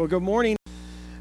Well, 0.00 0.08
good 0.08 0.22
morning. 0.22 0.56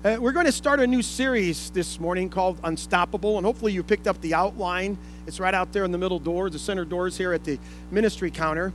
Uh, 0.05 0.15
we're 0.21 0.31
going 0.31 0.45
to 0.45 0.53
start 0.53 0.79
a 0.79 0.87
new 0.87 1.01
series 1.01 1.69
this 1.71 1.99
morning 1.99 2.29
called 2.29 2.61
Unstoppable, 2.63 3.35
and 3.35 3.45
hopefully 3.45 3.73
you 3.73 3.83
picked 3.83 4.07
up 4.07 4.21
the 4.21 4.33
outline. 4.33 4.97
It's 5.27 5.37
right 5.37 5.53
out 5.53 5.73
there 5.73 5.83
in 5.83 5.91
the 5.91 5.97
middle 5.97 6.17
door, 6.17 6.49
the 6.49 6.59
center 6.59 6.85
doors 6.85 7.17
here 7.17 7.33
at 7.33 7.43
the 7.43 7.59
ministry 7.91 8.31
counter. 8.31 8.71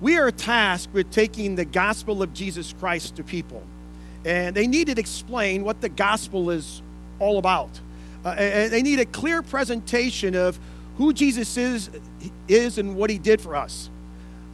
We 0.00 0.18
are 0.18 0.32
tasked 0.32 0.92
with 0.92 1.12
taking 1.12 1.54
the 1.54 1.64
gospel 1.64 2.24
of 2.24 2.34
Jesus 2.34 2.74
Christ 2.80 3.14
to 3.14 3.22
people, 3.22 3.62
and 4.24 4.52
they 4.52 4.66
need 4.66 4.88
to 4.88 4.98
explain 4.98 5.62
what 5.62 5.80
the 5.80 5.88
gospel 5.88 6.50
is 6.50 6.82
all 7.20 7.38
about. 7.38 7.78
Uh, 8.24 8.30
and 8.30 8.72
they 8.72 8.82
need 8.82 8.98
a 8.98 9.06
clear 9.06 9.42
presentation 9.42 10.34
of 10.34 10.58
who 10.96 11.12
Jesus 11.12 11.56
is, 11.56 11.88
is 12.48 12.78
and 12.78 12.96
what 12.96 13.10
he 13.10 13.18
did 13.18 13.40
for 13.40 13.54
us. 13.54 13.90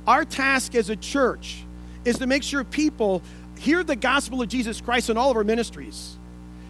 Our 0.06 0.26
task 0.26 0.74
as 0.74 0.90
a 0.90 0.96
church 0.96 1.64
is 2.04 2.18
to 2.18 2.26
make 2.26 2.42
sure 2.42 2.64
people 2.64 3.22
hear 3.58 3.84
the 3.84 3.96
gospel 3.96 4.42
of 4.42 4.48
Jesus 4.48 4.80
Christ 4.80 5.10
in 5.10 5.16
all 5.16 5.30
of 5.30 5.36
our 5.36 5.44
ministries. 5.44 6.16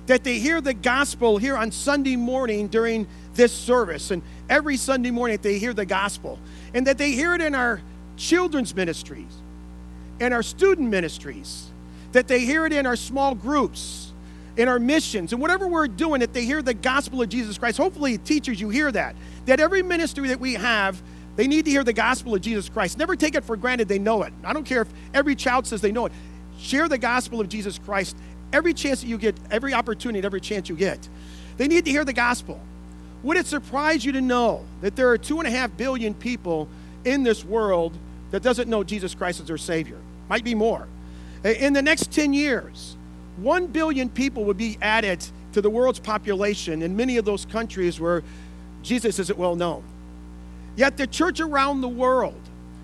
That 0.06 0.24
they 0.24 0.38
hear 0.38 0.60
the 0.60 0.74
gospel 0.74 1.38
here 1.38 1.56
on 1.56 1.70
Sunday 1.70 2.16
morning 2.16 2.68
during 2.68 3.06
this 3.34 3.52
service, 3.52 4.10
and 4.10 4.22
every 4.48 4.76
Sunday 4.76 5.10
morning 5.10 5.36
that 5.36 5.42
they 5.42 5.58
hear 5.58 5.74
the 5.74 5.86
gospel, 5.86 6.38
and 6.74 6.86
that 6.86 6.98
they 6.98 7.12
hear 7.12 7.34
it 7.34 7.40
in 7.40 7.54
our 7.54 7.80
children's 8.16 8.74
ministries, 8.74 9.32
in 10.18 10.32
our 10.32 10.42
student 10.42 10.88
ministries, 10.88 11.66
that 12.12 12.26
they 12.26 12.40
hear 12.40 12.66
it 12.66 12.72
in 12.72 12.86
our 12.86 12.96
small 12.96 13.34
groups, 13.34 14.12
in 14.56 14.66
our 14.66 14.78
missions, 14.78 15.32
and 15.32 15.40
whatever 15.40 15.68
we're 15.68 15.86
doing, 15.86 16.20
that 16.20 16.32
they 16.32 16.44
hear 16.44 16.62
the 16.62 16.74
gospel 16.74 17.22
of 17.22 17.28
Jesus 17.28 17.58
Christ. 17.58 17.76
Hopefully, 17.76 18.18
teachers, 18.18 18.60
you 18.60 18.70
hear 18.70 18.90
that. 18.90 19.14
That 19.46 19.60
every 19.60 19.82
ministry 19.82 20.28
that 20.28 20.40
we 20.40 20.54
have, 20.54 21.00
they 21.36 21.46
need 21.46 21.66
to 21.66 21.70
hear 21.70 21.84
the 21.84 21.92
gospel 21.92 22.34
of 22.34 22.40
Jesus 22.40 22.68
Christ. 22.68 22.98
Never 22.98 23.14
take 23.14 23.36
it 23.36 23.44
for 23.44 23.56
granted 23.56 23.86
they 23.86 24.00
know 24.00 24.24
it. 24.24 24.32
I 24.42 24.52
don't 24.52 24.64
care 24.64 24.82
if 24.82 24.88
every 25.14 25.36
child 25.36 25.66
says 25.66 25.80
they 25.80 25.92
know 25.92 26.06
it. 26.06 26.12
Share 26.58 26.88
the 26.88 26.98
gospel 26.98 27.40
of 27.40 27.48
Jesus 27.48 27.78
Christ 27.78 28.16
every 28.52 28.74
chance 28.74 29.00
that 29.00 29.06
you 29.06 29.18
get, 29.18 29.36
every 29.50 29.74
opportunity, 29.74 30.24
every 30.24 30.40
chance 30.40 30.68
you 30.68 30.76
get. 30.76 31.08
They 31.56 31.68
need 31.68 31.84
to 31.84 31.90
hear 31.90 32.04
the 32.04 32.12
gospel. 32.12 32.60
Would 33.22 33.36
it 33.36 33.46
surprise 33.46 34.04
you 34.04 34.12
to 34.12 34.20
know 34.20 34.64
that 34.80 34.96
there 34.96 35.08
are 35.10 35.18
two 35.18 35.38
and 35.38 35.48
a 35.48 35.50
half 35.50 35.76
billion 35.76 36.14
people 36.14 36.68
in 37.04 37.22
this 37.22 37.44
world 37.44 37.96
that 38.30 38.42
doesn't 38.42 38.68
know 38.68 38.84
Jesus 38.84 39.14
Christ 39.14 39.40
as 39.40 39.46
their 39.46 39.58
Savior? 39.58 39.98
Might 40.28 40.44
be 40.44 40.54
more. 40.54 40.86
In 41.44 41.72
the 41.72 41.82
next 41.82 42.12
10 42.12 42.32
years, 42.32 42.96
1 43.38 43.68
billion 43.68 44.08
people 44.08 44.44
would 44.44 44.58
be 44.58 44.76
added 44.82 45.24
to 45.52 45.60
the 45.60 45.70
world's 45.70 46.00
population 46.00 46.82
in 46.82 46.96
many 46.96 47.16
of 47.16 47.24
those 47.24 47.44
countries 47.44 47.98
where 47.98 48.22
Jesus 48.82 49.18
isn't 49.18 49.38
well 49.38 49.56
known. 49.56 49.82
Yet 50.76 50.96
the 50.96 51.06
church 51.06 51.40
around 51.40 51.80
the 51.80 51.88
world 51.88 52.40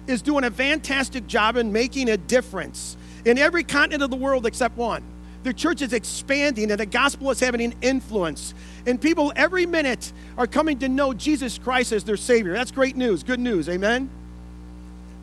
is 0.06 0.22
doing 0.22 0.44
a 0.44 0.50
fantastic 0.50 1.26
job 1.26 1.56
in 1.56 1.72
making 1.72 2.08
a 2.08 2.16
difference 2.16 2.96
in 3.24 3.38
every 3.38 3.64
continent 3.64 4.02
of 4.02 4.10
the 4.10 4.16
world 4.16 4.46
except 4.46 4.76
one. 4.76 5.02
The 5.44 5.52
church 5.52 5.82
is 5.82 5.92
expanding 5.92 6.70
and 6.70 6.80
the 6.80 6.86
gospel 6.86 7.30
is 7.30 7.38
having 7.38 7.60
an 7.60 7.74
influence. 7.82 8.54
And 8.86 9.00
people 9.00 9.32
every 9.36 9.66
minute 9.66 10.12
are 10.38 10.46
coming 10.46 10.78
to 10.78 10.88
know 10.88 11.12
Jesus 11.12 11.58
Christ 11.58 11.92
as 11.92 12.04
their 12.04 12.16
Savior. 12.16 12.54
That's 12.54 12.70
great 12.70 12.96
news, 12.96 13.22
good 13.22 13.40
news, 13.40 13.68
amen? 13.68 14.08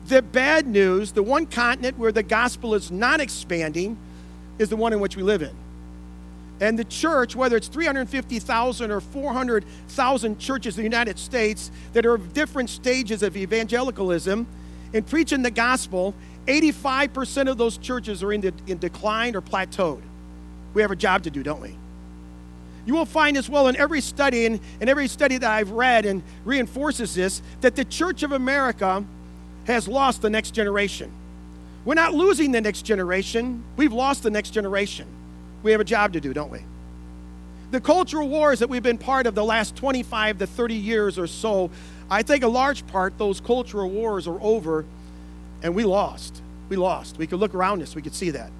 The 0.06 0.22
bad 0.22 0.66
news, 0.66 1.12
the 1.12 1.22
one 1.22 1.46
continent 1.46 1.98
where 1.98 2.12
the 2.12 2.22
gospel 2.22 2.74
is 2.74 2.90
not 2.90 3.20
expanding, 3.20 3.98
is 4.58 4.68
the 4.68 4.76
one 4.76 4.92
in 4.92 5.00
which 5.00 5.16
we 5.16 5.22
live 5.22 5.42
in. 5.42 5.54
And 6.60 6.78
the 6.78 6.84
church, 6.84 7.34
whether 7.34 7.56
it's 7.56 7.66
350,000 7.66 8.90
or 8.92 9.00
400,000 9.00 10.38
churches 10.38 10.76
in 10.76 10.82
the 10.82 10.88
United 10.88 11.18
States 11.18 11.72
that 11.92 12.06
are 12.06 12.14
of 12.14 12.32
different 12.32 12.70
stages 12.70 13.24
of 13.24 13.36
evangelicalism 13.36 14.46
and 14.94 15.06
preaching 15.06 15.42
the 15.42 15.50
gospel, 15.50 16.14
85% 16.46 17.50
of 17.50 17.58
those 17.58 17.78
churches 17.78 18.22
are 18.22 18.32
in, 18.32 18.40
the, 18.40 18.52
in 18.66 18.78
decline 18.78 19.36
or 19.36 19.40
plateaued. 19.40 20.02
We 20.74 20.82
have 20.82 20.90
a 20.90 20.96
job 20.96 21.22
to 21.24 21.30
do, 21.30 21.42
don't 21.42 21.60
we? 21.60 21.76
You 22.84 22.94
will 22.94 23.06
find 23.06 23.36
as 23.36 23.48
well 23.48 23.68
in 23.68 23.76
every 23.76 24.00
study, 24.00 24.46
and, 24.46 24.60
and 24.80 24.90
every 24.90 25.06
study 25.06 25.38
that 25.38 25.50
I've 25.50 25.70
read 25.70 26.04
and 26.04 26.22
reinforces 26.44 27.14
this, 27.14 27.42
that 27.60 27.76
the 27.76 27.84
Church 27.84 28.22
of 28.22 28.32
America 28.32 29.04
has 29.66 29.86
lost 29.86 30.22
the 30.22 30.30
next 30.30 30.50
generation. 30.50 31.12
We're 31.84 31.94
not 31.94 32.14
losing 32.14 32.52
the 32.52 32.60
next 32.60 32.82
generation, 32.82 33.62
we've 33.76 33.92
lost 33.92 34.22
the 34.22 34.30
next 34.30 34.50
generation. 34.50 35.06
We 35.62 35.70
have 35.70 35.80
a 35.80 35.84
job 35.84 36.12
to 36.14 36.20
do, 36.20 36.32
don't 36.32 36.50
we? 36.50 36.60
The 37.70 37.80
cultural 37.80 38.28
wars 38.28 38.58
that 38.58 38.68
we've 38.68 38.82
been 38.82 38.98
part 38.98 39.26
of 39.26 39.34
the 39.34 39.44
last 39.44 39.76
25 39.76 40.38
to 40.38 40.46
30 40.46 40.74
years 40.74 41.18
or 41.18 41.26
so, 41.28 41.70
I 42.10 42.22
think 42.22 42.42
a 42.42 42.48
large 42.48 42.86
part 42.88 43.16
those 43.16 43.40
cultural 43.40 43.88
wars 43.88 44.26
are 44.26 44.40
over 44.40 44.84
and 45.62 45.74
we 45.74 45.84
lost. 45.84 46.42
We 46.68 46.76
lost. 46.76 47.18
We 47.18 47.26
could 47.26 47.40
look 47.40 47.54
around 47.54 47.82
us, 47.82 47.94
we 47.94 48.02
could 48.02 48.14
see 48.14 48.30
that. 48.30 48.50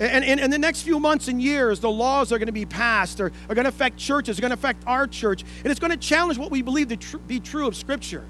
And 0.00 0.24
in 0.24 0.50
the 0.50 0.58
next 0.58 0.82
few 0.82 0.98
months 0.98 1.28
and 1.28 1.40
years, 1.40 1.78
the 1.78 1.90
laws 1.90 2.32
are 2.32 2.38
going 2.38 2.46
to 2.46 2.52
be 2.52 2.66
passed, 2.66 3.20
are 3.20 3.30
going 3.48 3.64
to 3.64 3.68
affect 3.68 3.98
churches, 3.98 4.36
are 4.38 4.40
going 4.40 4.50
to 4.50 4.54
affect 4.54 4.82
our 4.86 5.06
church, 5.06 5.44
and 5.62 5.70
it's 5.70 5.78
going 5.78 5.92
to 5.92 5.96
challenge 5.96 6.38
what 6.38 6.50
we 6.50 6.60
believe 6.60 6.88
to 6.88 6.96
tr- 6.96 7.18
be 7.18 7.38
true 7.38 7.68
of 7.68 7.76
Scripture. 7.76 8.24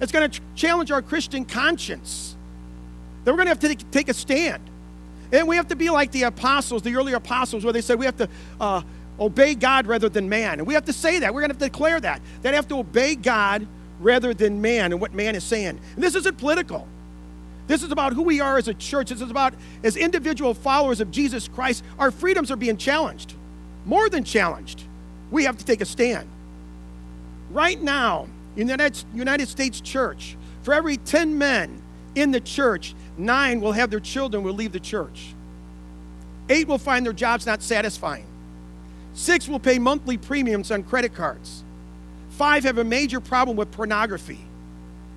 It's 0.00 0.12
going 0.12 0.30
to 0.30 0.40
challenge 0.54 0.90
our 0.90 1.00
Christian 1.00 1.44
conscience. 1.44 2.36
That 3.24 3.32
we're 3.32 3.38
going 3.38 3.46
to 3.46 3.66
have 3.68 3.78
to 3.78 3.84
take, 3.90 4.08
a 4.08 4.14
stand. 4.14 4.62
And 5.32 5.48
we 5.48 5.56
have 5.56 5.68
to 5.68 5.76
be 5.76 5.90
like 5.90 6.12
the 6.12 6.24
apostles, 6.24 6.82
the 6.82 6.94
early 6.96 7.14
apostles, 7.14 7.64
where 7.64 7.72
they 7.72 7.80
said 7.80 7.98
we 7.98 8.04
have 8.04 8.16
to 8.18 8.28
uh, 8.60 8.82
obey 9.18 9.54
God 9.54 9.86
rather 9.86 10.08
than 10.08 10.28
man. 10.28 10.58
And 10.58 10.66
we 10.66 10.74
have 10.74 10.84
to 10.84 10.92
say 10.92 11.20
that. 11.20 11.32
We're 11.32 11.40
going 11.40 11.50
to 11.50 11.54
have 11.54 11.60
to 11.60 11.68
declare 11.68 11.98
that. 12.00 12.20
That 12.42 12.52
have 12.54 12.68
to 12.68 12.78
obey 12.78 13.14
God 13.14 13.66
rather 14.00 14.34
than 14.34 14.60
man 14.60 14.92
and 14.92 15.00
what 15.00 15.14
man 15.14 15.34
is 15.34 15.44
saying. 15.44 15.80
And 15.94 16.04
this 16.04 16.14
isn't 16.14 16.36
political. 16.36 16.86
This 17.66 17.82
is 17.82 17.90
about 17.90 18.12
who 18.12 18.22
we 18.22 18.40
are 18.40 18.58
as 18.58 18.68
a 18.68 18.74
church. 18.74 19.10
This 19.10 19.20
is 19.20 19.30
about, 19.30 19.54
as 19.82 19.96
individual 19.96 20.54
followers 20.54 21.00
of 21.00 21.10
Jesus 21.10 21.48
Christ, 21.48 21.84
our 21.98 22.10
freedoms 22.10 22.50
are 22.50 22.56
being 22.56 22.76
challenged. 22.76 23.34
More 23.84 24.08
than 24.08 24.24
challenged. 24.24 24.84
We 25.30 25.44
have 25.44 25.58
to 25.58 25.64
take 25.64 25.80
a 25.80 25.84
stand. 25.84 26.28
Right 27.50 27.80
now, 27.80 28.28
in 28.56 28.68
the 28.68 29.04
United 29.14 29.48
States 29.48 29.80
church, 29.80 30.36
for 30.62 30.74
every 30.74 30.96
10 30.96 31.38
men 31.38 31.82
in 32.14 32.30
the 32.30 32.40
church, 32.40 32.94
nine 33.18 33.60
will 33.60 33.72
have 33.72 33.90
their 33.90 34.00
children 34.00 34.42
will 34.42 34.54
leave 34.54 34.72
the 34.72 34.80
church. 34.80 35.34
Eight 36.48 36.68
will 36.68 36.78
find 36.78 37.04
their 37.04 37.12
jobs 37.12 37.46
not 37.46 37.62
satisfying. 37.62 38.26
Six 39.14 39.48
will 39.48 39.58
pay 39.58 39.78
monthly 39.78 40.16
premiums 40.16 40.70
on 40.70 40.82
credit 40.82 41.14
cards. 41.14 41.64
Five 42.30 42.64
have 42.64 42.78
a 42.78 42.84
major 42.84 43.20
problem 43.20 43.56
with 43.56 43.72
pornography. 43.72 44.40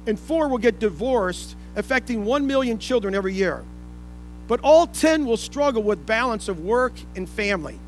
And 0.08 0.20
four 0.20 0.48
will 0.48 0.58
get 0.58 0.80
divorced 0.80 1.56
affecting 1.80 2.26
1 2.26 2.46
million 2.46 2.78
children 2.78 3.16
every 3.16 3.34
year. 3.34 3.64
But 4.48 4.60
all 4.62 4.88
10 4.88 5.26
will 5.26 5.38
struggle 5.38 5.84
with 5.84 6.06
balance 6.06 6.48
of 6.48 6.60
work 6.60 6.94
and 7.16 7.28
family. 7.30 7.80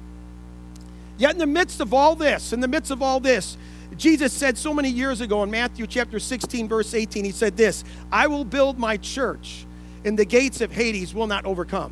Yet, 1.17 1.33
in 1.33 1.37
the 1.37 1.47
midst 1.47 1.81
of 1.81 1.93
all 1.93 2.15
this, 2.15 2.53
in 2.53 2.61
the 2.61 2.67
midst 2.67 2.91
of 2.91 3.01
all 3.01 3.19
this, 3.19 3.57
Jesus 3.97 4.31
said 4.31 4.57
so 4.57 4.73
many 4.73 4.89
years 4.89 5.21
ago 5.21 5.43
in 5.43 5.51
Matthew 5.51 5.85
chapter 5.85 6.19
16, 6.19 6.67
verse 6.67 6.93
18, 6.93 7.25
he 7.25 7.31
said 7.31 7.57
this 7.57 7.83
I 8.11 8.27
will 8.27 8.45
build 8.45 8.79
my 8.79 8.97
church, 8.97 9.65
and 10.05 10.17
the 10.17 10.25
gates 10.25 10.61
of 10.61 10.71
Hades 10.71 11.13
will 11.13 11.27
not 11.27 11.45
overcome. 11.45 11.91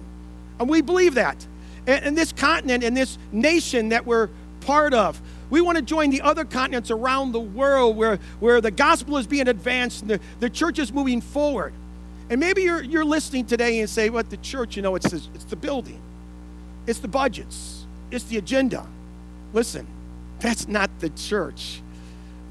And 0.60 0.70
we 0.70 0.82
believe 0.82 1.16
that. 1.16 1.46
And, 1.88 2.18
this 2.18 2.32
continent 2.32 2.84
and 2.84 2.96
this 2.96 3.18
nation 3.32 3.90
that 3.90 4.06
we're 4.06 4.30
part 4.62 4.94
of, 4.94 5.20
we 5.50 5.62
want 5.62 5.78
to 5.78 5.82
join 5.82 6.12
the 6.12 6.22
other 6.22 6.46
continents 6.46 6.92
around 6.92 7.32
the 7.32 7.40
world 7.40 7.98
where, 7.98 8.20
where 8.40 8.62
the 8.62 8.70
gospel 8.70 9.18
is 9.18 9.26
being 9.26 9.48
advanced 9.48 10.02
and 10.02 10.12
the, 10.12 10.20
the 10.40 10.50
church 10.50 10.78
is 10.78 10.94
moving 10.94 11.22
forward. 11.22 11.74
And 12.30 12.40
maybe 12.40 12.62
you're, 12.62 12.84
you're 12.84 13.06
listening 13.06 13.46
today 13.46 13.80
and 13.80 13.90
say, 13.90 14.10
what, 14.10 14.30
the 14.30 14.38
church, 14.38 14.76
you 14.76 14.82
know, 14.82 14.96
it's, 14.96 15.12
it's 15.12 15.46
the 15.46 15.56
building, 15.56 16.00
it's 16.86 17.00
the 17.00 17.08
budgets, 17.08 17.86
it's 18.12 18.26
the 18.26 18.38
agenda. 18.38 18.86
Listen, 19.54 19.88
that's 20.40 20.68
not 20.68 20.90
the 21.00 21.10
church. 21.10 21.82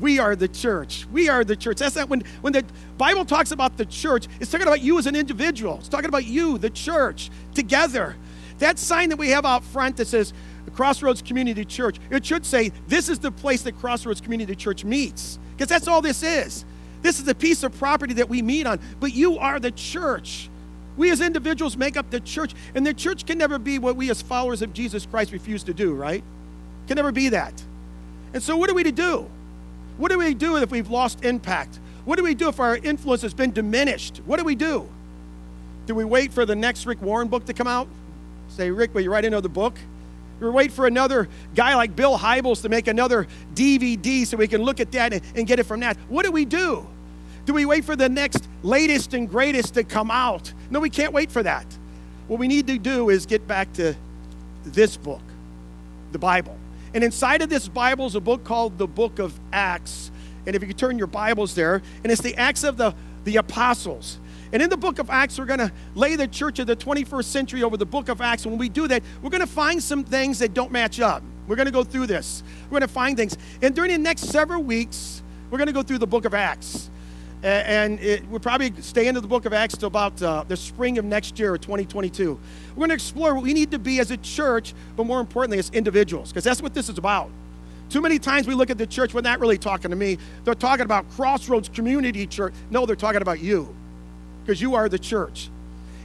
We 0.01 0.19
are 0.19 0.37
the 0.37 0.49
church. 0.49 1.07
We 1.13 1.29
are 1.29 1.43
the 1.45 1.57
church. 1.57 1.79
That's 1.79 1.97
not 1.97 2.09
when, 2.09 2.23
when 2.41 2.53
the 2.53 2.65
Bible 2.97 3.25
talks 3.25 3.51
about 3.51 3.77
the 3.77 3.87
church, 3.87 4.27
it's 4.41 4.51
talking 4.51 4.67
about 4.67 4.81
you 4.81 4.99
as 4.99 5.07
an 5.07 5.17
individual. 5.17 5.79
It's 5.79 5.89
talking 5.89 6.09
about 6.09 6.25
you, 6.25 6.59
the 6.59 6.71
church, 6.71 7.31
together. 7.55 8.17
That 8.59 8.79
sign 8.79 9.09
that 9.09 9.17
we 9.17 9.31
have 9.31 9.45
out 9.45 9.65
front 9.65 9.97
that 9.97 10.07
says 10.07 10.33
Crossroads 10.75 11.23
Community 11.23 11.65
Church, 11.65 11.97
it 12.11 12.25
should 12.25 12.47
say, 12.47 12.73
This 12.87 13.09
is 13.09 13.19
the 13.19 13.33
place 13.33 13.63
that 13.63 13.79
Crossroads 13.79 14.21
Community 14.21 14.55
Church 14.55 14.85
meets. 14.85 15.39
Because 15.57 15.69
that's 15.69 15.89
all 15.89 16.01
this 16.01 16.23
is. 16.23 16.65
This 17.03 17.21
is 17.21 17.29
a 17.29 17.35
piece 17.35 17.63
of 17.63 17.77
property 17.79 18.15
that 18.15 18.29
we 18.29 18.43
meet 18.43 18.67
on, 18.67 18.81
but 19.01 19.13
you 19.13 19.39
are 19.39 19.61
the 19.61 19.71
church. 19.71 20.49
We 20.97 21.11
as 21.11 21.21
individuals 21.21 21.77
make 21.77 21.97
up 21.97 22.11
the 22.11 22.21
church, 22.21 22.55
and 22.75 22.87
the 22.87 22.93
church 22.93 23.25
can 23.25 23.39
never 23.39 23.59
be 23.59 23.79
what 23.79 23.97
we 23.97 24.11
as 24.11 24.21
followers 24.21 24.63
of 24.63 24.73
Jesus 24.73 25.07
Christ 25.07 25.33
refuse 25.33 25.63
to 25.65 25.75
do, 25.75 25.95
right? 25.95 26.25
Can 26.89 26.97
never 26.97 27.13
be 27.13 27.29
that. 27.29 27.55
And 28.35 28.43
so, 28.43 28.57
what 28.57 28.69
are 28.69 28.75
we 28.75 28.83
to 28.83 28.93
do? 28.93 29.29
What 29.97 30.11
do 30.11 30.19
we 30.19 30.35
do 30.35 30.57
if 30.57 30.71
we've 30.71 30.91
lost 30.91 31.25
impact? 31.25 31.79
What 32.05 32.17
do 32.17 32.25
we 32.25 32.35
do 32.35 32.49
if 32.49 32.59
our 32.61 32.77
influence 32.77 33.23
has 33.23 33.35
been 33.35 33.53
diminished? 33.53 34.23
What 34.25 34.39
do 34.39 34.45
we 34.45 34.55
do? 34.55 34.89
Do 35.87 35.95
we 35.95 36.05
wait 36.05 36.33
for 36.33 36.45
the 36.47 36.57
next 36.57 36.87
Rick 36.87 37.01
Warren 37.03 37.29
book 37.29 37.45
to 37.47 37.55
come 37.55 37.67
out? 37.67 37.89
Say, 38.49 38.71
Rick, 38.71 38.95
will 38.95 39.03
you 39.03 39.11
write 39.11 39.25
another 39.25 39.49
book? 39.49 39.75
Or 40.41 40.51
wait 40.53 40.71
for 40.73 40.87
another 40.87 41.29
guy 41.55 41.75
like 41.75 41.97
Bill 41.97 42.17
Hybels 42.17 42.63
to 42.63 42.69
make 42.69 42.87
another 42.87 43.27
DVD 43.55 44.27
so 44.27 44.37
we 44.37 44.49
can 44.49 44.63
look 44.63 44.81
at 44.81 44.93
that 44.93 45.13
and, 45.13 45.23
and 45.35 45.47
get 45.47 45.59
it 45.59 45.65
from 45.65 45.81
that. 45.81 45.97
What 46.09 46.25
do 46.25 46.31
we 46.31 46.45
do? 46.45 46.87
Do 47.45 47.55
we 47.55 47.65
wait 47.65 47.85
for 47.85 47.97
the 47.97 48.09
next 48.09 48.47
latest 48.63 49.15
and 49.15 49.29
greatest 49.29 49.75
to 49.75 49.85
come 49.85 50.11
out? 50.11 50.53
No, 50.71 50.81
we 50.81 50.91
can't 50.91 51.13
wait 51.13 51.31
for 51.31 51.43
that. 51.43 51.67
what 52.29 52.39
we 52.39 52.47
need 52.47 52.67
to 52.67 52.79
do 52.79 53.09
is 53.09 53.27
get 53.27 53.49
back 53.49 53.73
to 53.75 53.97
this 54.65 54.97
book, 54.97 55.23
the 56.13 56.19
Bible. 56.19 56.57
And 56.95 57.03
inside 57.03 57.43
of 57.43 57.49
this 57.49 57.67
Bible 57.67 58.07
is 58.07 58.15
a 58.15 58.21
book 58.21 58.45
called 58.45 58.79
the 58.79 58.87
Book 58.87 59.19
of 59.19 59.39
Acts. 59.53 60.11
And 60.47 60.55
if 60.55 60.63
you 60.63 60.69
could 60.69 60.79
turn 60.79 60.99
your 60.99 61.07
Bibles 61.07 61.55
there, 61.55 61.83
and 62.03 62.13
it's 62.13 62.23
the 62.23 62.37
Acts 62.37 62.65
of 62.65 62.77
the, 62.77 62.95
the 63.25 63.37
Apostles. 63.37 64.19
And 64.53 64.63
in 64.63 64.71
the 64.71 64.77
book 64.77 64.99
of 64.99 65.11
Acts, 65.11 65.39
we're 65.39 65.45
going 65.45 65.59
to 65.59 65.73
lay 65.95 66.17
the 66.17 66.27
church 66.27 66.59
of 66.59 66.67
the 66.67 66.77
21st 66.77 67.25
century 67.25 67.63
over 67.63 67.77
the 67.77 67.87
book 67.87 68.09
of 68.09 68.21
Acts. 68.21 68.45
And 68.45 68.53
when 68.53 68.59
we 68.59 68.69
do 68.69 68.89
that, 68.89 69.03
we're 69.23 69.31
going 69.31 69.41
to 69.41 69.47
find 69.47 69.83
some 69.83 70.05
things 70.05 70.39
that 70.39 70.55
don't 70.55 70.73
match 70.73 71.01
up. 71.01 71.23
We're 71.47 71.57
going 71.57 71.67
to 71.67 71.73
go 71.73 71.85
through 71.85 72.07
this. 72.07 72.43
We're 72.65 72.79
going 72.79 72.89
to 72.89 72.95
find 72.95 73.17
things. 73.17 73.37
And 73.63 73.75
during 73.75 73.91
the 73.91 73.99
next 73.99 74.23
several 74.25 74.63
weeks, 74.63 75.23
we're 75.51 75.59
going 75.59 75.69
to 75.69 75.73
go 75.73 75.83
through 75.83 75.99
the 75.99 76.07
book 76.07 76.25
of 76.25 76.35
Acts. 76.35 76.91
And 77.43 78.01
it, 78.01 78.27
we'll 78.29 78.41
probably 78.41 78.73
stay 78.81 79.07
into 79.07 79.21
the 79.21 79.29
book 79.29 79.45
of 79.45 79.53
Acts 79.53 79.77
till 79.77 79.87
about 79.87 80.21
uh, 80.23 80.45
the 80.49 80.57
spring 80.57 80.99
of 80.99 81.05
next 81.05 81.39
year, 81.39 81.57
2022. 81.57 82.39
We're 82.71 82.77
going 82.77 82.89
to 82.89 82.95
explore 82.95 83.35
what 83.35 83.45
we 83.45 83.53
need 83.53 83.71
to 83.71 83.79
be 83.79 84.01
as 84.01 84.11
a 84.11 84.17
church, 84.17 84.75
but 84.97 85.05
more 85.05 85.21
importantly, 85.21 85.59
as 85.59 85.71
individuals, 85.71 86.31
because 86.31 86.45
that's 86.45 86.61
what 86.61 86.75
this 86.75 86.89
is 86.89 86.99
about. 86.99 87.31
Too 87.91 88.01
many 88.01 88.19
times 88.19 88.47
we 88.47 88.55
look 88.55 88.71
at 88.71 88.77
the 88.77 88.87
church, 88.87 89.15
we're 89.15 89.21
not 89.21 89.41
really 89.41 89.57
talking 89.57 89.91
to 89.91 89.97
me. 89.97 90.19
They're 90.45 90.55
talking 90.55 90.85
about 90.85 91.09
Crossroads 91.13 91.69
Community 91.69 92.27
Church. 92.27 92.53
No, 92.71 92.85
they're 92.85 92.97
talking 92.97 93.23
about 93.23 93.41
you 93.41 93.75
because 94.49 94.63
you 94.63 94.75
are 94.75 94.89
the 94.89 94.99
church. 94.99 95.51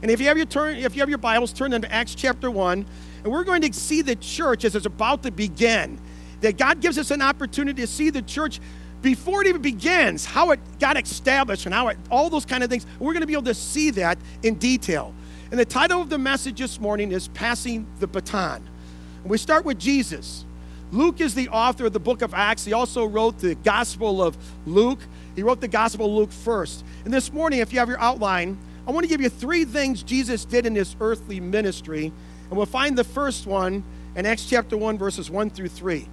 And 0.02 0.12
if 0.12 0.20
you 0.20 0.28
have 0.28 0.36
your 0.36 0.46
turn, 0.46 0.76
if 0.76 0.98
you 0.98 1.00
have 1.00 1.08
your 1.08 1.18
Bibles, 1.18 1.54
turn 1.54 1.72
into 1.72 1.90
Acts 1.90 2.14
chapter 2.14 2.52
1, 2.52 2.86
and 3.24 3.32
we're 3.32 3.46
going 3.46 3.62
to 3.62 3.72
see 3.72 4.02
the 4.02 4.18
church 4.18 4.66
as 4.66 4.76
it's 4.76 4.86
about 4.86 5.24
to 5.24 5.32
begin. 5.32 5.98
That 6.42 6.58
God 6.58 6.82
gives 6.82 6.98
us 6.98 7.10
an 7.10 7.22
opportunity 7.22 7.82
to 7.82 7.88
see 7.88 8.10
the 8.10 8.22
church 8.22 8.60
before 9.02 9.44
it 9.44 9.48
even 9.48 9.62
begins, 9.62 10.26
how 10.26 10.52
it 10.52 10.60
got 10.78 11.02
established 11.02 11.66
and 11.66 11.74
how 11.74 11.88
it, 11.88 11.98
all 12.12 12.30
those 12.30 12.46
kind 12.46 12.66
of 12.66 12.70
things. 12.70 12.86
We're 13.00 13.14
going 13.14 13.22
to 13.22 13.28
be 13.28 13.32
able 13.32 13.44
to 13.44 13.54
see 13.54 13.92
that 13.92 14.18
in 14.42 14.56
detail. 14.56 15.14
And 15.50 15.58
the 15.58 15.64
title 15.64 16.02
of 16.02 16.10
the 16.10 16.18
message 16.18 16.60
this 16.60 16.82
morning 16.82 17.14
is 17.14 17.30
Passing 17.30 17.88
the 18.02 18.08
Baton. 18.08 18.62
And 19.22 19.32
we 19.32 19.38
start 19.38 19.64
with 19.64 19.80
Jesus. 19.80 20.44
Luke 20.92 21.22
is 21.22 21.34
the 21.34 21.48
author 21.48 21.86
of 21.86 21.94
the 21.94 22.00
book 22.02 22.22
of 22.22 22.34
Acts. 22.34 22.66
He 22.66 22.74
also 22.74 23.06
wrote 23.06 23.40
the 23.40 23.56
Gospel 23.56 24.22
of 24.22 24.38
Luke. 24.66 25.00
He 25.36 25.44
wrote 25.44 25.62
the 25.62 25.68
Gospel 25.68 26.06
of 26.06 26.12
Luke 26.12 26.32
first. 26.32 26.84
And 27.06 27.14
this 27.14 27.32
morning, 27.32 27.60
if 27.60 27.74
you 27.74 27.80
have 27.80 27.90
your 27.90 28.00
outline, 28.00 28.58
I 28.88 28.92
want 28.92 29.04
to 29.04 29.10
give 29.10 29.22
you 29.22 29.30
three 29.30 29.66
things 29.66 30.04
Jesus 30.04 30.46
did 30.46 30.66
in 30.66 30.76
his 30.76 30.96
earthly 31.00 31.40
ministry. 31.40 32.12
And 32.50 32.58
we'll 32.58 32.66
find 32.66 32.98
the 32.98 33.04
first 33.04 33.48
one 33.48 33.84
in 34.16 34.26
Acts 34.26 34.46
chapter 34.46 34.78
1, 34.78 34.98
verses 34.98 35.30
1 35.30 35.50
through 35.50 35.70
3. 35.70 36.08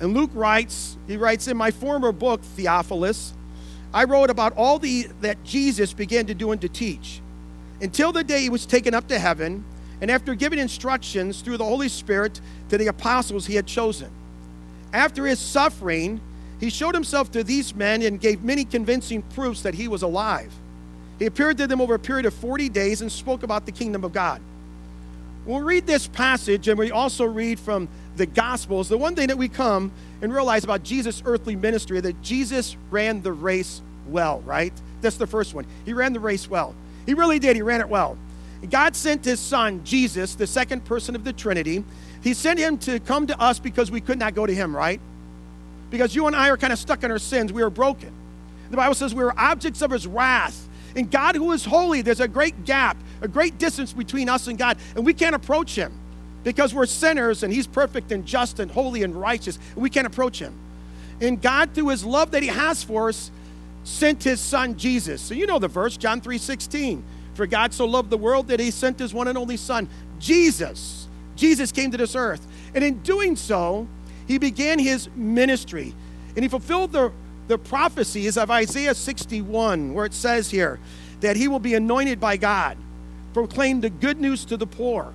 And 0.00 0.14
Luke 0.14 0.30
writes, 0.34 0.96
he 1.06 1.16
writes, 1.16 1.46
In 1.46 1.56
my 1.56 1.70
former 1.70 2.12
book, 2.12 2.42
Theophilus, 2.42 3.34
I 3.94 4.04
wrote 4.04 4.30
about 4.30 4.54
all 4.56 4.78
the 4.78 5.06
that 5.20 5.44
Jesus 5.44 5.92
began 5.92 6.26
to 6.26 6.34
do 6.34 6.50
and 6.50 6.60
to 6.60 6.68
teach, 6.68 7.20
until 7.80 8.10
the 8.10 8.24
day 8.24 8.40
he 8.40 8.48
was 8.48 8.66
taken 8.66 8.94
up 8.94 9.06
to 9.08 9.18
heaven, 9.18 9.64
and 10.00 10.10
after 10.10 10.34
giving 10.34 10.58
instructions 10.58 11.40
through 11.42 11.58
the 11.58 11.64
Holy 11.64 11.88
Spirit 11.88 12.40
to 12.70 12.78
the 12.78 12.88
apostles 12.88 13.46
he 13.46 13.54
had 13.54 13.66
chosen. 13.66 14.10
After 14.92 15.26
his 15.26 15.38
suffering, 15.38 16.20
he 16.62 16.70
showed 16.70 16.94
himself 16.94 17.32
to 17.32 17.42
these 17.42 17.74
men 17.74 18.02
and 18.02 18.20
gave 18.20 18.44
many 18.44 18.64
convincing 18.64 19.20
proofs 19.20 19.62
that 19.62 19.74
he 19.74 19.88
was 19.88 20.02
alive. 20.02 20.52
He 21.18 21.26
appeared 21.26 21.58
to 21.58 21.66
them 21.66 21.80
over 21.80 21.94
a 21.94 21.98
period 21.98 22.24
of 22.24 22.32
40 22.34 22.68
days 22.68 23.00
and 23.00 23.10
spoke 23.10 23.42
about 23.42 23.66
the 23.66 23.72
kingdom 23.72 24.04
of 24.04 24.12
God. 24.12 24.40
We'll 25.44 25.62
read 25.62 25.88
this 25.88 26.06
passage 26.06 26.68
and 26.68 26.78
we 26.78 26.92
also 26.92 27.24
read 27.24 27.58
from 27.58 27.88
the 28.14 28.26
Gospels. 28.26 28.88
The 28.88 28.96
one 28.96 29.16
thing 29.16 29.26
that 29.26 29.38
we 29.38 29.48
come 29.48 29.90
and 30.20 30.32
realize 30.32 30.62
about 30.62 30.84
Jesus' 30.84 31.20
earthly 31.26 31.56
ministry 31.56 31.98
that 31.98 32.22
Jesus 32.22 32.76
ran 32.92 33.22
the 33.22 33.32
race 33.32 33.82
well, 34.08 34.40
right? 34.42 34.72
That's 35.00 35.16
the 35.16 35.26
first 35.26 35.54
one. 35.54 35.66
He 35.84 35.92
ran 35.92 36.12
the 36.12 36.20
race 36.20 36.48
well. 36.48 36.76
He 37.06 37.14
really 37.14 37.40
did. 37.40 37.56
He 37.56 37.62
ran 37.62 37.80
it 37.80 37.88
well. 37.88 38.16
God 38.70 38.94
sent 38.94 39.24
his 39.24 39.40
son, 39.40 39.82
Jesus, 39.82 40.36
the 40.36 40.46
second 40.46 40.84
person 40.84 41.16
of 41.16 41.24
the 41.24 41.32
Trinity. 41.32 41.82
He 42.22 42.34
sent 42.34 42.60
him 42.60 42.78
to 42.78 43.00
come 43.00 43.26
to 43.26 43.40
us 43.40 43.58
because 43.58 43.90
we 43.90 44.00
could 44.00 44.20
not 44.20 44.36
go 44.36 44.46
to 44.46 44.54
him, 44.54 44.76
right? 44.76 45.00
Because 45.92 46.16
you 46.16 46.26
and 46.26 46.34
I 46.34 46.48
are 46.48 46.56
kind 46.56 46.72
of 46.72 46.80
stuck 46.80 47.04
in 47.04 47.12
our 47.12 47.20
sins. 47.20 47.52
We 47.52 47.62
are 47.62 47.70
broken. 47.70 48.10
The 48.70 48.76
Bible 48.76 48.94
says 48.94 49.14
we 49.14 49.22
are 49.22 49.38
objects 49.38 49.82
of 49.82 49.92
his 49.92 50.06
wrath. 50.06 50.68
And 50.96 51.10
God, 51.10 51.36
who 51.36 51.52
is 51.52 51.64
holy, 51.64 52.02
there's 52.02 52.20
a 52.20 52.26
great 52.26 52.64
gap, 52.64 52.96
a 53.20 53.28
great 53.28 53.58
distance 53.58 53.92
between 53.92 54.28
us 54.28 54.48
and 54.48 54.58
God, 54.58 54.78
and 54.96 55.06
we 55.06 55.14
can't 55.14 55.34
approach 55.34 55.76
him 55.76 55.92
because 56.42 56.74
we're 56.74 56.86
sinners 56.86 57.44
and 57.44 57.52
he's 57.52 57.66
perfect 57.66 58.10
and 58.10 58.26
just 58.26 58.58
and 58.58 58.70
holy 58.70 59.04
and 59.04 59.14
righteous, 59.14 59.58
and 59.74 59.82
we 59.82 59.88
can't 59.88 60.06
approach 60.06 60.40
him. 60.40 60.54
And 61.20 61.40
God, 61.40 61.70
through 61.72 61.88
his 61.88 62.04
love 62.04 62.32
that 62.32 62.42
he 62.42 62.48
has 62.48 62.82
for 62.82 63.08
us, 63.08 63.30
sent 63.84 64.24
his 64.24 64.40
son 64.40 64.76
Jesus. 64.76 65.20
So 65.20 65.34
you 65.34 65.46
know 65.46 65.58
the 65.58 65.68
verse, 65.68 65.96
John 65.96 66.20
3 66.20 66.38
16. 66.38 67.04
For 67.34 67.46
God 67.46 67.72
so 67.72 67.86
loved 67.86 68.10
the 68.10 68.18
world 68.18 68.48
that 68.48 68.60
he 68.60 68.70
sent 68.70 68.98
his 68.98 69.14
one 69.14 69.28
and 69.28 69.38
only 69.38 69.56
Son, 69.56 69.88
Jesus. 70.18 71.08
Jesus 71.36 71.72
came 71.72 71.90
to 71.90 71.96
this 71.96 72.14
earth. 72.14 72.46
And 72.74 72.84
in 72.84 72.98
doing 73.00 73.36
so, 73.36 73.88
he 74.26 74.38
began 74.38 74.78
his 74.78 75.08
ministry. 75.14 75.94
And 76.34 76.44
he 76.44 76.48
fulfilled 76.48 76.92
the, 76.92 77.12
the 77.48 77.58
prophecies 77.58 78.36
of 78.36 78.50
Isaiah 78.50 78.94
61, 78.94 79.94
where 79.94 80.06
it 80.06 80.14
says 80.14 80.50
here 80.50 80.78
that 81.20 81.36
he 81.36 81.48
will 81.48 81.60
be 81.60 81.74
anointed 81.74 82.18
by 82.18 82.36
God, 82.36 82.76
proclaim 83.34 83.80
the 83.80 83.90
good 83.90 84.20
news 84.20 84.44
to 84.46 84.56
the 84.56 84.66
poor, 84.66 85.12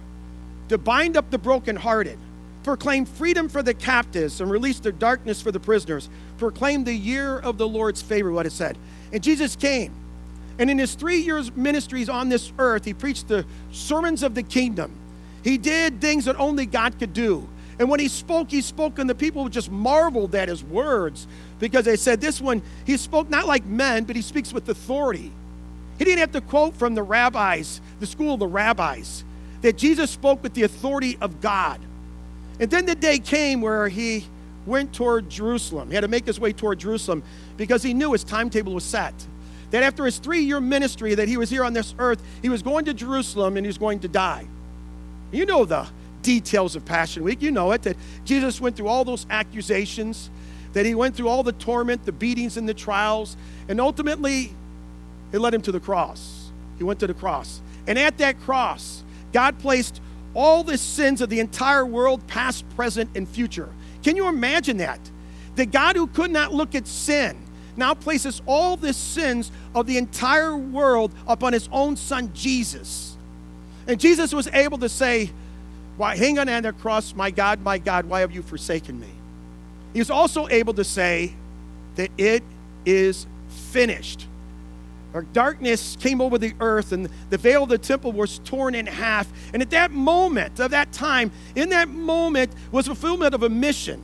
to 0.69 0.77
bind 0.77 1.18
up 1.18 1.30
the 1.31 1.38
brokenhearted, 1.38 2.18
proclaim 2.63 3.06
freedom 3.06 3.50
for 3.50 3.63
the 3.63 3.74
captives, 3.74 4.42
and 4.42 4.50
release 4.50 4.80
the 4.80 4.92
darkness 4.92 5.42
for 5.42 5.51
the 5.51 5.59
prisoners, 5.59 6.09
proclaim 6.38 6.83
the 6.83 6.94
year 6.94 7.39
of 7.39 7.57
the 7.57 7.68
Lord's 7.68 8.01
favor, 8.01 8.31
what 8.31 8.45
it 8.45 8.51
said. 8.51 8.77
And 9.12 9.24
Jesus 9.24 9.56
came. 9.56 9.94
And 10.59 10.69
in 10.69 10.80
his 10.80 10.95
three 10.95 11.19
years 11.19 11.56
ministries 11.56 12.09
on 12.09 12.30
this 12.30 12.51
earth, 12.57 12.86
he 12.86 12.94
preached 12.94 13.27
the 13.27 13.45
sermons 13.71 14.24
of 14.24 14.33
the 14.33 14.44
kingdom. 14.44 14.92
He 15.44 15.57
did 15.57 16.01
things 16.01 16.25
that 16.25 16.36
only 16.39 16.65
God 16.65 16.98
could 17.00 17.13
do. 17.13 17.48
And 17.80 17.90
when 17.90 18.00
he 18.00 18.08
spoke, 18.08 18.50
he 18.50 18.62
spoke, 18.62 18.98
and 18.98 19.10
the 19.10 19.16
people 19.16 19.48
just 19.50 19.72
marveled 19.72 20.34
at 20.34 20.50
his 20.50 20.64
words 20.64 21.28
because 21.60 21.86
they 21.86 21.96
said, 21.96 22.20
This 22.20 22.42
one, 22.42 22.62
he 22.86 22.98
spoke 22.98 23.30
not 23.30 23.48
like 23.48 23.66
men, 23.66 24.04
but 24.04 24.16
he 24.16 24.22
speaks 24.22 24.52
with 24.52 24.68
authority. 24.70 25.32
He 25.98 26.06
didn't 26.06 26.20
have 26.20 26.32
to 26.34 26.42
quote 26.42 26.76
from 26.76 26.96
the 26.96 27.04
rabbis, 27.04 27.82
the 28.00 28.08
school 28.08 28.34
of 28.34 28.40
the 28.40 28.48
rabbis, 28.48 29.24
that 29.62 29.78
Jesus 29.78 30.12
spoke 30.12 30.42
with 30.44 30.54
the 30.54 30.64
authority 30.64 31.18
of 31.22 31.42
God. 31.42 31.80
And 32.60 32.70
then 32.72 32.86
the 32.86 32.96
day 32.96 33.20
came 33.20 33.62
where 33.62 33.88
he 33.88 34.26
went 34.66 34.94
toward 34.94 35.30
Jerusalem. 35.30 35.90
He 35.90 35.96
had 35.96 36.02
to 36.02 36.08
make 36.08 36.26
his 36.26 36.40
way 36.40 36.54
toward 36.54 36.80
Jerusalem 36.80 37.24
because 37.58 37.84
he 37.84 37.94
knew 37.94 38.12
his 38.12 38.24
timetable 38.24 38.74
was 38.74 38.84
set 38.84 39.14
that 39.72 39.84
after 39.84 40.06
his 40.06 40.18
three 40.18 40.42
year 40.42 40.62
ministry 40.62 41.16
that 41.16 41.28
he 41.28 41.38
was 41.38 41.50
here 41.50 41.64
on 41.64 41.74
this 41.74 41.94
earth, 42.00 42.22
he 42.42 42.50
was 42.50 42.62
going 42.62 42.86
to 42.86 42.94
Jerusalem 42.94 43.58
and 43.58 43.66
he 43.66 43.68
was 43.68 43.78
going 43.78 44.00
to 44.00 44.08
die. 44.08 44.48
You 45.32 45.46
know 45.46 45.66
the 45.66 45.88
details 46.28 46.76
of 46.76 46.84
Passion 46.84 47.24
Week. 47.24 47.42
You 47.42 47.52
know 47.52 47.72
it, 47.72 47.84
that 47.84 47.96
Jesus 48.26 48.60
went 48.60 48.76
through 48.76 48.90
all 48.90 49.06
those 49.06 49.26
accusations, 49.30 50.30
that 50.74 50.86
he 50.86 50.94
went 50.94 51.16
through 51.16 51.30
all 51.30 51.42
the 51.42 51.54
torment, 51.54 52.04
the 52.04 52.12
beatings, 52.12 52.57
and 52.57 52.68
the 52.68 52.74
trials, 52.74 53.38
and 53.69 53.80
ultimately 53.80 54.52
it 55.31 55.40
led 55.40 55.54
him 55.54 55.62
to 55.62 55.72
the 55.72 55.80
cross. 55.80 56.52
He 56.78 56.84
went 56.84 57.00
to 57.00 57.07
the 57.07 57.14
cross. 57.14 57.62
And 57.88 57.98
at 57.98 58.18
that 58.18 58.42
cross, 58.42 59.06
God 59.31 59.57
placed 59.60 60.02
all 60.34 60.66
the 60.66 60.78
sins 60.78 61.22
of 61.22 61.30
the 61.30 61.40
entire 61.40 61.86
world, 61.86 62.28
past, 62.28 62.69
present, 62.76 63.10
and 63.16 63.26
future. 63.26 63.69
Can 64.04 64.18
you 64.18 64.28
imagine 64.28 64.76
that? 64.78 65.00
The 65.56 65.66
God 65.66 65.96
who 65.96 66.07
could 66.07 66.31
not 66.31 66.54
look 66.54 66.76
at 66.76 66.88
sin, 66.88 67.38
now 67.78 67.94
places 67.94 68.42
all 68.46 68.76
the 68.76 68.92
sins 68.92 69.50
of 69.74 69.88
the 69.88 69.98
entire 69.98 70.57
world 70.57 71.14
upon 71.26 71.54
his 71.54 71.69
own 71.72 71.96
son 71.96 72.31
Jesus. 72.34 73.16
And 73.88 73.98
Jesus 73.98 74.34
was 74.34 74.48
able 74.48 74.78
to 74.80 74.90
say, 74.90 75.31
Why 75.97 76.16
hang 76.16 76.39
on 76.39 76.47
the 76.47 76.73
cross, 76.73 77.13
my 77.16 77.31
God, 77.31 77.61
my 77.61 77.80
God, 77.80 78.06
why 78.06 78.21
have 78.21 78.31
you 78.31 78.44
forsaken 78.44 78.99
me? 78.99 79.09
He 79.94 79.99
was 79.99 80.11
also 80.11 80.47
able 80.47 80.73
to 80.75 80.83
say 80.83 81.33
that 81.95 82.11
it 82.18 82.44
is 82.85 83.25
finished. 83.49 84.27
Or 85.13 85.23
darkness 85.23 85.97
came 85.99 86.21
over 86.21 86.37
the 86.37 86.54
earth, 86.59 86.92
and 86.92 87.09
the 87.31 87.37
veil 87.37 87.63
of 87.63 87.69
the 87.69 87.77
temple 87.80 88.11
was 88.11 88.39
torn 88.39 88.75
in 88.75 88.85
half. 88.85 89.27
And 89.54 89.61
at 89.61 89.71
that 89.71 89.89
moment, 89.92 90.59
of 90.59 90.71
that 90.71 90.92
time, 90.92 91.31
in 91.56 91.69
that 91.69 91.89
moment 91.89 92.51
was 92.71 92.85
fulfillment 92.85 93.33
of 93.33 93.42
a 93.42 93.49
mission 93.49 94.04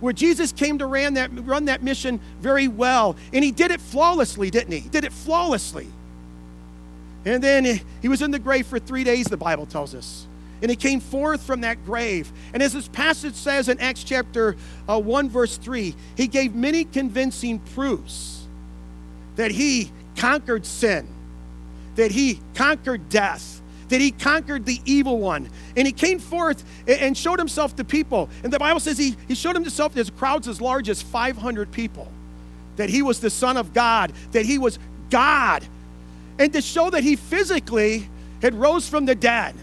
where 0.00 0.12
Jesus 0.12 0.52
came 0.52 0.78
to 0.78 0.86
run 0.86 1.14
that, 1.14 1.30
run 1.46 1.66
that 1.66 1.82
mission 1.82 2.20
very 2.40 2.68
well. 2.68 3.16
And 3.32 3.44
he 3.44 3.50
did 3.50 3.70
it 3.70 3.80
flawlessly, 3.80 4.50
didn't 4.50 4.72
he? 4.72 4.80
He 4.80 4.88
did 4.88 5.04
it 5.04 5.12
flawlessly. 5.12 5.88
And 7.26 7.42
then 7.42 7.80
he 8.00 8.08
was 8.08 8.22
in 8.22 8.30
the 8.30 8.38
grave 8.38 8.66
for 8.66 8.78
three 8.78 9.04
days, 9.04 9.26
the 9.26 9.36
Bible 9.36 9.66
tells 9.66 9.94
us. 9.94 10.26
And 10.62 10.70
he 10.70 10.76
came 10.76 11.00
forth 11.00 11.42
from 11.42 11.62
that 11.62 11.84
grave. 11.84 12.32
And 12.52 12.62
as 12.62 12.72
this 12.72 12.88
passage 12.88 13.34
says 13.34 13.68
in 13.68 13.78
Acts 13.80 14.04
chapter 14.04 14.56
uh, 14.88 15.00
1, 15.00 15.28
verse 15.28 15.56
3, 15.56 15.94
he 16.16 16.26
gave 16.26 16.54
many 16.54 16.84
convincing 16.84 17.58
proofs 17.58 18.46
that 19.36 19.50
he 19.50 19.90
conquered 20.16 20.64
sin, 20.64 21.08
that 21.96 22.10
he 22.10 22.40
conquered 22.54 23.08
death, 23.08 23.60
that 23.88 24.00
he 24.00 24.10
conquered 24.10 24.64
the 24.64 24.80
evil 24.84 25.18
one. 25.18 25.48
And 25.76 25.86
he 25.86 25.92
came 25.92 26.18
forth 26.18 26.64
and 26.86 27.16
showed 27.16 27.38
himself 27.38 27.76
to 27.76 27.84
people. 27.84 28.28
And 28.42 28.52
the 28.52 28.58
Bible 28.58 28.80
says 28.80 28.98
he, 28.98 29.16
he 29.28 29.34
showed 29.34 29.54
himself 29.54 29.94
to 29.94 30.12
crowds 30.12 30.48
as 30.48 30.60
large 30.60 30.88
as 30.88 31.02
500 31.02 31.70
people. 31.70 32.08
That 32.76 32.90
he 32.90 33.02
was 33.02 33.20
the 33.20 33.30
Son 33.30 33.56
of 33.56 33.72
God, 33.72 34.12
that 34.32 34.46
he 34.46 34.58
was 34.58 34.78
God. 35.10 35.64
And 36.38 36.52
to 36.52 36.60
show 36.60 36.90
that 36.90 37.04
he 37.04 37.16
physically 37.16 38.08
had 38.42 38.54
rose 38.54 38.88
from 38.88 39.06
the 39.06 39.14
dead. 39.14 39.54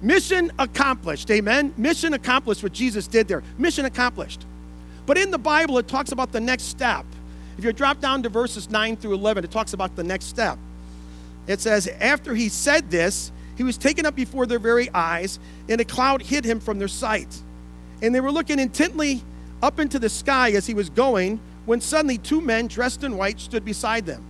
Mission 0.00 0.52
accomplished. 0.58 1.30
Amen. 1.30 1.74
Mission 1.76 2.14
accomplished 2.14 2.62
what 2.62 2.72
Jesus 2.72 3.06
did 3.06 3.28
there. 3.28 3.42
Mission 3.58 3.84
accomplished. 3.84 4.44
But 5.06 5.18
in 5.18 5.30
the 5.30 5.38
Bible, 5.38 5.78
it 5.78 5.88
talks 5.88 6.12
about 6.12 6.32
the 6.32 6.40
next 6.40 6.64
step. 6.64 7.04
If 7.56 7.64
you 7.64 7.72
drop 7.72 8.00
down 8.00 8.22
to 8.22 8.28
verses 8.28 8.70
9 8.70 8.96
through 8.96 9.14
11, 9.14 9.44
it 9.44 9.50
talks 9.50 9.72
about 9.72 9.96
the 9.96 10.04
next 10.04 10.26
step. 10.26 10.58
It 11.46 11.60
says, 11.60 11.88
After 12.00 12.34
he 12.34 12.48
said 12.48 12.90
this, 12.90 13.32
he 13.56 13.64
was 13.64 13.76
taken 13.76 14.06
up 14.06 14.14
before 14.14 14.46
their 14.46 14.60
very 14.60 14.88
eyes, 14.94 15.40
and 15.68 15.80
a 15.80 15.84
cloud 15.84 16.22
hid 16.22 16.44
him 16.44 16.60
from 16.60 16.78
their 16.78 16.88
sight. 16.88 17.42
And 18.00 18.14
they 18.14 18.20
were 18.20 18.30
looking 18.30 18.60
intently 18.60 19.22
up 19.62 19.80
into 19.80 19.98
the 19.98 20.08
sky 20.08 20.52
as 20.52 20.66
he 20.66 20.74
was 20.74 20.88
going, 20.90 21.40
when 21.66 21.80
suddenly 21.80 22.18
two 22.18 22.40
men 22.40 22.68
dressed 22.68 23.02
in 23.02 23.16
white 23.16 23.40
stood 23.40 23.64
beside 23.64 24.06
them. 24.06 24.24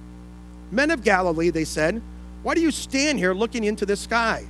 Men 0.70 0.90
of 0.90 1.04
Galilee, 1.04 1.50
they 1.50 1.64
said, 1.64 2.00
why 2.42 2.54
do 2.54 2.60
you 2.60 2.70
stand 2.70 3.18
here 3.18 3.34
looking 3.34 3.64
into 3.64 3.84
the 3.84 3.96
sky? 3.96 4.46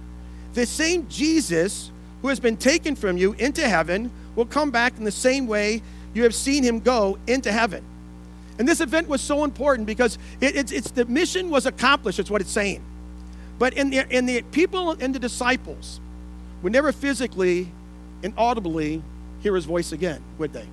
The 0.55 0.67
same 0.67 1.07
Jesus 1.09 1.91
who 2.23 2.29
has 2.29 2.41
been 2.41 2.57
taken 2.57 2.97
from 2.97 3.17
you 3.17 3.33
into 3.35 3.67
heaven 3.67 4.11
will 4.35 4.47
come 4.47 4.71
back 4.71 4.97
in 4.99 5.05
the 5.05 5.11
same 5.11 5.47
way 5.47 5.83
you 6.15 6.23
have 6.25 6.35
seen 6.35 6.63
him 6.63 6.81
go 6.81 7.19
into 7.27 7.53
heaven. 7.53 7.85
And 8.59 8.67
this 8.67 8.81
event 8.81 9.09
was 9.09 9.21
so 9.21 9.45
important 9.45 9.87
because 9.87 10.19
it, 10.41 10.57
it's, 10.57 10.73
it's, 10.73 10.91
the 10.91 11.05
mission 11.05 11.49
was 11.49 11.67
accomplished, 11.67 12.19
it's 12.19 12.31
what 12.31 12.41
it's 12.41 12.51
saying. 12.51 12.83
But 13.59 13.75
in 13.75 13.91
the, 13.91 14.09
in 14.15 14.27
the 14.27 14.43
people 14.43 14.91
and 14.93 15.15
the 15.15 15.19
disciples 15.19 16.01
would 16.63 16.73
never 16.73 16.93
physically 16.93 17.71
and 18.25 18.33
audibly 18.37 19.03
hear 19.41 19.55
his 19.55 19.65
voice 19.65 19.93
again, 19.93 20.23
would 20.39 20.53
they? 20.53 20.67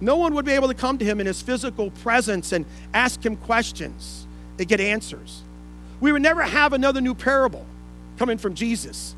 No 0.00 0.16
one 0.16 0.34
would 0.34 0.44
be 0.44 0.52
able 0.52 0.68
to 0.68 0.74
come 0.74 0.96
to 0.98 1.04
him 1.04 1.20
in 1.20 1.26
his 1.26 1.42
physical 1.42 1.90
presence 1.90 2.52
and 2.52 2.64
ask 2.94 3.24
him 3.24 3.36
questions 3.36 4.26
and 4.58 4.66
get 4.66 4.80
answers. 4.80 5.42
We 6.00 6.12
would 6.12 6.22
never 6.22 6.42
have 6.42 6.72
another 6.72 7.00
new 7.00 7.14
parable 7.14 7.66
coming 8.20 8.36
from 8.36 8.52
Jesus. 8.52 9.16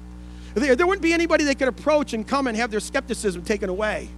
There, 0.54 0.76
there 0.76 0.86
wouldn't 0.86 1.02
be 1.02 1.12
anybody 1.12 1.42
they 1.42 1.56
could 1.56 1.66
approach 1.66 2.12
and 2.12 2.26
come 2.26 2.46
and 2.46 2.56
have 2.56 2.70
their 2.70 2.78
skepticism 2.78 3.42
taken 3.42 3.68
away. 3.68 4.08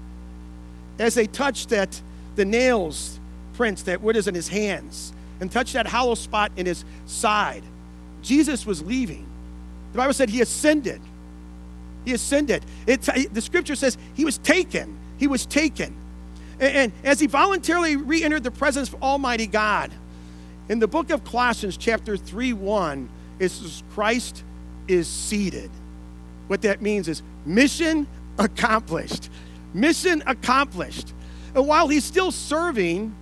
As 0.98 1.14
they 1.14 1.26
touched 1.26 1.70
that, 1.70 1.98
the 2.36 2.44
nails 2.44 3.18
prints 3.54 3.84
that 3.84 4.02
what 4.02 4.14
is 4.14 4.28
in 4.28 4.34
his 4.34 4.48
hands 4.48 5.14
and 5.40 5.50
touched 5.50 5.72
that 5.72 5.86
hollow 5.86 6.14
spot 6.14 6.52
in 6.56 6.66
his 6.66 6.84
side, 7.06 7.62
Jesus 8.20 8.66
was 8.66 8.82
leaving. 8.82 9.26
The 9.92 9.98
Bible 9.98 10.12
said 10.12 10.28
he 10.28 10.42
ascended. 10.42 11.00
He 12.04 12.12
ascended. 12.12 12.62
It, 12.86 13.00
the 13.32 13.40
scripture 13.40 13.76
says 13.76 13.96
he 14.12 14.26
was 14.26 14.36
taken. 14.36 14.98
He 15.16 15.28
was 15.28 15.46
taken. 15.46 15.96
And, 16.60 16.76
and 16.76 16.92
as 17.04 17.20
he 17.20 17.26
voluntarily 17.26 17.96
re 17.96 18.22
entered 18.22 18.44
the 18.44 18.50
presence 18.50 18.92
of 18.92 19.02
Almighty 19.02 19.46
God, 19.46 19.92
in 20.68 20.78
the 20.78 20.88
book 20.88 21.08
of 21.08 21.24
Colossians, 21.24 21.78
chapter 21.78 22.18
3 22.18 22.52
1, 22.52 23.08
it 23.38 23.48
says, 23.48 23.82
Christ 23.94 24.44
is 24.88 25.08
seated. 25.08 25.70
What 26.46 26.62
that 26.62 26.82
means 26.82 27.08
is 27.08 27.22
mission 27.46 28.06
accomplished. 28.38 29.30
Mission 29.72 30.22
accomplished. 30.26 31.12
And 31.54 31.66
while 31.66 31.88
he's 31.88 32.04
still 32.04 32.32
serving, 32.32 33.14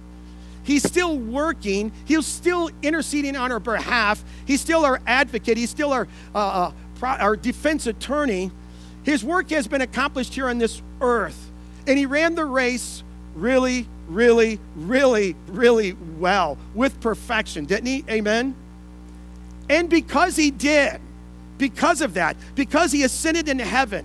he's 0.64 0.83
still 0.83 1.19
working, 1.19 1.92
he's 2.04 2.26
still 2.26 2.71
interceding 2.83 3.37
on 3.37 3.52
our 3.52 3.61
behalf, 3.61 4.25
he's 4.47 4.61
still 4.61 4.85
our 4.85 5.00
advocate, 5.07 5.57
he's 5.57 5.71
still 5.71 5.92
our, 5.92 6.09
uh, 6.35 6.73
uh, 7.02 7.07
our 7.07 7.37
defense 7.37 7.87
attorney. 7.87 8.50
His 9.02 9.25
work 9.25 9.50
has 9.50 9.66
been 9.66 9.81
accomplished 9.81 10.35
here 10.35 10.49
on 10.49 10.59
this 10.59 10.81
earth. 11.00 11.50
And 11.87 11.99
he 11.99 12.07
ran 12.07 12.37
the 12.37 12.45
race 12.45 13.02
really, 13.35 13.88
really, 14.09 14.61
really, 14.76 15.35
really 15.49 15.97
well 16.19 16.57
with 16.75 17.00
perfection, 17.00 17.64
didn't 17.64 17.87
he? 17.87 18.04
Amen? 18.09 18.54
And 19.69 19.90
because 19.90 20.37
he 20.37 20.50
did, 20.50 21.00
because 21.62 22.00
of 22.00 22.14
that, 22.14 22.37
because 22.57 22.90
he 22.90 23.04
ascended 23.04 23.49
into 23.49 23.64
heaven, 23.64 24.04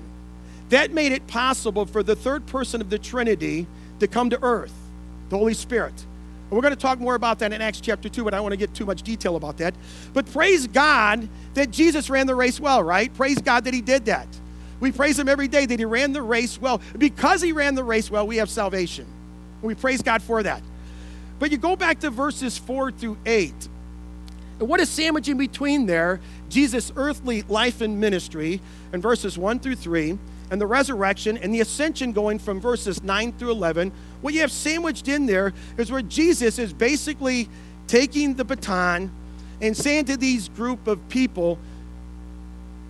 that 0.69 0.91
made 0.91 1.11
it 1.11 1.25
possible 1.25 1.87
for 1.87 2.03
the 2.03 2.15
third 2.15 2.45
person 2.45 2.81
of 2.81 2.91
the 2.91 2.99
Trinity 2.99 3.65
to 3.99 4.07
come 4.07 4.29
to 4.29 4.37
earth, 4.43 4.75
the 5.29 5.39
Holy 5.39 5.55
Spirit. 5.55 5.93
And 5.95 6.51
we're 6.51 6.61
going 6.61 6.75
to 6.75 6.79
talk 6.79 6.99
more 6.99 7.15
about 7.15 7.39
that 7.39 7.51
in 7.51 7.59
Acts 7.59 7.81
chapter 7.81 8.09
2, 8.09 8.23
but 8.23 8.35
I 8.35 8.37
don't 8.37 8.43
want 8.43 8.53
to 8.53 8.57
get 8.57 8.75
too 8.75 8.85
much 8.85 9.01
detail 9.01 9.35
about 9.35 9.57
that. 9.57 9.73
But 10.13 10.31
praise 10.31 10.67
God 10.67 11.27
that 11.55 11.71
Jesus 11.71 12.11
ran 12.11 12.27
the 12.27 12.35
race 12.35 12.59
well, 12.59 12.83
right? 12.83 13.11
Praise 13.15 13.41
God 13.41 13.63
that 13.63 13.73
he 13.73 13.81
did 13.81 14.05
that. 14.05 14.27
We 14.79 14.91
praise 14.91 15.17
him 15.17 15.27
every 15.27 15.47
day 15.47 15.65
that 15.65 15.79
he 15.79 15.85
ran 15.85 16.13
the 16.13 16.21
race 16.21 16.61
well. 16.61 16.79
Because 16.95 17.41
he 17.41 17.53
ran 17.53 17.73
the 17.73 17.83
race 17.83 18.11
well, 18.11 18.27
we 18.27 18.37
have 18.37 18.51
salvation. 18.51 19.07
We 19.63 19.73
praise 19.73 20.03
God 20.03 20.21
for 20.21 20.43
that. 20.43 20.61
But 21.39 21.49
you 21.49 21.57
go 21.57 21.75
back 21.75 22.01
to 22.01 22.11
verses 22.11 22.55
4 22.55 22.91
through 22.91 23.17
8. 23.25 23.51
And 24.59 24.67
what 24.67 24.79
is 24.79 24.89
sandwiching 24.89 25.37
between 25.37 25.85
there? 25.85 26.19
Jesus' 26.49 26.91
earthly 26.95 27.43
life 27.43 27.81
and 27.81 27.99
ministry 27.99 28.61
in 28.93 29.01
verses 29.01 29.37
1 29.37 29.59
through 29.59 29.75
3, 29.75 30.17
and 30.49 30.61
the 30.61 30.67
resurrection 30.67 31.37
and 31.37 31.53
the 31.53 31.61
ascension 31.61 32.13
going 32.13 32.39
from 32.39 32.59
verses 32.61 33.03
9 33.03 33.33
through 33.33 33.51
11. 33.51 33.91
What 34.21 34.33
you 34.33 34.41
have 34.41 34.51
sandwiched 34.51 35.07
in 35.07 35.25
there 35.25 35.53
is 35.77 35.91
where 35.91 36.01
Jesus 36.01 36.57
is 36.57 36.73
basically 36.73 37.49
taking 37.87 38.35
the 38.35 38.45
baton 38.45 39.11
and 39.61 39.75
saying 39.75 40.05
to 40.05 40.17
these 40.17 40.49
group 40.49 40.87
of 40.87 41.09
people, 41.09 41.57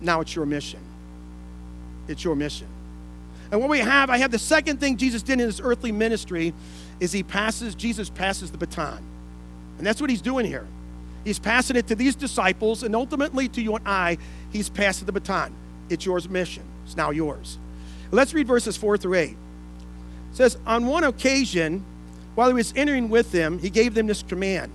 now 0.00 0.20
it's 0.20 0.36
your 0.36 0.46
mission. 0.46 0.80
It's 2.06 2.22
your 2.22 2.36
mission. 2.36 2.68
And 3.50 3.60
what 3.60 3.70
we 3.70 3.78
have, 3.78 4.10
I 4.10 4.18
have 4.18 4.30
the 4.30 4.38
second 4.38 4.78
thing 4.78 4.96
Jesus 4.96 5.22
did 5.22 5.34
in 5.34 5.38
his 5.40 5.60
earthly 5.60 5.90
ministry 5.90 6.52
is 7.00 7.12
he 7.12 7.22
passes, 7.22 7.74
Jesus 7.74 8.10
passes 8.10 8.50
the 8.50 8.58
baton. 8.58 9.02
And 9.78 9.86
that's 9.86 10.00
what 10.00 10.10
he's 10.10 10.22
doing 10.22 10.44
here. 10.44 10.66
He's 11.24 11.38
passing 11.38 11.76
it 11.76 11.86
to 11.88 11.94
these 11.94 12.16
disciples, 12.16 12.82
and 12.82 12.94
ultimately 12.94 13.48
to 13.48 13.60
you 13.60 13.76
and 13.76 13.86
I, 13.86 14.18
he's 14.50 14.68
passing 14.68 15.06
the 15.06 15.12
baton. 15.12 15.54
It's 15.90 16.06
yours 16.06 16.28
mission. 16.28 16.62
It's 16.84 16.96
now 16.96 17.10
yours. 17.10 17.58
Let's 18.10 18.32
read 18.32 18.46
verses 18.46 18.76
4 18.76 18.96
through 18.98 19.14
8. 19.14 19.30
It 19.30 19.36
says, 20.32 20.56
On 20.66 20.86
one 20.86 21.04
occasion, 21.04 21.84
while 22.34 22.48
he 22.48 22.54
was 22.54 22.72
entering 22.76 23.08
with 23.08 23.32
them, 23.32 23.58
he 23.58 23.70
gave 23.70 23.94
them 23.94 24.06
this 24.06 24.22
command 24.22 24.72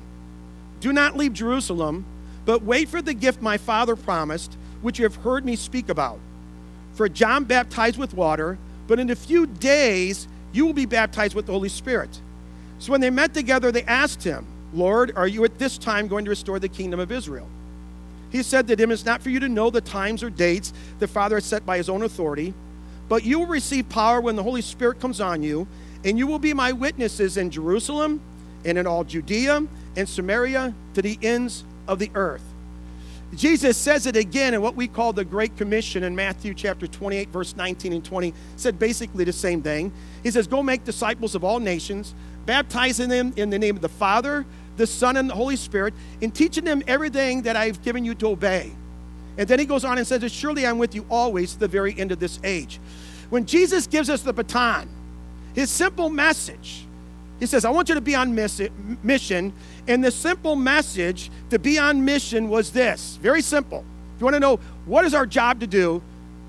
Do 0.79 0.93
not 0.93 1.15
leave 1.15 1.33
Jerusalem, 1.33 2.05
but 2.45 2.61
wait 2.61 2.89
for 2.89 3.01
the 3.01 3.13
gift 3.13 3.41
my 3.41 3.57
father 3.57 3.95
promised, 3.95 4.57
which 4.81 4.99
you 4.99 5.03
have 5.03 5.15
heard 5.15 5.45
me 5.45 5.55
speak 5.55 5.89
about. 5.89 6.19
For 6.93 7.09
John 7.09 7.45
baptized 7.45 7.97
with 7.97 8.13
water, 8.13 8.57
but 8.85 8.99
in 8.99 9.09
a 9.09 9.15
few 9.15 9.47
days 9.47 10.27
you 10.51 10.65
will 10.65 10.73
be 10.73 10.85
baptized 10.85 11.35
with 11.35 11.47
the 11.47 11.53
Holy 11.53 11.69
Spirit. 11.69 12.21
So 12.79 12.91
when 12.91 13.01
they 13.01 13.09
met 13.09 13.33
together, 13.33 13.71
they 13.71 13.83
asked 13.83 14.23
him, 14.23 14.45
Lord, 14.73 15.13
are 15.15 15.27
you 15.27 15.43
at 15.45 15.59
this 15.59 15.77
time 15.77 16.07
going 16.07 16.25
to 16.25 16.29
restore 16.29 16.59
the 16.59 16.69
kingdom 16.69 16.99
of 16.99 17.11
Israel? 17.11 17.47
He 18.31 18.41
said 18.41 18.67
to 18.67 18.75
them, 18.75 18.91
It's 18.91 19.05
not 19.05 19.21
for 19.21 19.29
you 19.29 19.39
to 19.39 19.47
know 19.47 19.69
the 19.69 19.81
times 19.81 20.23
or 20.23 20.29
dates 20.29 20.73
the 20.99 21.07
Father 21.07 21.35
has 21.35 21.45
set 21.45 21.65
by 21.65 21.77
his 21.77 21.89
own 21.89 22.01
authority, 22.01 22.53
but 23.07 23.23
you 23.23 23.39
will 23.39 23.47
receive 23.47 23.87
power 23.89 24.19
when 24.19 24.35
the 24.35 24.43
Holy 24.43 24.61
Spirit 24.61 24.99
comes 24.99 25.21
on 25.21 25.43
you, 25.43 25.67
and 26.03 26.17
you 26.17 26.25
will 26.25 26.39
be 26.39 26.53
my 26.53 26.71
witnesses 26.71 27.37
in 27.37 27.51
Jerusalem 27.51 28.19
and 28.65 28.77
in 28.77 28.87
all 28.87 29.03
Judea 29.03 29.65
and 29.95 30.09
Samaria 30.09 30.73
to 30.95 31.01
the 31.01 31.19
ends 31.21 31.63
of 31.87 31.99
the 31.99 32.09
earth. 32.15 32.43
Jesus 33.35 33.77
says 33.77 34.05
it 34.05 34.15
again 34.15 34.53
in 34.53 34.61
what 34.61 34.75
we 34.75 34.87
call 34.87 35.11
the 35.11 35.25
Great 35.25 35.57
Commission 35.57 36.03
in 36.03 36.15
Matthew 36.15 36.53
chapter 36.53 36.85
28, 36.85 37.29
verse 37.29 37.55
19 37.55 37.93
and 37.93 38.05
20. 38.05 38.33
Said 38.57 38.77
basically 38.77 39.23
the 39.23 39.33
same 39.33 39.61
thing. 39.61 39.91
He 40.21 40.29
says, 40.29 40.45
Go 40.45 40.61
make 40.61 40.83
disciples 40.83 41.33
of 41.33 41.43
all 41.43 41.59
nations, 41.59 42.13
baptizing 42.45 43.09
them 43.09 43.33
in 43.35 43.49
the 43.49 43.57
name 43.57 43.75
of 43.75 43.81
the 43.81 43.89
Father, 43.89 44.45
the 44.77 44.87
Son, 44.87 45.17
and 45.17 45.29
the 45.29 45.35
Holy 45.35 45.55
Spirit, 45.55 45.93
in 46.21 46.31
teaching 46.31 46.63
them 46.63 46.83
everything 46.87 47.43
that 47.43 47.55
I've 47.55 47.81
given 47.83 48.03
you 48.05 48.15
to 48.15 48.27
obey. 48.27 48.71
And 49.37 49.47
then 49.47 49.59
he 49.59 49.65
goes 49.65 49.83
on 49.83 49.97
and 49.97 50.05
says, 50.05 50.31
Surely 50.31 50.65
I'm 50.65 50.77
with 50.77 50.93
you 50.95 51.05
always 51.09 51.53
to 51.53 51.59
the 51.59 51.67
very 51.67 51.97
end 51.97 52.11
of 52.11 52.19
this 52.19 52.39
age. 52.43 52.79
When 53.29 53.45
Jesus 53.45 53.87
gives 53.87 54.09
us 54.09 54.21
the 54.21 54.33
baton, 54.33 54.89
his 55.55 55.69
simple 55.69 56.09
message, 56.09 56.85
he 57.39 57.45
says, 57.45 57.65
I 57.65 57.71
want 57.71 57.89
you 57.89 57.95
to 57.95 58.01
be 58.01 58.15
on 58.15 58.33
mission. 58.35 59.53
And 59.87 60.03
the 60.03 60.11
simple 60.11 60.55
message 60.55 61.29
to 61.49 61.59
be 61.59 61.77
on 61.77 62.05
mission 62.05 62.47
was 62.47 62.71
this 62.71 63.17
very 63.21 63.41
simple. 63.41 63.83
If 64.15 64.21
you 64.21 64.25
want 64.25 64.35
to 64.35 64.39
know 64.39 64.57
what 64.85 65.03
is 65.03 65.13
our 65.13 65.25
job 65.25 65.59
to 65.59 65.67
do, 65.67 66.01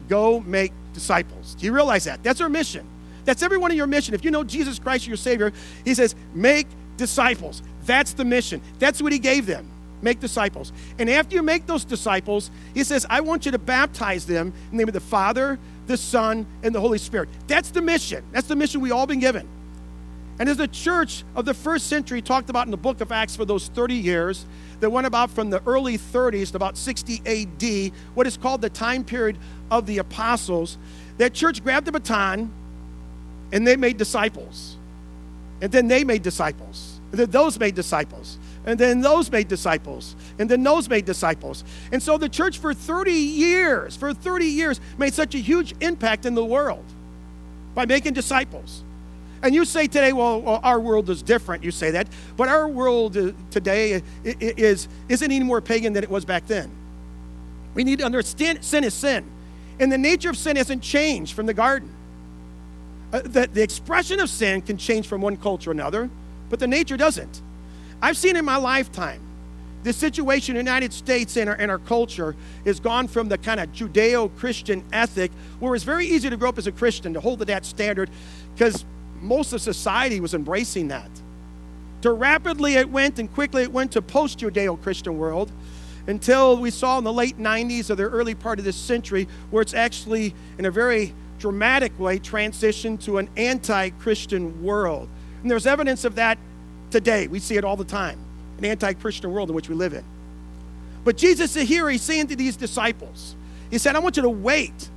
go 0.08 0.40
make 0.40 0.72
disciples. 0.92 1.54
Do 1.54 1.66
you 1.66 1.72
realize 1.72 2.04
that? 2.04 2.22
That's 2.22 2.40
our 2.40 2.48
mission. 2.48 2.86
That's 3.24 3.42
every 3.42 3.58
one 3.58 3.70
of 3.70 3.76
your 3.76 3.86
mission. 3.86 4.14
If 4.14 4.24
you 4.24 4.30
know 4.30 4.44
Jesus 4.44 4.78
Christ, 4.78 5.06
your 5.06 5.16
Savior, 5.16 5.52
He 5.84 5.94
says, 5.94 6.14
make 6.34 6.66
disciples. 6.96 7.62
That's 7.86 8.12
the 8.12 8.24
mission. 8.24 8.60
That's 8.78 9.00
what 9.02 9.12
He 9.12 9.18
gave 9.18 9.46
them. 9.46 9.70
Make 10.02 10.20
disciples. 10.20 10.72
And 10.98 11.08
after 11.08 11.36
you 11.36 11.42
make 11.42 11.66
those 11.66 11.84
disciples, 11.84 12.50
He 12.74 12.84
says, 12.84 13.06
I 13.08 13.20
want 13.20 13.46
you 13.46 13.52
to 13.52 13.58
baptize 13.58 14.26
them 14.26 14.52
in 14.70 14.76
the 14.76 14.76
name 14.76 14.88
of 14.88 14.94
the 14.94 15.00
Father, 15.00 15.58
the 15.86 15.96
Son, 15.96 16.46
and 16.62 16.74
the 16.74 16.80
Holy 16.80 16.98
Spirit. 16.98 17.28
That's 17.46 17.70
the 17.70 17.82
mission. 17.82 18.24
That's 18.32 18.46
the 18.46 18.56
mission 18.56 18.80
we 18.80 18.90
all 18.90 19.06
been 19.06 19.20
given. 19.20 19.48
And 20.38 20.48
as 20.48 20.56
the 20.56 20.66
church 20.66 21.22
of 21.36 21.44
the 21.44 21.54
first 21.54 21.86
century 21.86 22.20
talked 22.20 22.50
about 22.50 22.66
in 22.66 22.72
the 22.72 22.76
book 22.76 23.00
of 23.00 23.12
Acts 23.12 23.36
for 23.36 23.44
those 23.44 23.68
30 23.68 23.94
years, 23.94 24.46
that 24.80 24.90
went 24.90 25.06
about 25.06 25.30
from 25.30 25.50
the 25.50 25.62
early 25.66 25.96
30s 25.96 26.50
to 26.50 26.56
about 26.56 26.76
60 26.76 27.22
AD, 27.24 27.92
what 28.14 28.26
is 28.26 28.36
called 28.36 28.60
the 28.60 28.68
time 28.68 29.04
period 29.04 29.38
of 29.70 29.86
the 29.86 29.98
apostles, 29.98 30.76
that 31.18 31.32
church 31.32 31.62
grabbed 31.62 31.86
the 31.86 31.92
baton 31.92 32.52
and 33.52 33.66
they 33.66 33.76
made 33.76 33.96
disciples. 33.96 34.76
And 35.62 35.72
then 35.72 35.88
they 35.88 36.04
made 36.04 36.22
disciples. 36.22 36.93
And 37.14 37.20
then 37.20 37.30
those 37.30 37.60
made 37.60 37.76
disciples. 37.76 38.40
And 38.66 38.76
then 38.76 39.00
those 39.00 39.30
made 39.30 39.46
disciples. 39.46 40.16
and 40.36 40.50
then 40.50 40.64
those 40.64 40.88
made 40.88 41.04
disciples. 41.04 41.62
And 41.92 42.02
so 42.02 42.18
the 42.18 42.28
church 42.28 42.58
for 42.58 42.74
30 42.74 43.12
years, 43.12 43.94
for 43.94 44.12
30 44.12 44.46
years, 44.46 44.80
made 44.98 45.14
such 45.14 45.36
a 45.36 45.38
huge 45.38 45.76
impact 45.80 46.26
in 46.26 46.34
the 46.34 46.44
world 46.44 46.84
by 47.72 47.86
making 47.86 48.14
disciples. 48.14 48.82
And 49.44 49.54
you 49.54 49.64
say 49.64 49.86
today, 49.86 50.12
well, 50.12 50.40
well 50.40 50.58
our 50.64 50.80
world 50.80 51.08
is 51.08 51.22
different. 51.22 51.62
You 51.62 51.70
say 51.70 51.92
that. 51.92 52.08
But 52.36 52.48
our 52.48 52.66
world 52.66 53.16
uh, 53.16 53.30
today 53.52 54.02
is, 54.24 54.88
isn't 55.08 55.30
any 55.30 55.44
more 55.44 55.60
pagan 55.60 55.92
than 55.92 56.02
it 56.02 56.10
was 56.10 56.24
back 56.24 56.48
then. 56.48 56.68
We 57.74 57.84
need 57.84 58.00
to 58.00 58.04
understand 58.04 58.64
sin 58.64 58.82
is 58.82 58.92
sin. 58.92 59.24
And 59.78 59.92
the 59.92 59.98
nature 59.98 60.30
of 60.30 60.36
sin 60.36 60.56
hasn't 60.56 60.82
changed 60.82 61.32
from 61.32 61.46
the 61.46 61.54
garden. 61.54 61.94
Uh, 63.12 63.20
the, 63.20 63.48
the 63.52 63.62
expression 63.62 64.18
of 64.18 64.28
sin 64.28 64.62
can 64.62 64.76
change 64.76 65.06
from 65.06 65.20
one 65.20 65.36
culture 65.36 65.66
to 65.66 65.70
another, 65.70 66.10
but 66.50 66.58
the 66.58 66.66
nature 66.66 66.96
doesn't. 66.96 67.42
I've 68.02 68.16
seen 68.16 68.36
in 68.36 68.44
my 68.44 68.56
lifetime 68.56 69.20
the 69.82 69.92
situation 69.92 70.56
in 70.56 70.64
the 70.64 70.70
United 70.70 70.92
States 70.92 71.36
and 71.36 71.48
our, 71.48 71.56
and 71.56 71.70
our 71.70 71.78
culture 71.78 72.34
has 72.64 72.80
gone 72.80 73.06
from 73.06 73.28
the 73.28 73.38
kind 73.38 73.60
of 73.60 73.70
Judeo 73.72 74.34
Christian 74.36 74.82
ethic 74.92 75.30
where 75.60 75.74
it's 75.74 75.84
very 75.84 76.06
easy 76.06 76.30
to 76.30 76.36
grow 76.36 76.48
up 76.48 76.58
as 76.58 76.66
a 76.66 76.72
Christian, 76.72 77.12
to 77.14 77.20
hold 77.20 77.38
to 77.40 77.44
that 77.46 77.64
standard, 77.64 78.10
because 78.54 78.84
most 79.20 79.52
of 79.52 79.60
society 79.60 80.20
was 80.20 80.34
embracing 80.34 80.88
that. 80.88 81.10
To 82.02 82.12
rapidly 82.12 82.74
it 82.74 82.90
went 82.90 83.18
and 83.18 83.32
quickly 83.32 83.62
it 83.62 83.72
went 83.72 83.92
to 83.92 84.02
post 84.02 84.38
Judeo 84.38 84.80
Christian 84.82 85.18
world 85.18 85.50
until 86.06 86.58
we 86.58 86.70
saw 86.70 86.98
in 86.98 87.04
the 87.04 87.12
late 87.12 87.38
90s 87.38 87.90
or 87.90 87.94
the 87.94 88.04
early 88.04 88.34
part 88.34 88.58
of 88.58 88.64
this 88.64 88.76
century 88.76 89.26
where 89.50 89.62
it's 89.62 89.74
actually 89.74 90.34
in 90.58 90.66
a 90.66 90.70
very 90.70 91.14
dramatic 91.38 91.98
way 91.98 92.18
transitioned 92.18 93.02
to 93.04 93.18
an 93.18 93.28
anti 93.36 93.90
Christian 93.90 94.62
world. 94.62 95.08
And 95.44 95.50
there's 95.50 95.66
evidence 95.66 96.06
of 96.06 96.14
that 96.14 96.38
today. 96.90 97.26
We 97.26 97.38
see 97.38 97.56
it 97.58 97.64
all 97.64 97.76
the 97.76 97.84
time 97.84 98.18
in 98.56 98.64
an 98.64 98.70
anti 98.70 98.94
Christian 98.94 99.30
world 99.30 99.50
in 99.50 99.54
which 99.54 99.68
we 99.68 99.74
live 99.74 99.92
in. 99.92 100.02
But 101.04 101.18
Jesus 101.18 101.54
is 101.54 101.68
here, 101.68 101.90
he's 101.90 102.00
saying 102.00 102.28
to 102.28 102.36
these 102.36 102.56
disciples, 102.56 103.36
He 103.70 103.76
said, 103.76 103.94
I 103.94 103.98
want 103.98 104.16
you 104.16 104.22
to 104.22 104.30
wait. 104.30 104.88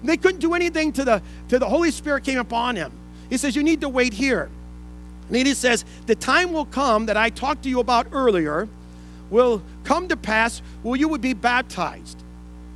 And 0.00 0.08
they 0.08 0.16
couldn't 0.16 0.40
do 0.40 0.54
anything 0.54 0.92
to 0.94 1.04
the, 1.04 1.22
to 1.50 1.60
the 1.60 1.68
Holy 1.68 1.92
Spirit 1.92 2.24
came 2.24 2.40
upon 2.40 2.74
him. 2.74 2.90
He 3.30 3.36
says, 3.36 3.54
You 3.54 3.62
need 3.62 3.80
to 3.82 3.88
wait 3.88 4.12
here. 4.12 4.50
And 5.28 5.36
he 5.36 5.54
says, 5.54 5.84
The 6.06 6.16
time 6.16 6.52
will 6.52 6.66
come 6.66 7.06
that 7.06 7.16
I 7.16 7.30
talked 7.30 7.62
to 7.62 7.68
you 7.68 7.78
about 7.78 8.08
earlier 8.10 8.68
will 9.30 9.62
come 9.84 10.08
to 10.08 10.16
pass 10.16 10.62
where 10.82 10.98
you 10.98 11.06
would 11.06 11.20
be 11.20 11.32
baptized. 11.32 12.24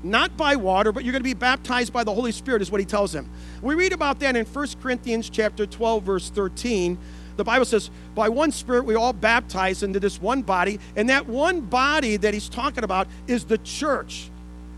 Not 0.03 0.37
by 0.37 0.57
water, 0.57 0.93
but 0.93 1.05
you're 1.05 1.13
going 1.13 1.23
to 1.23 1.29
be 1.29 1.35
baptized 1.35 1.93
by 1.93 2.05
the 2.05 2.15
Holy 2.15 2.33
Spirit, 2.33 2.63
is 2.63 2.71
what 2.71 2.81
he 2.81 2.87
tells 2.87 3.15
him. 3.15 3.29
We 3.63 3.75
read 3.75 3.93
about 3.93 4.19
that 4.21 4.37
in 4.37 4.47
1 4.47 4.69
Corinthians 4.83 5.29
chapter 5.29 5.67
12, 5.67 6.03
verse 6.03 6.31
13. 6.31 6.97
The 7.37 7.45
Bible 7.45 7.65
says, 7.65 7.91
by 8.15 8.29
one 8.29 8.53
Spirit 8.53 8.85
we 8.85 8.95
all 8.95 9.13
baptized 9.13 9.83
into 9.83 10.01
this 10.01 10.21
one 10.21 10.43
body, 10.43 10.81
and 10.97 11.09
that 11.09 11.27
one 11.27 11.61
body 11.61 12.17
that 12.17 12.35
he's 12.35 12.49
talking 12.49 12.85
about 12.85 13.09
is 13.27 13.45
the 13.45 13.59
church. 13.59 14.31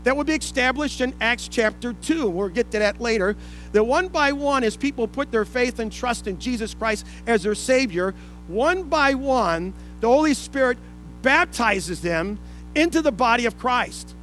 That 0.03 0.17
will 0.17 0.25
be 0.25 0.33
established 0.33 0.99
in 0.99 1.13
Acts 1.21 1.47
chapter 1.47 1.93
2. 1.93 2.29
We'll 2.29 2.49
get 2.49 2.71
to 2.71 2.79
that 2.79 2.99
later. 2.99 3.37
That 3.71 3.85
one 3.85 4.09
by 4.09 4.33
one, 4.33 4.65
as 4.65 4.75
people 4.75 5.07
put 5.07 5.31
their 5.31 5.45
faith 5.45 5.79
and 5.79 5.91
trust 5.91 6.27
in 6.27 6.39
Jesus 6.39 6.73
Christ 6.73 7.05
as 7.25 7.43
their 7.43 7.55
Savior, 7.55 8.13
one 8.47 8.83
by 8.83 9.13
one, 9.13 9.73
the 10.01 10.07
Holy 10.07 10.33
Spirit 10.33 10.77
baptizes 11.21 12.01
them 12.01 12.37
into 12.75 13.01
the 13.01 13.13
body 13.13 13.45
of 13.45 13.57
Christ, 13.57 14.15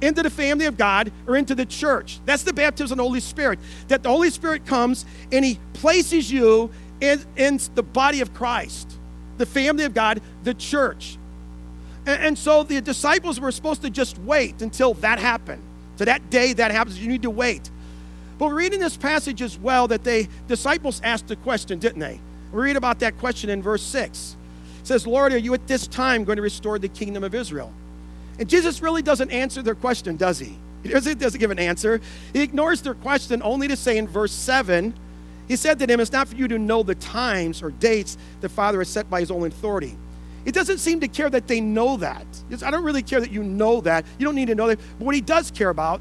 into 0.00 0.22
the 0.22 0.30
family 0.30 0.66
of 0.66 0.76
God, 0.76 1.10
or 1.26 1.36
into 1.36 1.54
the 1.54 1.66
church. 1.66 2.20
That's 2.24 2.42
the 2.42 2.52
baptism 2.52 2.94
of 2.94 2.98
the 2.98 3.08
Holy 3.08 3.20
Spirit. 3.20 3.58
That 3.88 4.02
the 4.02 4.08
Holy 4.08 4.30
Spirit 4.30 4.66
comes 4.66 5.04
and 5.32 5.44
He 5.44 5.58
places 5.72 6.30
you 6.30 6.70
in, 7.00 7.24
in 7.36 7.60
the 7.74 7.82
body 7.82 8.20
of 8.20 8.34
Christ, 8.34 8.98
the 9.38 9.46
family 9.46 9.84
of 9.84 9.94
God, 9.94 10.20
the 10.44 10.54
church. 10.54 11.18
And, 12.06 12.22
and 12.22 12.38
so 12.38 12.62
the 12.62 12.80
disciples 12.80 13.40
were 13.40 13.52
supposed 13.52 13.82
to 13.82 13.90
just 13.90 14.18
wait 14.18 14.62
until 14.62 14.94
that 14.94 15.18
happened. 15.18 15.62
So 15.96 16.04
that 16.04 16.28
day 16.30 16.52
that 16.52 16.70
happens, 16.70 17.00
you 17.00 17.08
need 17.08 17.22
to 17.22 17.30
wait. 17.30 17.70
But 18.38 18.48
we're 18.48 18.56
reading 18.56 18.80
this 18.80 18.96
passage 18.96 19.40
as 19.40 19.58
well 19.58 19.88
that 19.88 20.04
the 20.04 20.28
disciples 20.46 21.00
asked 21.02 21.30
a 21.30 21.36
question, 21.36 21.78
didn't 21.78 22.00
they? 22.00 22.20
We 22.52 22.62
read 22.62 22.76
about 22.76 22.98
that 23.00 23.18
question 23.18 23.48
in 23.50 23.62
verse 23.62 23.82
6 23.82 24.36
says, 24.86 25.06
Lord, 25.06 25.32
are 25.32 25.38
you 25.38 25.52
at 25.52 25.66
this 25.66 25.86
time 25.86 26.24
going 26.24 26.36
to 26.36 26.42
restore 26.42 26.78
the 26.78 26.88
kingdom 26.88 27.24
of 27.24 27.34
Israel? 27.34 27.72
And 28.38 28.48
Jesus 28.48 28.82
really 28.82 29.02
doesn't 29.02 29.30
answer 29.30 29.62
their 29.62 29.74
question, 29.74 30.16
does 30.16 30.38
he? 30.38 30.56
He 30.82 30.90
doesn't, 30.90 31.18
doesn't 31.18 31.40
give 31.40 31.50
an 31.50 31.58
answer. 31.58 32.00
He 32.32 32.42
ignores 32.42 32.82
their 32.82 32.94
question 32.94 33.42
only 33.42 33.68
to 33.68 33.76
say 33.76 33.98
in 33.98 34.06
verse 34.06 34.32
7, 34.32 34.94
he 35.48 35.56
said 35.56 35.78
to 35.78 35.86
them, 35.86 36.00
It's 36.00 36.12
not 36.12 36.28
for 36.28 36.36
you 36.36 36.48
to 36.48 36.58
know 36.58 36.82
the 36.82 36.94
times 36.94 37.62
or 37.62 37.70
dates 37.70 38.18
the 38.40 38.48
Father 38.48 38.78
has 38.78 38.88
set 38.88 39.08
by 39.08 39.20
his 39.20 39.30
own 39.30 39.46
authority. 39.46 39.96
It 40.44 40.54
doesn't 40.54 40.78
seem 40.78 41.00
to 41.00 41.08
care 41.08 41.28
that 41.28 41.48
they 41.48 41.60
know 41.60 41.96
that. 41.96 42.26
I 42.64 42.70
don't 42.70 42.84
really 42.84 43.02
care 43.02 43.20
that 43.20 43.32
you 43.32 43.42
know 43.42 43.80
that. 43.80 44.06
You 44.18 44.24
don't 44.24 44.36
need 44.36 44.46
to 44.46 44.54
know 44.54 44.68
that. 44.68 44.78
But 44.98 45.04
what 45.04 45.14
he 45.14 45.20
does 45.20 45.50
care 45.50 45.70
about 45.70 46.00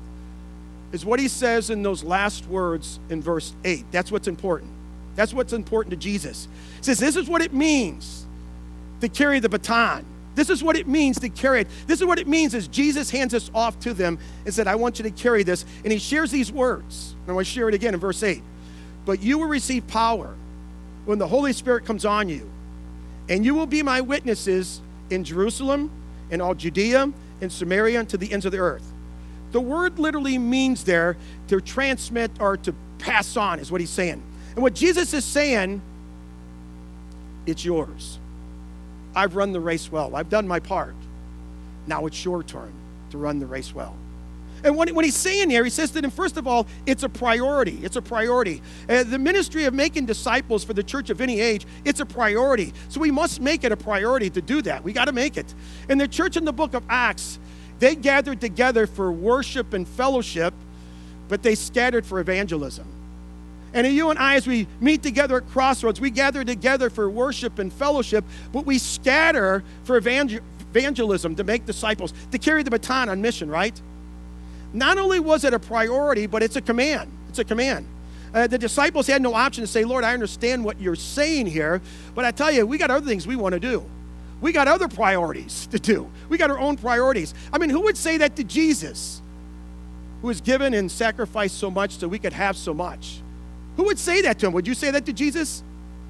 is 0.91 1.03
what 1.03 1.19
he 1.19 1.27
says 1.27 1.71
in 1.71 1.81
those 1.81 2.03
last 2.03 2.47
words 2.47 2.99
in 3.09 3.21
verse 3.21 3.55
8. 3.63 3.85
That's 3.91 4.11
what's 4.11 4.27
important. 4.27 4.71
That's 5.15 5.33
what's 5.33 5.53
important 5.53 5.91
to 5.91 5.97
Jesus. 5.97 6.47
He 6.77 6.83
says, 6.83 6.99
This 6.99 7.15
is 7.15 7.27
what 7.27 7.41
it 7.41 7.53
means 7.53 8.25
to 9.01 9.09
carry 9.09 9.39
the 9.39 9.49
baton. 9.49 10.05
This 10.35 10.49
is 10.49 10.63
what 10.63 10.75
it 10.75 10.87
means 10.87 11.19
to 11.21 11.29
carry 11.29 11.61
it. 11.61 11.67
This 11.87 12.01
is 12.01 12.05
what 12.05 12.19
it 12.19 12.27
means 12.27 12.53
as 12.53 12.67
Jesus 12.67 13.09
hands 13.09 13.33
us 13.33 13.49
off 13.55 13.79
to 13.81 13.93
them 13.93 14.19
and 14.43 14.53
said, 14.53 14.67
I 14.67 14.75
want 14.75 14.99
you 14.99 15.03
to 15.03 15.11
carry 15.11 15.43
this. 15.43 15.65
And 15.83 15.91
he 15.91 15.97
shares 15.97 16.29
these 16.29 16.51
words. 16.51 17.15
And 17.21 17.31
I 17.31 17.33
want 17.33 17.47
to 17.47 17.53
share 17.53 17.69
it 17.69 17.73
again 17.73 17.93
in 17.93 17.99
verse 17.99 18.21
8. 18.21 18.43
But 19.05 19.23
you 19.23 19.37
will 19.39 19.47
receive 19.47 19.87
power 19.87 20.35
when 21.05 21.19
the 21.19 21.27
Holy 21.27 21.53
Spirit 21.53 21.85
comes 21.85 22.05
on 22.05 22.27
you. 22.27 22.49
And 23.29 23.45
you 23.45 23.55
will 23.55 23.65
be 23.65 23.81
my 23.81 24.01
witnesses 24.01 24.81
in 25.09 25.23
Jerusalem, 25.23 25.89
in 26.29 26.41
all 26.41 26.53
Judea, 26.53 27.11
in 27.41 27.49
Samaria, 27.49 28.01
and 28.01 28.09
to 28.09 28.17
the 28.17 28.31
ends 28.31 28.45
of 28.45 28.51
the 28.51 28.59
earth. 28.59 28.91
The 29.51 29.61
word 29.61 29.99
literally 29.99 30.37
means 30.37 30.83
there 30.83 31.15
to 31.47 31.61
transmit 31.61 32.31
or 32.39 32.57
to 32.57 32.75
pass 32.99 33.37
on, 33.37 33.59
is 33.59 33.71
what 33.71 33.79
he's 33.79 33.89
saying. 33.89 34.21
And 34.53 34.61
what 34.61 34.73
Jesus 34.73 35.13
is 35.13 35.23
saying, 35.23 35.81
it's 37.45 37.63
yours. 37.63 38.19
I've 39.15 39.35
run 39.35 39.51
the 39.51 39.59
race 39.59 39.91
well. 39.91 40.15
I've 40.15 40.29
done 40.29 40.47
my 40.47 40.59
part. 40.59 40.95
Now 41.87 42.05
it's 42.05 42.23
your 42.25 42.43
turn 42.43 42.73
to 43.11 43.17
run 43.17 43.39
the 43.39 43.45
race 43.45 43.73
well. 43.73 43.95
And 44.63 44.75
when, 44.75 44.93
when 44.95 45.05
he's 45.05 45.15
saying 45.15 45.51
here, 45.51 45.63
he 45.63 45.69
says 45.69 45.91
that, 45.91 46.03
and 46.03 46.11
first 46.11 46.37
of 46.37 46.47
all, 46.47 46.65
it's 46.87 47.03
a 47.03 47.09
priority. 47.09 47.79
It's 47.83 47.97
a 47.97 48.01
priority. 48.01 48.63
Uh, 48.89 49.03
the 49.03 49.19
ministry 49.19 49.65
of 49.65 49.75
making 49.75 50.07
disciples 50.07 50.63
for 50.63 50.73
the 50.73 50.81
church 50.81 51.11
of 51.11 51.21
any 51.21 51.39
age, 51.39 51.67
it's 51.85 51.99
a 51.99 52.05
priority. 52.05 52.73
So 52.89 52.99
we 52.99 53.11
must 53.11 53.39
make 53.39 53.63
it 53.63 53.71
a 53.71 53.77
priority 53.77 54.29
to 54.31 54.41
do 54.41 54.63
that. 54.63 54.83
We 54.83 54.91
got 54.91 55.05
to 55.05 55.11
make 55.11 55.37
it. 55.37 55.53
And 55.87 56.01
the 56.01 56.07
church 56.07 56.35
in 56.35 56.45
the 56.45 56.53
book 56.53 56.73
of 56.73 56.83
Acts, 56.89 57.37
they 57.77 57.95
gathered 57.95 58.41
together 58.41 58.87
for 58.87 59.11
worship 59.11 59.73
and 59.73 59.87
fellowship, 59.87 60.53
but 61.27 61.43
they 61.43 61.53
scattered 61.53 62.05
for 62.05 62.19
evangelism. 62.19 62.87
And 63.75 63.85
you 63.85 64.09
and 64.09 64.17
I, 64.17 64.35
as 64.35 64.47
we 64.47 64.67
meet 64.79 65.03
together 65.03 65.35
at 65.35 65.49
Crossroads, 65.49 65.99
we 65.99 66.09
gather 66.09 66.45
together 66.45 66.89
for 66.89 67.09
worship 67.09 67.59
and 67.59 67.71
fellowship, 67.71 68.23
but 68.53 68.65
we 68.65 68.79
scatter 68.79 69.65
for 69.83 69.97
evangelism 69.97 71.35
to 71.35 71.43
make 71.43 71.65
disciples, 71.65 72.13
to 72.31 72.39
carry 72.39 72.63
the 72.63 72.71
baton 72.71 73.09
on 73.09 73.21
mission, 73.21 73.49
right? 73.49 73.79
Not 74.71 74.97
only 74.97 75.19
was 75.19 75.43
it 75.43 75.53
a 75.53 75.59
priority, 75.59 76.25
but 76.25 76.41
it's 76.41 76.55
a 76.55 76.61
command. 76.61 77.11
It's 77.27 77.39
a 77.39 77.43
command. 77.43 77.85
Uh, 78.33 78.47
the 78.47 78.57
disciples 78.57 79.07
had 79.07 79.21
no 79.21 79.33
option 79.33 79.61
to 79.61 79.67
say, 79.67 79.83
Lord, 79.83 80.05
I 80.05 80.13
understand 80.13 80.63
what 80.63 80.79
you're 80.79 80.95
saying 80.95 81.47
here, 81.47 81.81
but 82.15 82.23
I 82.23 82.31
tell 82.31 82.51
you, 82.53 82.65
we 82.65 82.77
got 82.77 82.89
other 82.89 83.05
things 83.05 83.27
we 83.27 83.35
want 83.35 83.53
to 83.53 83.59
do. 83.59 83.83
We 84.39 84.53
got 84.53 84.69
other 84.69 84.87
priorities 84.87 85.67
to 85.67 85.79
do. 85.79 86.09
We 86.29 86.37
got 86.37 86.49
our 86.49 86.59
own 86.59 86.77
priorities. 86.77 87.33
I 87.51 87.57
mean, 87.57 87.69
who 87.69 87.81
would 87.81 87.97
say 87.97 88.15
that 88.17 88.37
to 88.37 88.45
Jesus, 88.45 89.21
who 90.21 90.29
has 90.29 90.39
given 90.39 90.73
and 90.73 90.89
sacrificed 90.89 91.57
so 91.57 91.69
much 91.69 91.97
so 91.97 92.07
we 92.07 92.19
could 92.19 92.33
have 92.33 92.55
so 92.55 92.73
much? 92.73 93.21
Who 93.77 93.83
would 93.83 93.99
say 93.99 94.21
that 94.21 94.39
to 94.39 94.47
him? 94.47 94.53
Would 94.53 94.67
you 94.67 94.73
say 94.73 94.91
that 94.91 95.05
to 95.05 95.13
Jesus? 95.13 95.63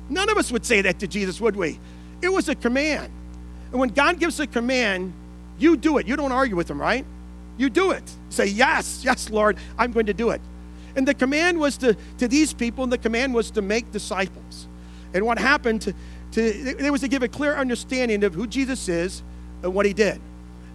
None 0.09 0.29
of 0.29 0.37
us 0.37 0.51
would 0.51 0.65
say 0.65 0.81
that 0.81 0.99
to 0.99 1.07
Jesus, 1.07 1.41
would 1.41 1.55
we? 1.55 1.79
It 2.21 2.29
was 2.29 2.47
a 2.49 2.55
command. 2.55 3.11
And 3.71 3.79
when 3.79 3.89
God 3.89 4.19
gives 4.19 4.39
a 4.39 4.47
command, 4.47 5.13
you 5.57 5.77
do 5.77 5.97
it. 5.97 6.07
You 6.07 6.15
don't 6.15 6.31
argue 6.31 6.55
with 6.55 6.69
him, 6.69 6.79
right? 6.79 7.05
You 7.57 7.69
do 7.69 7.91
it. 7.91 8.03
Say, 8.29 8.47
Yes, 8.47 9.01
yes, 9.03 9.29
Lord, 9.29 9.57
I'm 9.77 9.91
going 9.91 10.05
to 10.07 10.13
do 10.13 10.29
it. 10.29 10.41
And 10.95 11.07
the 11.07 11.13
command 11.13 11.59
was 11.59 11.77
to, 11.77 11.95
to 12.19 12.27
these 12.27 12.53
people, 12.53 12.83
and 12.83 12.93
the 12.93 12.97
command 12.97 13.33
was 13.33 13.51
to 13.51 13.61
make 13.61 13.91
disciples. 13.91 14.67
And 15.13 15.25
what 15.25 15.37
happened 15.37 15.81
to, 15.83 15.93
to 16.33 16.85
it 16.85 16.91
was 16.91 17.01
to 17.01 17.07
give 17.07 17.23
a 17.23 17.27
clear 17.27 17.55
understanding 17.55 18.23
of 18.23 18.33
who 18.33 18.47
Jesus 18.47 18.87
is 18.87 19.23
and 19.63 19.73
what 19.73 19.85
he 19.85 19.93
did. 19.93 20.21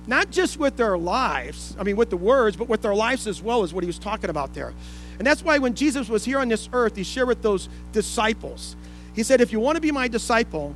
Not 0.06 0.30
just 0.30 0.58
with 0.58 0.76
their 0.76 0.98
lives, 0.98 1.76
I 1.78 1.84
mean, 1.84 1.96
with 1.96 2.10
the 2.10 2.16
words, 2.16 2.56
but 2.56 2.68
with 2.68 2.82
their 2.82 2.94
lives 2.94 3.26
as 3.26 3.42
well, 3.42 3.62
is 3.62 3.72
what 3.72 3.84
he 3.84 3.86
was 3.86 3.98
talking 3.98 4.30
about 4.30 4.54
there. 4.54 4.74
And 5.20 5.26
that's 5.26 5.44
why 5.44 5.58
when 5.58 5.74
Jesus 5.74 6.08
was 6.08 6.24
here 6.24 6.38
on 6.38 6.48
this 6.48 6.70
earth, 6.72 6.96
he 6.96 7.02
shared 7.02 7.28
with 7.28 7.42
those 7.42 7.68
disciples. 7.92 8.74
He 9.14 9.22
said, 9.22 9.42
If 9.42 9.52
you 9.52 9.60
want 9.60 9.76
to 9.76 9.80
be 9.82 9.92
my 9.92 10.08
disciple, 10.08 10.74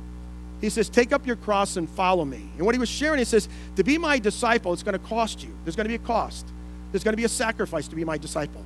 he 0.61 0.69
says, 0.69 0.87
Take 0.87 1.11
up 1.11 1.25
your 1.25 1.35
cross 1.35 1.77
and 1.77 1.89
follow 1.89 2.23
me. 2.25 2.47
And 2.55 2.63
what 2.63 2.75
he 2.75 2.79
was 2.79 2.87
sharing, 2.87 3.17
he 3.17 3.25
says, 3.25 3.49
To 3.75 3.83
be 3.83 3.97
my 3.97 4.19
disciple, 4.19 4.71
it's 4.71 4.83
going 4.83 4.93
to 4.93 5.03
cost 5.07 5.41
you. 5.41 5.49
There's 5.63 5.75
going 5.75 5.85
to 5.85 5.89
be 5.89 5.95
a 5.95 6.05
cost, 6.05 6.45
there's 6.91 7.03
going 7.03 7.13
to 7.13 7.17
be 7.17 7.23
a 7.23 7.29
sacrifice 7.29 7.87
to 7.87 7.95
be 7.95 8.05
my 8.05 8.19
disciple. 8.19 8.63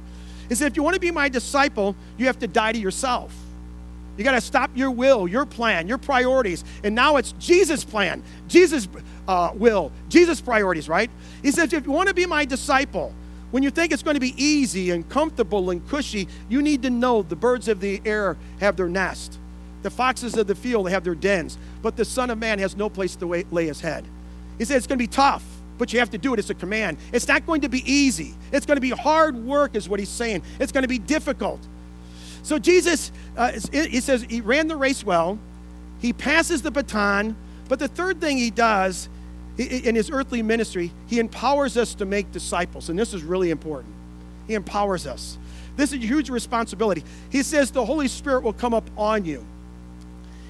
He 0.49 0.55
said, 0.55 0.69
If 0.69 0.75
you 0.75 0.83
want 0.83 0.95
to 0.95 0.99
be 0.99 1.11
my 1.11 1.29
disciple, 1.29 1.95
you 2.17 2.25
have 2.25 2.39
to 2.39 2.47
die 2.47 2.73
to 2.73 2.77
yourself. 2.77 3.33
You 4.17 4.25
got 4.25 4.31
to 4.31 4.41
stop 4.41 4.71
your 4.75 4.91
will, 4.91 5.29
your 5.29 5.45
plan, 5.45 5.87
your 5.87 5.97
priorities. 5.97 6.65
And 6.83 6.93
now 6.93 7.15
it's 7.15 7.31
Jesus' 7.39 7.85
plan, 7.85 8.21
Jesus' 8.49 8.89
uh, 9.29 9.51
will, 9.53 9.93
Jesus' 10.09 10.41
priorities, 10.41 10.89
right? 10.89 11.09
He 11.41 11.51
says, 11.51 11.71
if 11.71 11.85
you 11.85 11.93
want 11.93 12.09
to 12.09 12.13
be 12.13 12.25
my 12.25 12.43
disciple, 12.43 13.13
when 13.51 13.63
you 13.63 13.71
think 13.71 13.91
it's 13.91 14.03
going 14.03 14.15
to 14.15 14.19
be 14.19 14.35
easy 14.43 14.91
and 14.91 15.07
comfortable 15.09 15.69
and 15.69 15.87
cushy, 15.89 16.27
you 16.49 16.61
need 16.61 16.83
to 16.83 16.89
know 16.89 17.21
the 17.23 17.35
birds 17.35 17.67
of 17.67 17.79
the 17.79 18.01
air 18.05 18.37
have 18.59 18.75
their 18.75 18.89
nest. 18.89 19.39
The 19.81 19.89
foxes 19.89 20.35
of 20.35 20.47
the 20.47 20.55
field 20.55 20.89
have 20.89 21.03
their 21.03 21.15
dens, 21.15 21.57
but 21.81 21.95
the 21.95 22.05
Son 22.05 22.29
of 22.29 22.37
Man 22.37 22.59
has 22.59 22.75
no 22.75 22.89
place 22.89 23.15
to 23.17 23.25
lay 23.25 23.65
his 23.65 23.81
head. 23.81 24.05
He 24.57 24.65
said 24.65 24.77
it's 24.77 24.87
going 24.87 24.99
to 24.99 25.03
be 25.03 25.07
tough, 25.07 25.43
but 25.77 25.93
you 25.93 25.99
have 25.99 26.09
to 26.11 26.17
do 26.17 26.33
it. 26.33 26.39
It's 26.39 26.49
a 26.49 26.53
command. 26.53 26.97
It's 27.13 27.27
not 27.27 27.45
going 27.45 27.61
to 27.61 27.69
be 27.69 27.89
easy. 27.91 28.33
It's 28.51 28.65
going 28.65 28.77
to 28.77 28.81
be 28.81 28.89
hard 28.89 29.35
work, 29.35 29.75
is 29.75 29.87
what 29.87 29.99
he's 29.99 30.09
saying. 30.09 30.43
It's 30.59 30.71
going 30.71 30.81
to 30.83 30.89
be 30.89 30.99
difficult. 30.99 31.61
So 32.43 32.59
Jesus, 32.59 33.11
uh, 33.37 33.53
he 33.71 34.01
says 34.01 34.23
he 34.23 34.41
ran 34.41 34.67
the 34.67 34.75
race 34.75 35.03
well. 35.03 35.39
He 35.99 36.13
passes 36.13 36.61
the 36.61 36.71
baton. 36.71 37.35
But 37.69 37.79
the 37.79 37.87
third 37.87 38.19
thing 38.19 38.37
he 38.37 38.49
does 38.49 39.07
in 39.59 39.95
his 39.95 40.09
earthly 40.09 40.41
ministry, 40.41 40.91
he 41.07 41.19
empowers 41.19 41.75
us 41.75 41.93
to 41.95 42.05
make 42.05 42.31
disciples. 42.31 42.89
And 42.89 42.97
this 42.97 43.13
is 43.13 43.23
really 43.23 43.51
important. 43.51 43.93
He 44.47 44.53
empowers 44.53 45.05
us. 45.05 45.37
This 45.75 45.91
is 45.91 45.99
a 46.01 46.05
huge 46.05 46.29
responsibility. 46.29 47.03
He 47.29 47.43
says 47.43 47.71
the 47.71 47.85
Holy 47.85 48.07
Spirit 48.07 48.43
will 48.43 48.53
come 48.53 48.73
up 48.73 48.89
on 48.97 49.25
you. 49.25 49.45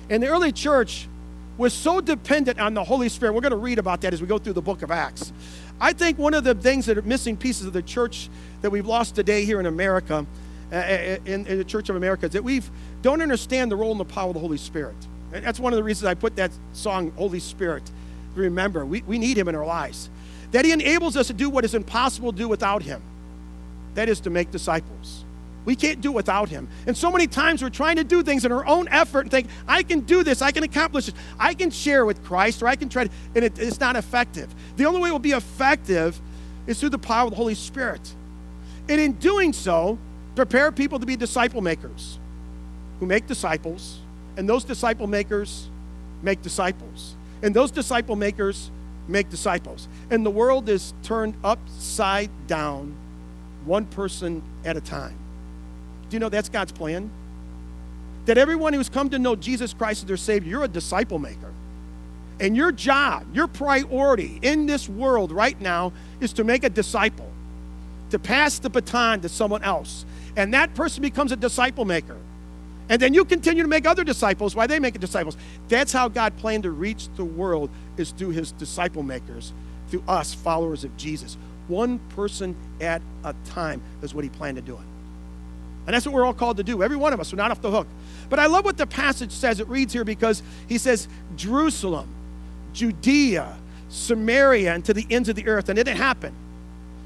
And 0.10 0.24
the 0.24 0.28
early 0.28 0.52
church 0.52 1.08
was 1.58 1.74
so 1.74 2.02
dependent 2.02 2.60
on 2.60 2.74
the 2.74 2.84
Holy 2.84 3.10
Spirit. 3.10 3.34
We're 3.34 3.42
going 3.42 3.52
to 3.52 3.58
read 3.58 3.80
about 3.80 4.02
that 4.02 4.14
as 4.14 4.22
we 4.22 4.28
go 4.28 4.38
through 4.38 4.54
the 4.54 4.62
book 4.62 4.82
of 4.82 4.92
Acts. 4.92 5.34
I 5.82 5.94
think 5.94 6.18
one 6.18 6.34
of 6.34 6.44
the 6.44 6.56
things 6.56 6.86
that 6.86 6.98
are 6.98 7.02
missing 7.02 7.38
pieces 7.38 7.66
of 7.66 7.74
the 7.74 7.82
church 7.82 8.30
that 8.62 8.70
we've 8.70 8.86
lost 8.86 9.16
today 9.16 9.46
here 9.46 9.60
in 9.60 9.66
America, 9.66 10.26
uh, 10.72 10.76
uh, 10.76 11.18
in, 11.26 11.46
in, 11.48 11.58
the 11.58 11.64
Church 11.64 11.90
of 11.90 11.96
America, 11.96 12.26
is 12.26 12.32
that 12.34 12.44
we 12.44 12.62
don't 13.02 13.22
understand 13.22 13.72
the 13.72 13.76
role 13.76 13.92
and 13.92 14.00
the 14.00 14.06
power 14.06 14.30
of 14.30 14.34
the 14.34 14.40
Holy 14.40 14.58
Spirit. 14.58 14.96
And 15.34 15.44
that's 15.44 15.60
one 15.60 15.74
of 15.74 15.78
the 15.78 15.84
reasons 15.84 16.06
I 16.06 16.16
put 16.16 16.36
that 16.38 16.52
song, 16.74 17.12
Holy 17.12 17.40
Spirit. 17.40 17.90
Remember, 18.36 18.86
we, 18.86 19.02
we 19.04 19.18
need 19.18 19.38
Him 19.38 19.48
in 19.48 19.56
our 19.56 19.66
lives. 19.66 20.10
That 20.52 20.66
He 20.66 20.72
enables 20.72 21.18
us 21.18 21.28
to 21.28 21.34
do 21.34 21.50
what 21.50 21.66
is 21.66 21.76
impossible 21.76 22.32
to 22.32 22.38
do 22.38 22.48
without 22.48 22.84
Him. 22.84 23.02
That 23.96 24.10
is 24.10 24.20
to 24.22 24.30
make 24.30 24.52
disciples. 24.52 25.26
We 25.66 25.76
can't 25.76 26.02
do 26.02 26.12
without 26.12 26.50
him. 26.50 26.68
And 26.88 26.98
so 26.98 27.12
many 27.12 27.28
times 27.28 27.62
we're 27.62 27.70
trying 27.70 27.98
to 27.98 28.04
do 28.04 28.24
things 28.24 28.46
in 28.46 28.52
our 28.52 28.66
own 28.66 28.88
effort 28.88 29.22
and 29.22 29.32
think, 29.32 29.48
I 29.68 29.84
can 29.84 30.00
do 30.00 30.24
this, 30.24 30.42
I 30.42 30.52
can 30.52 30.64
accomplish 30.64 31.08
this, 31.08 31.16
I 31.38 31.54
can 31.54 31.70
share 31.70 32.06
with 32.06 32.24
Christ, 32.24 32.64
or 32.64 32.68
I 32.68 32.76
can 32.76 32.90
try 32.90 33.04
to, 33.04 33.12
and 33.36 33.46
it, 33.46 33.60
it's 33.60 33.80
not 33.80 33.96
effective. 33.96 34.54
The 34.78 34.86
only 34.86 35.02
way 35.02 35.10
it 35.10 35.12
will 35.12 35.20
be 35.20 35.34
effective 35.34 36.20
is 36.66 36.80
through 36.80 36.90
the 36.90 36.98
power 36.98 37.26
of 37.26 37.32
the 37.32 37.36
Holy 37.36 37.56
Spirit. 37.56 38.02
And 38.88 39.00
in 39.00 39.14
doing 39.14 39.54
so, 39.54 40.00
prepare 40.36 40.72
people 40.72 41.00
to 41.00 41.06
be 41.06 41.16
disciple 41.16 41.62
makers 41.62 42.18
who 43.00 43.06
make 43.06 43.28
disciples, 43.28 44.00
and 44.38 44.48
those 44.48 44.64
disciple 44.64 45.08
makers 45.08 45.70
make 46.24 46.42
disciples. 46.42 47.16
And 47.42 47.56
those 47.56 47.72
disciple 47.72 48.16
makers 48.16 48.72
make 49.08 49.30
disciples. 49.30 49.88
And 50.12 50.26
the 50.26 50.30
world 50.30 50.70
is 50.70 50.94
turned 51.04 51.36
upside 51.44 52.30
down, 52.48 52.96
one 53.66 53.86
person 53.86 54.44
at 54.64 54.78
a 54.78 54.82
time. 54.82 55.18
Do 56.10 56.16
you 56.16 56.20
know 56.20 56.30
that's 56.30 56.50
God's 56.50 56.72
plan? 56.72 57.10
That 58.26 58.38
everyone 58.38 58.74
who's 58.74 58.90
come 58.90 59.10
to 59.10 59.20
know 59.20 59.36
Jesus 59.36 59.74
Christ 59.74 60.04
as 60.04 60.08
their 60.08 60.18
Savior, 60.18 60.50
you're 60.50 60.64
a 60.64 60.68
disciple 60.68 61.20
maker. 61.20 61.54
And 62.40 62.56
your 62.56 62.72
job, 62.72 63.26
your 63.34 63.48
priority 63.48 64.40
in 64.42 64.66
this 64.66 64.88
world 64.88 65.32
right 65.32 65.60
now 65.60 65.92
is 66.20 66.34
to 66.34 66.44
make 66.44 66.64
a 66.64 66.70
disciple, 66.70 67.30
to 68.12 68.20
pass 68.20 68.60
the 68.60 68.70
baton 68.70 69.22
to 69.22 69.30
someone 69.30 69.64
else. 69.64 70.06
And 70.38 70.54
that 70.54 70.74
person 70.74 71.02
becomes 71.02 71.32
a 71.32 71.36
disciple 71.36 71.86
maker. 71.86 72.18
And 72.90 73.00
then 73.00 73.14
you 73.14 73.24
continue 73.24 73.62
to 73.64 73.70
make 73.70 73.86
other 73.86 74.04
disciples 74.04 74.56
while 74.56 74.68
they 74.68 74.80
make 74.80 74.96
it 74.96 75.02
disciples. 75.02 75.38
That's 75.68 75.94
how 75.94 76.08
God 76.08 76.36
planned 76.38 76.64
to 76.64 76.72
reach 76.72 77.08
the 77.16 77.24
world 77.24 77.70
is 77.98 78.12
through 78.12 78.32
his 78.32 78.52
disciple 78.52 79.04
makers, 79.04 79.54
through 79.90 80.04
us, 80.08 80.34
followers 80.34 80.84
of 80.84 80.98
Jesus. 80.98 81.38
One 81.68 82.00
person 82.10 82.56
at 82.82 83.04
a 83.24 83.36
time 83.46 83.82
is 84.02 84.16
what 84.16 84.24
he 84.24 84.30
planned 84.32 84.58
to 84.58 84.64
do 84.64 84.74
it. 84.74 84.82
And 85.86 85.94
that's 85.94 86.06
what 86.06 86.14
we're 86.14 86.26
all 86.26 86.34
called 86.34 86.58
to 86.58 86.64
do. 86.64 86.84
Every 86.84 86.98
one 86.98 87.14
of 87.14 87.20
us, 87.20 87.32
we're 87.32 87.38
not 87.38 87.52
off 87.52 87.62
the 87.62 87.72
hook. 87.72 87.88
But 88.30 88.40
I 88.40 88.48
love 88.48 88.66
what 88.66 88.78
the 88.78 88.88
passage 88.88 89.32
says. 89.32 89.60
It 89.60 89.68
reads 89.68 89.94
here 89.94 90.04
because 90.04 90.44
he 90.68 90.78
says, 90.78 91.08
Jerusalem, 91.36 92.08
Judea, 92.74 93.58
Samaria, 93.90 94.74
and 94.74 94.86
to 94.86 94.94
the 94.94 95.06
ends 95.10 95.30
of 95.30 95.36
the 95.36 95.48
earth. 95.48 95.70
And 95.70 95.78
it 95.80 95.86
didn't 95.86 95.98
happen 95.98 96.34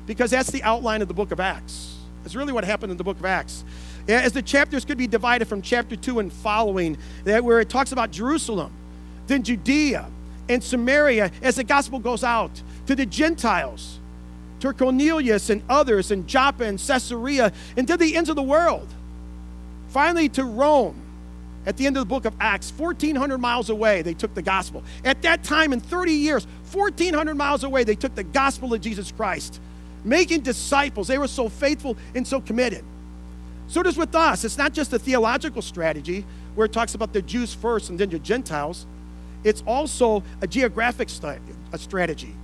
because 0.06 0.32
that's 0.32 0.52
the 0.52 0.64
outline 0.64 1.02
of 1.02 1.08
the 1.08 1.14
book 1.14 1.32
of 1.32 1.40
Acts. 1.40 1.98
That's 2.24 2.36
really 2.36 2.54
what 2.54 2.64
happened 2.64 2.92
in 2.92 2.98
the 2.98 3.04
book 3.04 3.20
of 3.20 3.26
Acts. 3.26 3.64
As 4.08 4.34
the 4.34 4.42
chapters 4.42 4.84
could 4.86 4.98
be 4.98 5.08
divided 5.08 5.48
from 5.48 5.62
chapter 5.62 5.96
2 5.96 6.20
and 6.20 6.32
following, 6.32 6.98
that 7.24 7.44
where 7.44 7.60
it 7.60 7.70
talks 7.70 7.92
about 7.92 8.12
Jerusalem, 8.12 8.74
then 9.28 9.44
Judea, 9.44 10.08
and 10.50 10.64
Samaria 10.64 11.32
as 11.42 11.56
the 11.56 11.64
gospel 11.64 12.00
goes 12.00 12.24
out 12.24 12.62
to 12.86 12.96
the 12.96 13.06
Gentiles 13.06 14.00
to 14.60 14.74
Cornelius 14.74 15.50
and 15.50 15.62
others 15.70 16.12
in 16.12 16.28
Joppa 16.28 16.64
and 16.64 16.80
Caesarea 16.80 17.52
and 17.78 17.88
to 17.88 17.98
the 17.98 18.16
ends 18.16 18.30
of 18.30 18.36
the 18.36 18.44
world. 18.44 18.88
Finally, 19.90 20.30
to 20.30 20.44
Rome 20.44 20.96
at 21.66 21.78
the 21.78 21.86
end 21.86 21.96
of 21.96 22.02
the 22.02 22.08
book 22.08 22.26
of 22.26 22.34
Acts, 22.40 22.74
1,400 22.76 23.38
miles 23.38 23.70
away, 23.70 24.02
they 24.02 24.14
took 24.14 24.34
the 24.34 24.42
gospel. 24.42 24.84
At 25.06 25.22
that 25.22 25.44
time, 25.44 25.72
in 25.72 25.80
30 25.80 26.12
years, 26.12 26.46
1,400 26.74 27.36
miles 27.36 27.64
away, 27.64 27.84
they 27.84 27.96
took 27.96 28.16
the 28.16 28.24
gospel 28.24 28.74
of 28.74 28.82
Jesus 28.82 29.12
Christ, 29.12 29.62
making 30.04 30.42
disciples. 30.42 31.08
They 31.08 31.18
were 31.18 31.28
so 31.28 31.48
faithful 31.48 31.96
and 32.16 32.28
so 32.28 32.42
committed. 32.42 32.84
So 33.74 33.82
it 33.82 33.88
is 33.88 33.98
with 33.98 34.14
us. 34.14 34.44
It's 34.44 34.60
not 34.60 34.72
just 34.72 34.94
a 34.94 35.00
theological 35.00 35.64
strategy 35.64 36.26
where 36.54 36.66
it 36.66 36.72
talks 36.72 36.94
about 36.94 37.12
the 37.12 37.24
Jews 37.24 37.56
first 37.56 37.90
and 37.90 38.00
then 38.00 38.12
the 38.12 38.20
Gentiles. 38.20 38.86
It's 39.44 39.64
also 39.66 40.22
a 40.42 40.48
geographic 40.48 41.10
st- 41.10 41.40
a 41.72 41.80
strategy 41.80 42.36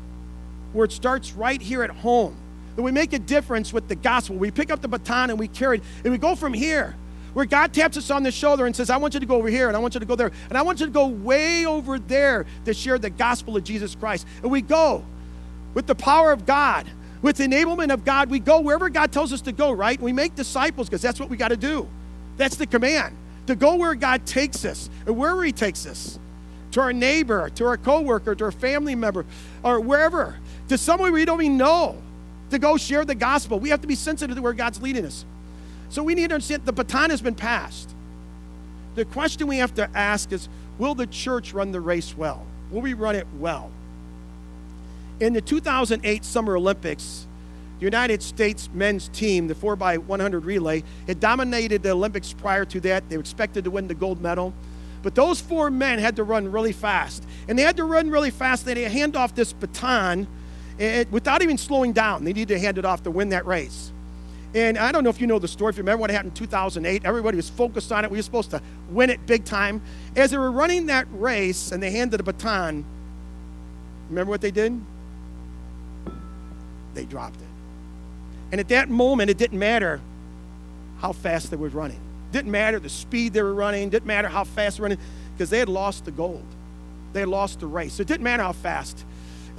where 0.73 0.85
it 0.85 0.91
starts 0.91 1.33
right 1.33 1.61
here 1.61 1.83
at 1.83 1.91
home. 1.91 2.35
That 2.75 2.81
we 2.81 2.91
make 2.91 3.13
a 3.13 3.19
difference 3.19 3.71
with 3.71 3.87
the 3.87 3.93
gospel. 3.93 4.37
We 4.37 4.49
pick 4.49 4.71
up 4.71 4.81
the 4.81 4.87
baton 4.87 5.29
and 5.29 5.37
we 5.37 5.47
carry 5.47 5.77
it, 5.77 5.83
and 6.03 6.11
we 6.11 6.17
go 6.17 6.33
from 6.33 6.51
here. 6.51 6.95
Where 7.33 7.45
God 7.45 7.73
taps 7.73 7.95
us 7.95 8.09
on 8.09 8.23
the 8.23 8.31
shoulder 8.31 8.65
and 8.65 8.75
says, 8.75 8.89
I 8.89 8.97
want 8.97 9.13
you 9.13 9.19
to 9.19 9.27
go 9.27 9.35
over 9.35 9.49
here, 9.49 9.67
and 9.67 9.77
I 9.77 9.79
want 9.79 9.93
you 9.93 9.99
to 9.99 10.07
go 10.07 10.15
there, 10.15 10.31
and 10.49 10.57
I 10.57 10.63
want 10.63 10.79
you 10.79 10.87
to 10.87 10.91
go 10.91 11.05
way 11.05 11.63
over 11.67 11.99
there 11.99 12.47
to 12.65 12.73
share 12.73 12.97
the 12.97 13.11
gospel 13.11 13.55
of 13.55 13.63
Jesus 13.63 13.93
Christ. 13.93 14.25
And 14.41 14.49
we 14.49 14.61
go 14.61 15.05
with 15.75 15.85
the 15.85 15.93
power 15.93 16.31
of 16.31 16.47
God, 16.47 16.87
with 17.21 17.37
the 17.37 17.45
enablement 17.45 17.93
of 17.93 18.05
God. 18.05 18.29
We 18.29 18.39
go 18.39 18.61
wherever 18.61 18.89
God 18.89 19.11
tells 19.11 19.33
us 19.33 19.41
to 19.41 19.51
go, 19.51 19.71
right? 19.71 19.99
We 19.99 20.13
make 20.13 20.35
disciples 20.35 20.87
because 20.89 21.01
that's 21.01 21.19
what 21.19 21.29
we 21.29 21.37
got 21.37 21.49
to 21.49 21.57
do. 21.57 21.87
That's 22.37 22.55
the 22.55 22.67
command 22.67 23.15
to 23.47 23.55
go 23.55 23.75
where 23.75 23.95
God 23.95 24.25
takes 24.25 24.63
us 24.65 24.89
and 25.05 25.17
wherever 25.17 25.43
He 25.43 25.51
takes 25.51 25.85
us 25.85 26.19
to 26.71 26.81
our 26.81 26.93
neighbor, 26.93 27.49
to 27.55 27.65
our 27.65 27.77
coworker, 27.77 28.35
to 28.35 28.45
our 28.45 28.51
family 28.51 28.95
member, 28.95 29.25
or 29.63 29.79
wherever 29.79 30.37
to 30.67 30.77
someone 30.77 31.11
we 31.11 31.25
don't 31.25 31.41
even 31.41 31.57
know 31.57 31.97
to 32.51 32.59
go 32.59 32.77
share 32.77 33.05
the 33.05 33.15
gospel. 33.15 33.59
We 33.59 33.69
have 33.69 33.81
to 33.81 33.87
be 33.87 33.95
sensitive 33.95 34.35
to 34.35 34.41
where 34.41 34.53
God's 34.53 34.81
leading 34.81 35.05
us. 35.05 35.25
So 35.89 36.03
we 36.03 36.15
need 36.15 36.29
to 36.29 36.35
understand 36.35 36.65
the 36.65 36.73
baton 36.73 37.09
has 37.09 37.21
been 37.21 37.35
passed. 37.35 37.89
The 38.95 39.05
question 39.05 39.47
we 39.47 39.57
have 39.57 39.73
to 39.75 39.89
ask 39.95 40.31
is 40.31 40.47
will 40.77 40.95
the 40.95 41.07
church 41.07 41.53
run 41.53 41.71
the 41.71 41.81
race 41.81 42.15
well? 42.15 42.45
Will 42.71 42.81
we 42.81 42.93
run 42.93 43.15
it 43.15 43.27
well? 43.39 43.71
In 45.19 45.33
the 45.33 45.41
2008 45.41 46.23
Summer 46.23 46.55
Olympics, 46.55 47.27
the 47.79 47.85
United 47.85 48.23
States 48.23 48.69
men's 48.73 49.09
team, 49.09 49.47
the 49.47 49.55
4x100 49.55 50.45
relay, 50.45 50.83
had 51.07 51.19
dominated 51.19 51.83
the 51.83 51.91
Olympics 51.91 52.31
prior 52.31 52.63
to 52.65 52.79
that. 52.81 53.09
They 53.09 53.17
were 53.17 53.21
expected 53.21 53.65
to 53.65 53.71
win 53.71 53.87
the 53.87 53.95
gold 53.95 54.21
medal. 54.21 54.53
But 55.01 55.15
those 55.15 55.39
four 55.39 55.69
men 55.69 55.99
had 55.99 56.17
to 56.17 56.23
run 56.23 56.51
really 56.51 56.71
fast. 56.71 57.23
And 57.47 57.57
they 57.57 57.63
had 57.63 57.77
to 57.77 57.83
run 57.83 58.09
really 58.09 58.31
fast. 58.31 58.65
They 58.65 58.81
had 58.81 58.91
to 58.91 58.97
hand 58.97 59.15
off 59.15 59.35
this 59.35 59.53
baton 59.53 60.27
it, 60.77 61.11
without 61.11 61.41
even 61.41 61.57
slowing 61.57 61.93
down. 61.93 62.23
They 62.23 62.33
needed 62.33 62.53
to 62.53 62.59
hand 62.59 62.77
it 62.77 62.85
off 62.85 63.03
to 63.03 63.11
win 63.11 63.29
that 63.29 63.45
race. 63.45 63.91
And 64.55 64.77
I 64.77 64.91
don't 64.91 65.03
know 65.03 65.09
if 65.09 65.21
you 65.21 65.27
know 65.27 65.39
the 65.39 65.47
story. 65.47 65.69
If 65.69 65.77
you 65.77 65.83
remember 65.83 66.01
what 66.01 66.09
happened 66.09 66.31
in 66.31 66.35
2008, 66.35 67.05
everybody 67.05 67.35
was 67.35 67.49
focused 67.49 67.91
on 67.91 68.03
it. 68.03 68.11
We 68.11 68.17
were 68.17 68.23
supposed 68.23 68.51
to 68.51 68.61
win 68.89 69.09
it 69.09 69.25
big 69.25 69.45
time. 69.45 69.81
As 70.15 70.31
they 70.31 70.37
were 70.37 70.51
running 70.51 70.87
that 70.87 71.07
race 71.11 71.71
and 71.71 71.83
they 71.83 71.91
handed 71.91 72.17
the 72.17 72.23
baton, 72.23 72.83
remember 74.09 74.31
what 74.31 74.41
they 74.41 74.51
did? 74.51 74.81
They 76.99 77.05
dropped 77.05 77.37
it. 77.37 77.47
And 78.51 78.59
at 78.59 78.67
that 78.69 78.89
moment, 78.89 79.29
it 79.29 79.37
didn't 79.37 79.59
matter 79.59 80.01
how 80.99 81.13
fast 81.13 81.51
they 81.51 81.57
were 81.57 81.69
running. 81.69 81.99
Didn't 82.31 82.51
matter 82.51 82.79
the 82.79 82.89
speed 82.89 83.33
they 83.33 83.41
were 83.41 83.53
running. 83.53 83.89
Didn't 83.89 84.07
matter 84.07 84.27
how 84.27 84.43
fast 84.43 84.77
they 84.77 84.81
were 84.81 84.89
running 84.89 85.03
because 85.33 85.49
they 85.49 85.59
had 85.59 85.69
lost 85.69 86.05
the 86.05 86.11
gold. 86.11 86.45
They 87.13 87.21
had 87.21 87.29
lost 87.29 87.59
the 87.59 87.67
race. 87.67 87.99
It 87.99 88.07
didn't 88.07 88.23
matter 88.23 88.43
how 88.43 88.51
fast 88.51 89.05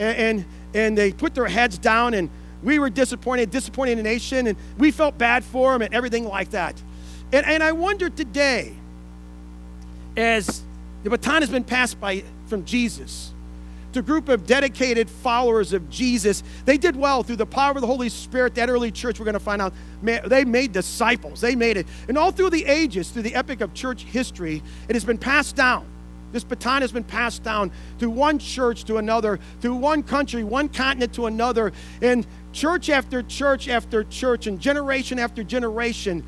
and, 0.01 0.17
and, 0.17 0.45
and 0.75 0.99
they 0.99 1.13
put 1.13 1.35
their 1.35 1.47
heads 1.47 1.79
down, 1.79 2.15
and 2.15 2.31
we 2.63 2.79
were 2.79 2.91
disappointed, 2.91 3.51
disappointed 3.51 3.93
in 3.93 3.99
the 3.99 4.05
nation, 4.05 4.47
and 4.47 4.57
we 4.79 4.91
felt 4.91 5.17
bad 5.19 5.45
for 5.45 5.73
them 5.73 5.83
and 5.83 5.95
everything 5.95 6.25
like 6.25 6.51
that. 6.51 6.81
And, 7.33 7.47
and 7.47 7.63
I 7.63 7.73
wonder 7.73 8.09
today, 8.09 8.75
as 10.17 10.63
the 11.05 11.11
baton 11.11 11.43
has 11.43 11.51
been 11.51 11.65
passed 11.65 12.01
by, 12.01 12.25
from 12.47 12.65
Jesus 12.65 13.33
to 13.93 14.01
a 14.01 14.03
group 14.03 14.29
of 14.29 14.47
dedicated 14.47 15.09
followers 15.09 15.73
of 15.73 15.89
Jesus. 15.91 16.43
They 16.65 16.79
did 16.79 16.97
well 16.97 17.23
through 17.23 17.37
the 17.37 17.47
power 17.47 17.73
of 17.73 17.81
the 17.81 17.87
Holy 17.87 18.09
Spirit. 18.09 18.55
That 18.55 18.69
early 18.69 18.91
church, 18.91 19.19
we're 19.19 19.25
going 19.25 19.35
to 19.35 19.41
find 19.41 19.61
out, 19.61 19.73
they 20.03 20.45
made 20.45 20.73
disciples. 20.73 21.41
They 21.41 21.57
made 21.57 21.77
it. 21.77 21.87
And 22.09 22.17
all 22.17 22.33
through 22.33 22.51
the 22.51 22.65
ages, 22.65 23.11
through 23.11 23.23
the 23.23 23.35
epic 23.35 23.61
of 23.61 23.75
church 23.75 24.05
history, 24.05 24.63
it 24.89 24.95
has 24.95 25.05
been 25.05 25.19
passed 25.19 25.57
down. 25.57 25.87
This 26.33 26.45
baton 26.45 26.83
has 26.83 26.93
been 26.93 27.05
passed 27.05 27.43
down 27.43 27.73
through 27.99 28.11
one 28.11 28.39
church 28.39 28.85
to 28.85 28.99
another, 28.99 29.41
through 29.61 29.75
one 29.75 30.03
country, 30.03 30.45
one 30.45 30.69
continent 30.69 31.13
to 31.15 31.27
another, 31.27 31.73
and 32.01 32.27
church 32.53 32.89
after 32.89 33.23
church 33.23 33.69
after 33.69 34.05
church, 34.05 34.47
and 34.47 34.61
generation 34.61 35.19
after 35.19 35.43
generation, 35.43 36.25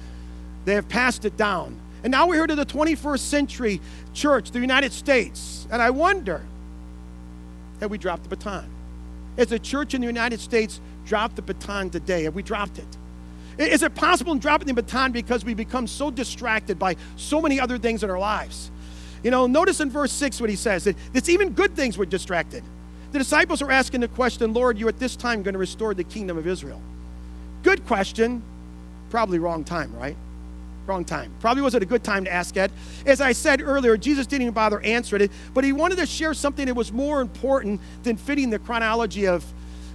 they 0.64 0.74
have 0.74 0.88
passed 0.88 1.24
it 1.24 1.36
down. 1.36 1.78
And 2.02 2.10
now 2.10 2.26
we're 2.26 2.34
here 2.34 2.46
to 2.48 2.56
the 2.56 2.66
21st 2.66 3.20
century 3.20 3.80
church, 4.12 4.50
the 4.50 4.58
United 4.58 4.92
States. 4.92 5.68
And 5.70 5.80
I 5.80 5.90
wonder, 5.90 6.42
have 7.82 7.90
we 7.90 7.98
dropped 7.98 8.22
the 8.22 8.28
baton? 8.28 8.64
As 9.36 9.50
a 9.50 9.58
church 9.58 9.92
in 9.92 10.00
the 10.00 10.06
United 10.06 10.40
States 10.40 10.80
dropped 11.04 11.34
the 11.36 11.42
baton 11.42 11.90
today, 11.90 12.22
have 12.24 12.34
we 12.34 12.42
dropped 12.42 12.78
it? 12.78 12.86
Is 13.58 13.82
it 13.82 13.94
possible 13.94 14.32
in 14.32 14.38
dropping 14.38 14.68
the 14.68 14.74
baton 14.74 15.10
because 15.10 15.44
we 15.44 15.52
become 15.52 15.88
so 15.88 16.10
distracted 16.10 16.78
by 16.78 16.96
so 17.16 17.40
many 17.42 17.58
other 17.58 17.78
things 17.78 18.04
in 18.04 18.10
our 18.10 18.20
lives? 18.20 18.70
You 19.24 19.32
know, 19.32 19.46
notice 19.46 19.80
in 19.80 19.90
verse 19.90 20.12
6 20.12 20.40
what 20.40 20.48
he 20.48 20.56
says 20.56 20.84
that 20.84 20.96
it's 21.12 21.28
even 21.28 21.50
good 21.50 21.74
things 21.74 21.98
we're 21.98 22.04
distracted. 22.06 22.62
The 23.10 23.18
disciples 23.18 23.60
are 23.62 23.70
asking 23.70 24.00
the 24.00 24.08
question, 24.08 24.54
Lord, 24.54 24.78
you 24.78 24.86
at 24.88 24.98
this 24.98 25.16
time 25.16 25.42
going 25.42 25.54
to 25.54 25.58
restore 25.58 25.92
the 25.92 26.04
kingdom 26.04 26.38
of 26.38 26.46
Israel? 26.46 26.80
Good 27.62 27.84
question, 27.86 28.42
probably 29.10 29.38
wrong 29.38 29.64
time, 29.64 29.94
right? 29.96 30.16
Wrong 30.86 31.04
time. 31.04 31.32
Probably 31.38 31.62
wasn't 31.62 31.84
a 31.84 31.86
good 31.86 32.02
time 32.02 32.24
to 32.24 32.32
ask 32.32 32.54
that. 32.54 32.70
As 33.06 33.20
I 33.20 33.32
said 33.32 33.62
earlier, 33.62 33.96
Jesus 33.96 34.26
didn't 34.26 34.42
even 34.42 34.54
bother 34.54 34.80
answering 34.80 35.22
it, 35.22 35.30
but 35.54 35.62
he 35.62 35.72
wanted 35.72 35.98
to 35.98 36.06
share 36.06 36.34
something 36.34 36.66
that 36.66 36.74
was 36.74 36.92
more 36.92 37.20
important 37.20 37.80
than 38.02 38.16
fitting 38.16 38.50
the 38.50 38.58
chronology 38.58 39.26
of 39.28 39.44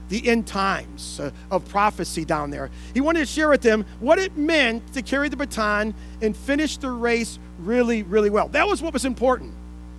the 0.10 0.26
end 0.28 0.48
times 0.48 1.20
uh, 1.20 1.32
of 1.52 1.68
prophecy 1.68 2.24
down 2.24 2.50
there. 2.50 2.70
He 2.94 3.02
wanted 3.02 3.20
to 3.20 3.26
share 3.26 3.50
with 3.50 3.62
them 3.62 3.86
what 4.00 4.18
it 4.18 4.38
meant 4.38 4.94
to 4.94 5.02
carry 5.02 5.28
the 5.30 5.36
baton 5.36 5.94
and 6.22 6.36
finish 6.36 6.78
the 6.78 6.90
race 6.90 7.40
really, 7.60 8.04
really 8.04 8.30
well. 8.30 8.48
That 8.48 8.68
was 8.68 8.82
what 8.82 8.94
was 8.94 9.04
important. 9.04 9.54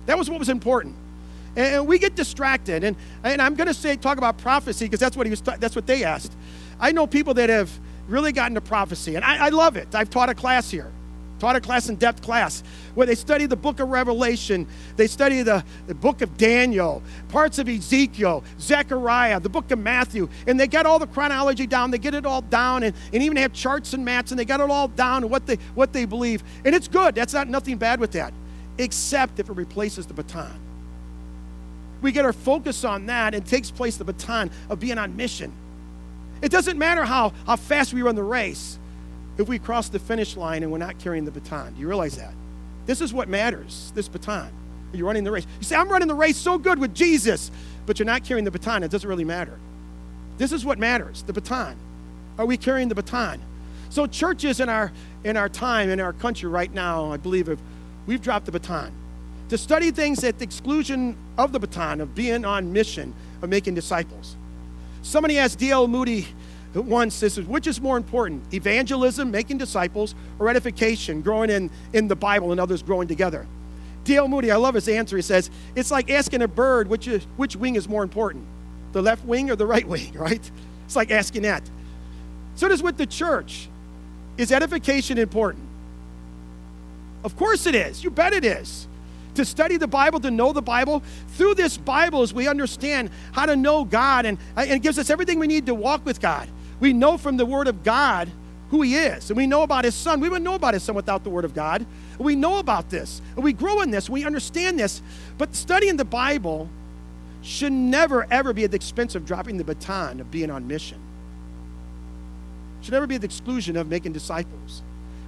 That 0.07 0.17
was 0.17 0.29
what 0.29 0.39
was 0.39 0.49
important. 0.49 0.95
And, 1.55 1.75
and 1.75 1.87
we 1.87 1.99
get 1.99 2.15
distracted. 2.15 2.83
And, 2.83 2.95
and 3.23 3.41
I'm 3.41 3.55
going 3.55 3.67
to 3.67 3.73
say, 3.73 3.95
talk 3.95 4.17
about 4.17 4.39
prophecy 4.39 4.85
because 4.85 4.99
that's 4.99 5.15
what 5.15 5.27
he 5.27 5.29
was. 5.29 5.41
that's 5.41 5.75
what 5.75 5.85
they 5.85 6.03
asked. 6.03 6.33
I 6.79 6.91
know 6.91 7.05
people 7.05 7.35
that 7.35 7.49
have 7.49 7.69
really 8.09 8.31
gotten 8.31 8.55
to 8.55 8.61
prophecy, 8.61 9.15
and 9.15 9.23
I, 9.23 9.47
I 9.47 9.49
love 9.49 9.77
it. 9.77 9.93
I've 9.93 10.09
taught 10.09 10.29
a 10.29 10.35
class 10.35 10.69
here 10.69 10.91
taught 11.39 11.55
a 11.55 11.61
class 11.61 11.89
in 11.89 11.95
depth 11.95 12.21
class 12.21 12.61
where 12.93 13.07
they 13.07 13.15
study 13.15 13.45
the 13.45 13.55
book 13.55 13.79
of 13.79 13.89
Revelation, 13.89 14.67
they 14.97 15.07
study 15.07 15.41
the, 15.41 15.63
the 15.87 15.95
book 15.95 16.21
of 16.21 16.37
Daniel, 16.37 17.01
parts 17.29 17.57
of 17.59 17.69
Ezekiel, 17.69 18.43
Zechariah, 18.59 19.39
the 19.39 19.49
book 19.49 19.71
of 19.71 19.79
Matthew, 19.79 20.29
and 20.47 20.59
they 20.59 20.67
get 20.67 20.85
all 20.85 20.99
the 20.99 21.07
chronology 21.07 21.65
down, 21.65 21.91
they 21.91 21.97
get 21.97 22.13
it 22.13 22.25
all 22.25 22.41
down, 22.41 22.83
and, 22.83 22.95
and 23.13 23.23
even 23.23 23.37
have 23.37 23.53
charts 23.53 23.93
and 23.93 24.03
maps, 24.03 24.31
and 24.31 24.39
they 24.39 24.45
got 24.45 24.59
it 24.59 24.69
all 24.69 24.89
down 24.89 25.23
and 25.23 25.31
what 25.31 25.47
they 25.47 25.55
what 25.75 25.93
they 25.93 26.05
believe. 26.05 26.43
And 26.65 26.75
it's 26.75 26.87
good. 26.87 27.15
That's 27.15 27.33
not 27.33 27.47
nothing 27.47 27.77
bad 27.77 27.99
with 27.99 28.11
that. 28.11 28.33
Except 28.77 29.39
if 29.39 29.49
it 29.49 29.53
replaces 29.53 30.05
the 30.05 30.13
baton. 30.13 30.59
We 32.01 32.11
get 32.11 32.23
our 32.23 32.33
focus 32.33 32.85
on 32.85 33.07
that 33.07 33.33
and 33.33 33.45
takes 33.45 33.71
place 33.71 33.97
the 33.97 34.05
baton 34.05 34.51
of 34.69 34.79
being 34.79 34.97
on 34.97 35.17
mission. 35.17 35.51
It 36.41 36.51
doesn't 36.51 36.77
matter 36.77 37.03
how, 37.03 37.33
how 37.45 37.55
fast 37.55 37.93
we 37.93 38.01
run 38.01 38.15
the 38.15 38.23
race 38.23 38.79
if 39.37 39.47
we 39.47 39.59
cross 39.59 39.89
the 39.89 39.99
finish 39.99 40.37
line 40.37 40.63
and 40.63 40.71
we're 40.71 40.77
not 40.77 40.99
carrying 40.99 41.25
the 41.25 41.31
baton. 41.31 41.73
Do 41.73 41.81
you 41.81 41.87
realize 41.87 42.17
that? 42.17 42.33
This 42.85 43.01
is 43.01 43.13
what 43.13 43.27
matters, 43.27 43.91
this 43.95 44.07
baton. 44.07 44.51
You're 44.93 45.05
running 45.05 45.23
the 45.23 45.31
race. 45.31 45.45
You 45.59 45.65
say, 45.65 45.75
I'm 45.75 45.89
running 45.89 46.07
the 46.07 46.15
race 46.15 46.37
so 46.37 46.57
good 46.57 46.79
with 46.79 46.95
Jesus, 46.95 47.51
but 47.85 47.99
you're 47.99 48.05
not 48.05 48.23
carrying 48.23 48.45
the 48.45 48.51
baton. 48.51 48.83
It 48.83 48.91
doesn't 48.91 49.07
really 49.07 49.23
matter. 49.23 49.59
This 50.37 50.51
is 50.51 50.65
what 50.65 50.79
matters 50.79 51.23
the 51.23 51.33
baton. 51.33 51.77
Are 52.37 52.45
we 52.45 52.57
carrying 52.57 52.89
the 52.89 52.95
baton? 52.95 53.41
So, 53.89 54.07
churches 54.07 54.59
in 54.59 54.69
our, 54.69 54.91
in 55.23 55.35
our 55.35 55.49
time, 55.49 55.89
in 55.89 55.99
our 55.99 56.13
country 56.13 56.47
right 56.47 56.71
now, 56.73 57.11
I 57.11 57.17
believe, 57.17 57.47
have, 57.47 57.59
we've 58.05 58.21
dropped 58.21 58.45
the 58.45 58.51
baton. 58.51 58.91
To 59.49 59.57
study 59.57 59.91
things 59.91 60.23
at 60.23 60.37
the 60.37 60.43
exclusion 60.43 61.17
of 61.37 61.51
the 61.51 61.59
baton, 61.59 62.01
of 62.01 62.13
being 62.13 62.45
on 62.45 62.71
mission, 62.71 63.13
of 63.41 63.49
making 63.49 63.75
disciples. 63.75 64.35
Somebody 65.09 65.39
asked 65.39 65.57
D.L. 65.57 65.87
Moody 65.87 66.27
once 66.75 67.19
this 67.19 67.39
is 67.39 67.47
which 67.47 67.65
is 67.65 67.81
more 67.81 67.97
important 67.97 68.43
evangelism 68.53 69.31
making 69.31 69.57
disciples 69.57 70.13
or 70.37 70.49
edification 70.49 71.23
growing 71.23 71.49
in, 71.49 71.71
in 71.93 72.07
the 72.07 72.15
bible 72.15 72.51
and 72.51 72.59
others 72.59 72.83
growing 72.83 73.07
together? 73.07 73.47
D.L. 74.03 74.27
Moody 74.27 74.51
i 74.51 74.55
love 74.55 74.75
his 74.75 74.87
answer. 74.87 75.15
He 75.15 75.23
says 75.23 75.49
it's 75.75 75.89
like 75.89 76.11
asking 76.11 76.43
a 76.43 76.47
bird 76.47 76.87
which, 76.87 77.07
is, 77.07 77.23
which 77.37 77.55
wing 77.55 77.75
is 77.75 77.89
more 77.89 78.03
important 78.03 78.45
the 78.91 79.01
left 79.01 79.25
wing 79.25 79.49
or 79.49 79.55
the 79.55 79.65
right 79.65 79.87
wing 79.87 80.13
right? 80.13 80.51
It's 80.85 80.95
like 80.95 81.09
asking 81.09 81.41
that. 81.41 81.67
So 82.53 82.67
it 82.67 82.71
is 82.71 82.83
with 82.83 82.97
the 82.97 83.07
church. 83.07 83.67
Is 84.37 84.51
edification 84.51 85.17
important? 85.17 85.65
Of 87.23 87.35
course 87.35 87.65
it 87.65 87.73
is. 87.73 88.03
You 88.03 88.11
bet 88.11 88.31
it 88.31 88.45
is 88.45 88.87
to 89.35 89.45
study 89.45 89.77
the 89.77 89.87
Bible, 89.87 90.19
to 90.21 90.31
know 90.31 90.53
the 90.53 90.61
Bible. 90.61 91.03
Through 91.29 91.55
this 91.55 91.77
Bible, 91.77 92.21
as 92.21 92.33
we 92.33 92.47
understand 92.47 93.09
how 93.31 93.45
to 93.45 93.55
know 93.55 93.85
God, 93.85 94.25
and, 94.25 94.37
uh, 94.57 94.61
and 94.61 94.71
it 94.71 94.81
gives 94.81 94.99
us 94.99 95.09
everything 95.09 95.39
we 95.39 95.47
need 95.47 95.65
to 95.67 95.75
walk 95.75 96.05
with 96.05 96.19
God. 96.19 96.49
We 96.79 96.93
know 96.93 97.17
from 97.17 97.37
the 97.37 97.45
Word 97.45 97.67
of 97.67 97.83
God 97.83 98.29
who 98.69 98.81
He 98.81 98.95
is, 98.95 99.29
and 99.29 99.37
we 99.37 99.47
know 99.47 99.63
about 99.63 99.85
His 99.85 99.95
Son. 99.95 100.19
We 100.19 100.29
wouldn't 100.29 100.45
know 100.45 100.55
about 100.55 100.73
His 100.73 100.83
Son 100.83 100.95
without 100.95 101.23
the 101.23 101.29
Word 101.29 101.45
of 101.45 101.53
God. 101.53 101.85
We 102.17 102.35
know 102.35 102.59
about 102.59 102.89
this, 102.89 103.21
and 103.35 103.43
we 103.43 103.53
grow 103.53 103.81
in 103.81 103.91
this, 103.91 104.09
we 104.09 104.25
understand 104.25 104.79
this. 104.79 105.01
But 105.37 105.55
studying 105.55 105.97
the 105.97 106.05
Bible 106.05 106.69
should 107.41 107.71
never, 107.71 108.27
ever 108.29 108.53
be 108.53 108.63
at 108.63 108.71
the 108.71 108.75
expense 108.75 109.15
of 109.15 109.25
dropping 109.25 109.57
the 109.57 109.63
baton 109.63 110.19
of 110.19 110.29
being 110.29 110.51
on 110.51 110.67
mission. 110.67 110.99
Should 112.81 112.93
never 112.93 113.07
be 113.07 113.15
at 113.15 113.21
the 113.21 113.25
exclusion 113.25 113.75
of 113.77 113.87
making 113.87 114.13
disciples. 114.13 114.83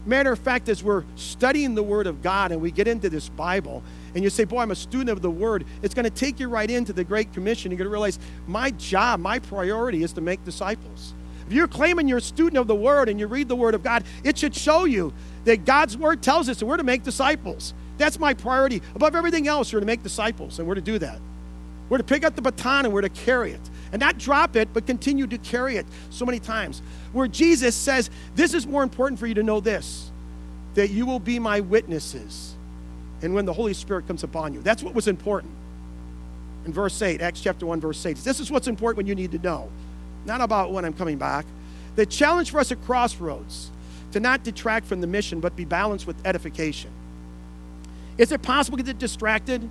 Matter 0.05 0.31
of 0.31 0.39
fact, 0.39 0.67
as 0.67 0.83
we're 0.83 1.03
studying 1.15 1.75
the 1.75 1.83
Word 1.83 2.07
of 2.07 2.23
God 2.23 2.51
and 2.51 2.59
we 2.59 2.71
get 2.71 2.87
into 2.87 3.09
this 3.09 3.29
Bible, 3.29 3.83
and 4.15 4.23
you 4.23 4.29
say, 4.31 4.45
Boy, 4.45 4.61
I'm 4.61 4.71
a 4.71 4.75
student 4.75 5.09
of 5.09 5.21
the 5.21 5.29
Word, 5.29 5.65
it's 5.83 5.93
going 5.93 6.05
to 6.05 6.09
take 6.09 6.39
you 6.39 6.47
right 6.47 6.69
into 6.69 6.91
the 6.91 7.03
Great 7.03 7.31
Commission. 7.33 7.71
You're 7.71 7.77
going 7.77 7.85
to 7.85 7.91
realize 7.91 8.17
my 8.47 8.71
job, 8.71 9.19
my 9.19 9.37
priority 9.37 10.01
is 10.03 10.13
to 10.13 10.21
make 10.21 10.43
disciples. 10.43 11.13
If 11.45 11.53
you're 11.53 11.67
claiming 11.67 12.07
you're 12.07 12.17
a 12.17 12.21
student 12.21 12.57
of 12.57 12.67
the 12.67 12.75
Word 12.75 13.09
and 13.09 13.19
you 13.19 13.27
read 13.27 13.47
the 13.47 13.55
Word 13.55 13.75
of 13.75 13.83
God, 13.83 14.03
it 14.23 14.37
should 14.37 14.55
show 14.55 14.85
you 14.85 15.13
that 15.43 15.65
God's 15.65 15.97
Word 15.97 16.23
tells 16.23 16.49
us 16.49 16.57
that 16.59 16.65
we're 16.65 16.77
to 16.77 16.83
make 16.83 17.03
disciples. 17.03 17.73
That's 17.97 18.17
my 18.17 18.33
priority. 18.33 18.81
Above 18.95 19.15
everything 19.15 19.47
else, 19.47 19.71
we're 19.71 19.81
to 19.81 19.85
make 19.85 20.01
disciples, 20.01 20.57
and 20.57 20.67
we're 20.67 20.75
to 20.75 20.81
do 20.81 20.97
that. 20.99 21.19
We're 21.89 21.97
to 21.97 22.03
pick 22.03 22.23
up 22.23 22.35
the 22.35 22.41
baton 22.41 22.85
and 22.85 22.93
we're 22.93 23.01
to 23.01 23.09
carry 23.09 23.51
it. 23.51 23.59
And 23.91 23.99
not 23.99 24.17
drop 24.17 24.55
it, 24.55 24.69
but 24.73 24.85
continue 24.85 25.27
to 25.27 25.37
carry 25.37 25.75
it 25.75 25.85
so 26.09 26.25
many 26.25 26.39
times. 26.39 26.81
Where 27.11 27.27
Jesus 27.27 27.75
says, 27.75 28.09
This 28.35 28.53
is 28.53 28.65
more 28.65 28.83
important 28.83 29.19
for 29.19 29.27
you 29.27 29.33
to 29.35 29.43
know 29.43 29.59
this 29.59 30.09
that 30.73 30.89
you 30.89 31.05
will 31.05 31.19
be 31.19 31.37
my 31.37 31.59
witnesses. 31.59 32.55
And 33.21 33.35
when 33.35 33.45
the 33.45 33.53
Holy 33.53 33.73
Spirit 33.73 34.07
comes 34.07 34.23
upon 34.23 34.53
you, 34.53 34.61
that's 34.61 34.81
what 34.81 34.95
was 34.95 35.07
important. 35.07 35.53
In 36.65 36.71
verse 36.71 37.01
8, 37.01 37.21
Acts 37.21 37.41
chapter 37.41 37.65
1, 37.65 37.81
verse 37.81 38.05
8, 38.05 38.17
this 38.17 38.39
is 38.39 38.49
what's 38.49 38.67
important 38.67 38.97
when 38.97 39.07
you 39.07 39.15
need 39.15 39.31
to 39.33 39.39
know 39.39 39.69
not 40.25 40.41
about 40.41 40.71
when 40.71 40.85
I'm 40.85 40.93
coming 40.93 41.17
back. 41.17 41.45
The 41.95 42.05
challenge 42.05 42.51
for 42.51 42.59
us 42.59 42.71
at 42.71 42.81
Crossroads 42.83 43.71
to 44.11 44.19
not 44.19 44.43
detract 44.43 44.85
from 44.85 45.01
the 45.01 45.07
mission, 45.07 45.39
but 45.39 45.55
be 45.55 45.65
balanced 45.65 46.07
with 46.07 46.15
edification. 46.25 46.91
Is 48.17 48.31
it 48.31 48.41
possible 48.41 48.77
to 48.77 48.83
get 48.83 48.99
distracted? 48.99 49.67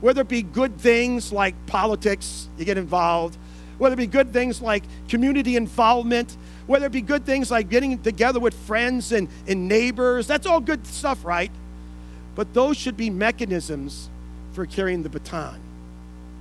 Whether 0.00 0.22
it 0.22 0.28
be 0.28 0.42
good 0.42 0.78
things 0.78 1.32
like 1.32 1.54
politics, 1.66 2.48
you 2.58 2.64
get 2.64 2.78
involved, 2.78 3.36
whether 3.78 3.94
it 3.94 3.96
be 3.96 4.06
good 4.06 4.32
things 4.32 4.62
like 4.62 4.84
community 5.08 5.56
involvement, 5.56 6.36
whether 6.66 6.86
it 6.86 6.92
be 6.92 7.02
good 7.02 7.24
things 7.24 7.50
like 7.50 7.68
getting 7.68 7.98
together 7.98 8.40
with 8.40 8.54
friends 8.54 9.12
and, 9.12 9.28
and 9.46 9.68
neighbors, 9.68 10.26
that's 10.26 10.46
all 10.46 10.60
good 10.60 10.86
stuff, 10.86 11.24
right? 11.24 11.50
But 12.34 12.54
those 12.54 12.76
should 12.76 12.96
be 12.96 13.10
mechanisms 13.10 14.08
for 14.52 14.66
carrying 14.66 15.02
the 15.02 15.08
baton. 15.08 15.60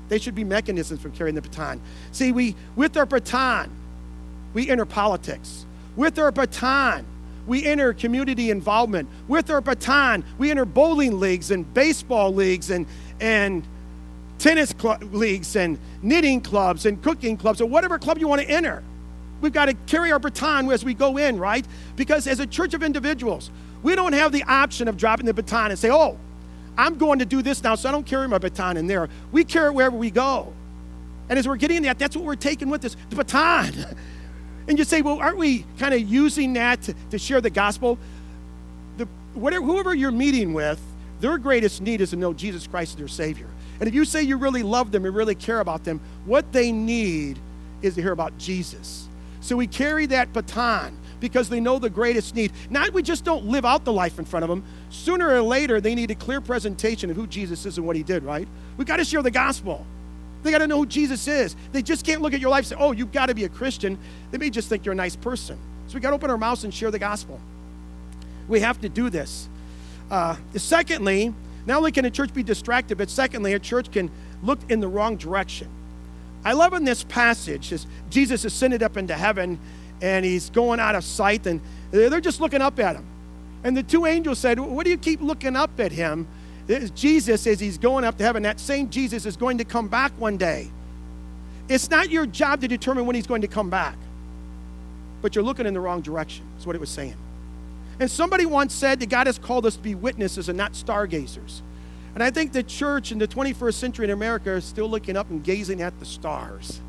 They 0.10 0.20
should 0.20 0.36
be 0.36 0.44
mechanisms 0.44 1.02
for 1.02 1.10
carrying 1.10 1.36
the 1.36 1.42
baton. 1.42 1.82
See, 2.12 2.32
we 2.32 2.56
with 2.76 2.96
our 2.98 3.06
baton, 3.06 3.72
we 4.54 4.70
enter 4.70 4.86
politics. 4.86 5.66
With 5.96 6.18
our 6.20 6.32
baton, 6.32 7.06
we 7.46 7.66
enter 7.66 7.94
community 7.94 8.50
involvement. 8.50 9.10
With 9.28 9.50
our 9.50 9.62
baton, 9.62 10.24
we 10.38 10.52
enter 10.52 10.66
bowling 10.66 11.20
leagues 11.20 11.52
and 11.52 11.72
baseball 11.74 12.34
leagues 12.34 12.70
and 12.70 12.86
and 13.20 13.64
tennis 14.44 14.74
cl- 14.78 15.00
leagues 15.14 15.56
and 15.56 15.80
knitting 16.02 16.42
clubs 16.42 16.86
and 16.86 17.02
cooking 17.02 17.38
clubs 17.38 17.62
or 17.62 17.66
whatever 17.66 17.98
club 17.98 18.18
you 18.18 18.28
want 18.28 18.42
to 18.42 18.50
enter. 18.50 18.84
We've 19.40 19.54
got 19.54 19.66
to 19.66 19.74
carry 19.88 20.12
our 20.12 20.20
baton 20.20 20.70
as 20.70 20.84
we 20.84 20.94
go 20.94 21.18
in, 21.18 21.40
right? 21.40 21.66
Because 21.96 22.28
as 22.28 22.42
a 22.42 22.46
church 22.46 22.74
of 22.74 22.84
individuals, 22.84 23.50
we 23.84 23.96
don't 23.96 24.12
have 24.12 24.34
the 24.34 24.44
option 24.44 24.90
of 24.90 24.98
dropping 24.98 25.26
the 25.26 25.34
baton 25.34 25.72
and 25.72 25.80
say, 25.80 25.90
oh, 25.90 26.18
I'm 26.78 26.98
going 26.98 27.20
to 27.20 27.26
do 27.26 27.42
this 27.42 27.64
now, 27.64 27.76
so 27.76 27.88
I 27.88 27.94
don't 27.94 28.06
carry 28.06 28.28
my 28.28 28.38
baton 28.38 28.76
in 28.76 28.86
there. 28.88 29.08
We 29.32 29.46
carry 29.46 29.68
it 29.68 29.76
wherever 29.76 29.96
we 29.96 30.12
go. 30.12 30.52
And 31.30 31.40
as 31.40 31.48
we're 31.48 31.56
getting 31.56 31.84
that, 31.84 31.98
that's 31.98 32.16
what 32.16 32.26
we're 32.26 32.36
taking 32.36 32.70
with 32.70 32.84
us 32.84 32.98
the 33.10 33.16
baton. 33.16 33.74
and 34.68 34.78
you 34.78 34.84
say, 34.84 35.02
well, 35.02 35.20
aren't 35.20 35.38
we 35.38 35.66
kind 35.80 35.94
of 35.94 36.02
using 36.02 36.54
that 36.54 36.82
to, 36.84 36.96
to 37.12 37.18
share 37.18 37.40
the 37.40 37.50
gospel? 37.50 37.98
The, 38.98 39.06
whatever, 39.36 39.66
whoever 39.66 39.96
you're 39.96 40.12
meeting 40.12 40.54
with, 40.54 40.82
their 41.22 41.38
greatest 41.38 41.82
need 41.82 42.02
is 42.02 42.10
to 42.10 42.18
know 42.18 42.34
Jesus 42.34 42.68
Christ 42.68 42.94
as 42.94 42.98
their 42.98 43.08
Savior. 43.08 43.48
And 43.84 43.90
if 43.90 43.94
you 43.94 44.06
say 44.06 44.24
you 44.24 44.38
really 44.38 44.64
love 44.64 44.94
them 44.94 45.04
and 45.04 45.14
really 45.14 45.36
care 45.36 45.60
about 45.60 45.84
them, 45.84 46.00
what 46.24 46.54
they 46.54 46.72
need 46.72 47.38
is 47.82 47.96
to 47.96 48.02
hear 48.02 48.14
about 48.14 48.38
Jesus. 48.38 49.10
So 49.42 49.58
we 49.58 49.68
carry 49.68 50.06
that 50.06 50.32
baton 50.32 50.98
because 51.20 51.50
they 51.50 51.60
know 51.60 51.80
the 51.80 51.90
greatest 51.90 52.34
need. 52.34 52.54
Not 52.70 52.94
we 52.94 53.04
just 53.04 53.26
don't 53.26 53.48
live 53.48 53.66
out 53.66 53.84
the 53.84 53.92
life 53.92 54.20
in 54.20 54.24
front 54.24 54.44
of 54.44 54.50
them. 54.50 54.64
Sooner 54.90 55.28
or 55.28 55.42
later, 55.42 55.82
they 55.82 55.96
need 55.96 56.12
a 56.12 56.16
clear 56.16 56.40
presentation 56.40 57.10
of 57.10 57.18
who 57.18 57.28
Jesus 57.28 57.66
is 57.66 57.78
and 57.78 57.86
what 57.86 57.98
he 57.98 58.04
did, 58.04 58.24
right? 58.24 58.48
We 58.78 58.86
got 58.86 58.98
to 58.98 59.04
share 59.04 59.22
the 59.22 59.32
gospel. 59.32 59.86
They 60.44 60.52
got 60.52 60.60
to 60.60 60.68
know 60.68 60.78
who 60.78 60.86
Jesus 60.86 61.28
is. 61.28 61.54
They 61.74 61.82
just 61.82 62.06
can't 62.06 62.22
look 62.22 62.34
at 62.34 62.40
your 62.40 62.52
life 62.52 62.60
and 62.60 62.68
say, 62.68 62.76
oh, 62.80 62.94
you've 62.94 63.12
got 63.12 63.26
to 63.26 63.36
be 63.36 63.44
a 63.44 63.50
Christian. 63.50 64.00
They 64.32 64.38
may 64.38 64.50
just 64.50 64.70
think 64.70 64.86
you're 64.86 64.94
a 64.94 64.96
nice 64.96 65.18
person. 65.18 65.58
So 65.90 65.96
we 65.96 66.00
got 66.00 66.12
to 66.12 66.16
open 66.16 66.30
our 66.30 66.38
mouths 66.38 66.64
and 66.64 66.74
share 66.74 66.90
the 66.90 67.00
gospel. 67.00 67.38
We 68.48 68.62
have 68.62 68.80
to 68.80 68.88
do 68.88 69.10
this. 69.10 69.50
Uh, 70.10 70.38
secondly, 70.56 71.34
not 71.66 71.78
only 71.78 71.92
can 71.92 72.06
a 72.06 72.12
church 72.12 72.34
be 72.34 72.44
distracted, 72.44 72.98
but 72.98 73.10
secondly, 73.10 73.54
a 73.54 73.60
church 73.60 73.92
can 73.92 74.12
look 74.42 74.60
in 74.70 74.80
the 74.80 74.88
wrong 74.88 75.16
direction. 75.16 75.70
I 76.46 76.54
love 76.54 76.74
in 76.74 76.84
this 76.84 77.04
passage 77.04 77.72
as 77.72 77.88
Jesus 78.10 78.44
ascended 78.44 78.84
up 78.84 78.98
into 78.98 79.14
heaven 79.14 79.60
and 80.02 80.26
he's 80.26 80.50
going 80.50 80.82
out 80.82 80.96
of 80.96 81.04
sight, 81.06 81.48
and 81.48 81.62
they're 81.92 82.20
just 82.20 82.42
looking 82.42 82.62
up 82.62 82.78
at 82.80 82.98
him. 82.98 83.06
And 83.64 83.78
the 83.78 83.84
two 83.84 84.06
angels 84.06 84.40
said, 84.40 84.60
What 84.60 84.84
do 84.84 84.90
you 84.90 84.98
keep 84.98 85.22
looking 85.22 85.56
up 85.56 85.80
at 85.80 85.94
him? 85.94 86.28
Jesus, 86.94 87.48
as 87.48 87.60
he's 87.60 87.78
going 87.78 88.04
up 88.04 88.18
to 88.18 88.24
heaven, 88.24 88.44
that 88.44 88.60
same 88.60 88.90
Jesus 88.90 89.26
is 89.26 89.38
going 89.38 89.58
to 89.60 89.64
come 89.64 89.88
back 89.88 90.12
one 90.20 90.36
day. 90.36 90.70
It's 91.70 91.90
not 91.90 92.10
your 92.10 92.26
job 92.26 92.62
to 92.62 92.68
determine 92.68 93.06
when 93.06 93.16
he's 93.16 93.28
going 93.28 93.42
to 93.42 93.48
come 93.48 93.70
back, 93.70 93.96
but 95.22 95.36
you're 95.36 95.44
looking 95.44 95.66
in 95.66 95.74
the 95.74 95.80
wrong 95.80 96.02
direction, 96.02 96.46
is 96.60 96.68
what 96.68 96.76
it 96.76 96.80
was 96.80 96.90
saying. 96.90 97.16
And 98.00 98.10
somebody 98.10 98.46
once 98.46 98.74
said 98.74 99.00
that 99.00 99.10
God 99.10 99.28
has 99.28 99.38
called 99.38 99.66
us 99.66 99.76
to 99.76 99.82
be 99.82 99.96
witnesses 99.96 100.50
and 100.50 100.58
not 100.58 100.76
stargazers. 100.76 101.62
And 102.14 102.24
I 102.24 102.30
think 102.30 102.52
the 102.52 102.64
church 102.64 103.12
in 103.12 103.18
the 103.18 103.28
21st 103.28 103.74
century 103.74 104.06
in 104.06 104.12
America 104.12 104.52
is 104.52 104.66
still 104.66 104.90
looking 104.90 105.18
up 105.18 105.30
and 105.30 105.44
gazing 105.44 105.82
at 105.82 105.98
the 106.00 106.06
stars. 106.06 106.80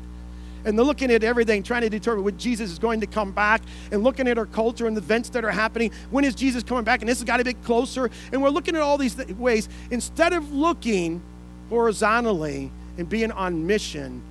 And 0.65 0.77
they're 0.77 0.85
looking 0.85 1.11
at 1.11 1.23
everything, 1.23 1.61
trying 1.61 1.81
to 1.81 1.89
determine 1.89 2.23
when 2.23 2.37
Jesus 2.37 2.71
is 2.71 2.79
going 2.79 2.99
to 3.01 3.07
come 3.07 3.31
back, 3.31 3.61
and 3.91 4.03
looking 4.03 4.27
at 4.27 4.37
our 4.37 4.47
culture 4.47 4.87
and 4.87 4.97
the 4.97 5.01
events 5.01 5.29
that 5.29 5.45
are 5.45 5.51
happening. 5.51 5.91
When 6.09 6.25
is 6.25 6.33
Jesus 6.33 6.63
coming 6.63 6.83
back? 6.83 7.01
And 7.01 7.09
this 7.09 7.19
has 7.19 7.23
got 7.23 7.37
to 7.37 7.43
be 7.43 7.53
closer. 7.53 8.09
And 8.31 8.41
we're 8.41 8.49
looking 8.49 8.75
at 8.75 8.81
all 8.81 8.97
these 8.97 9.15
th- 9.15 9.29
ways 9.31 9.69
instead 9.91 10.33
of 10.33 10.51
looking 10.51 11.21
horizontally 11.69 12.71
and 12.97 13.07
being 13.07 13.31
on 13.31 13.65
mission 13.65 14.23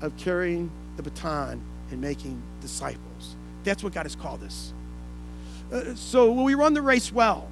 of 0.00 0.16
carrying 0.16 0.70
the 0.96 1.02
baton 1.02 1.62
and 1.90 2.00
making 2.00 2.42
disciples. 2.60 3.36
That's 3.64 3.84
what 3.84 3.92
God 3.92 4.04
has 4.04 4.16
called 4.16 4.42
us. 4.42 4.72
Uh, 5.72 5.94
so 5.94 6.30
we 6.30 6.54
run 6.54 6.74
the 6.74 6.82
race 6.82 7.10
well? 7.10 7.48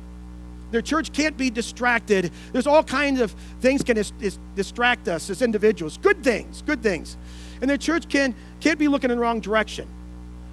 Their 0.70 0.82
church 0.82 1.12
can't 1.12 1.36
be 1.36 1.50
distracted. 1.50 2.30
There's 2.52 2.66
all 2.66 2.84
kinds 2.84 3.20
of 3.20 3.32
things 3.60 3.82
can 3.82 3.96
dis- 3.96 4.12
dis- 4.12 4.38
distract 4.54 5.08
us 5.08 5.30
as 5.30 5.42
individuals. 5.42 5.96
Good 5.98 6.22
things, 6.22 6.62
good 6.62 6.82
things. 6.82 7.16
And 7.60 7.68
the 7.68 7.78
church 7.78 8.08
can, 8.08 8.34
can't 8.60 8.78
be 8.78 8.88
looking 8.88 9.10
in 9.10 9.16
the 9.16 9.22
wrong 9.22 9.40
direction. 9.40 9.88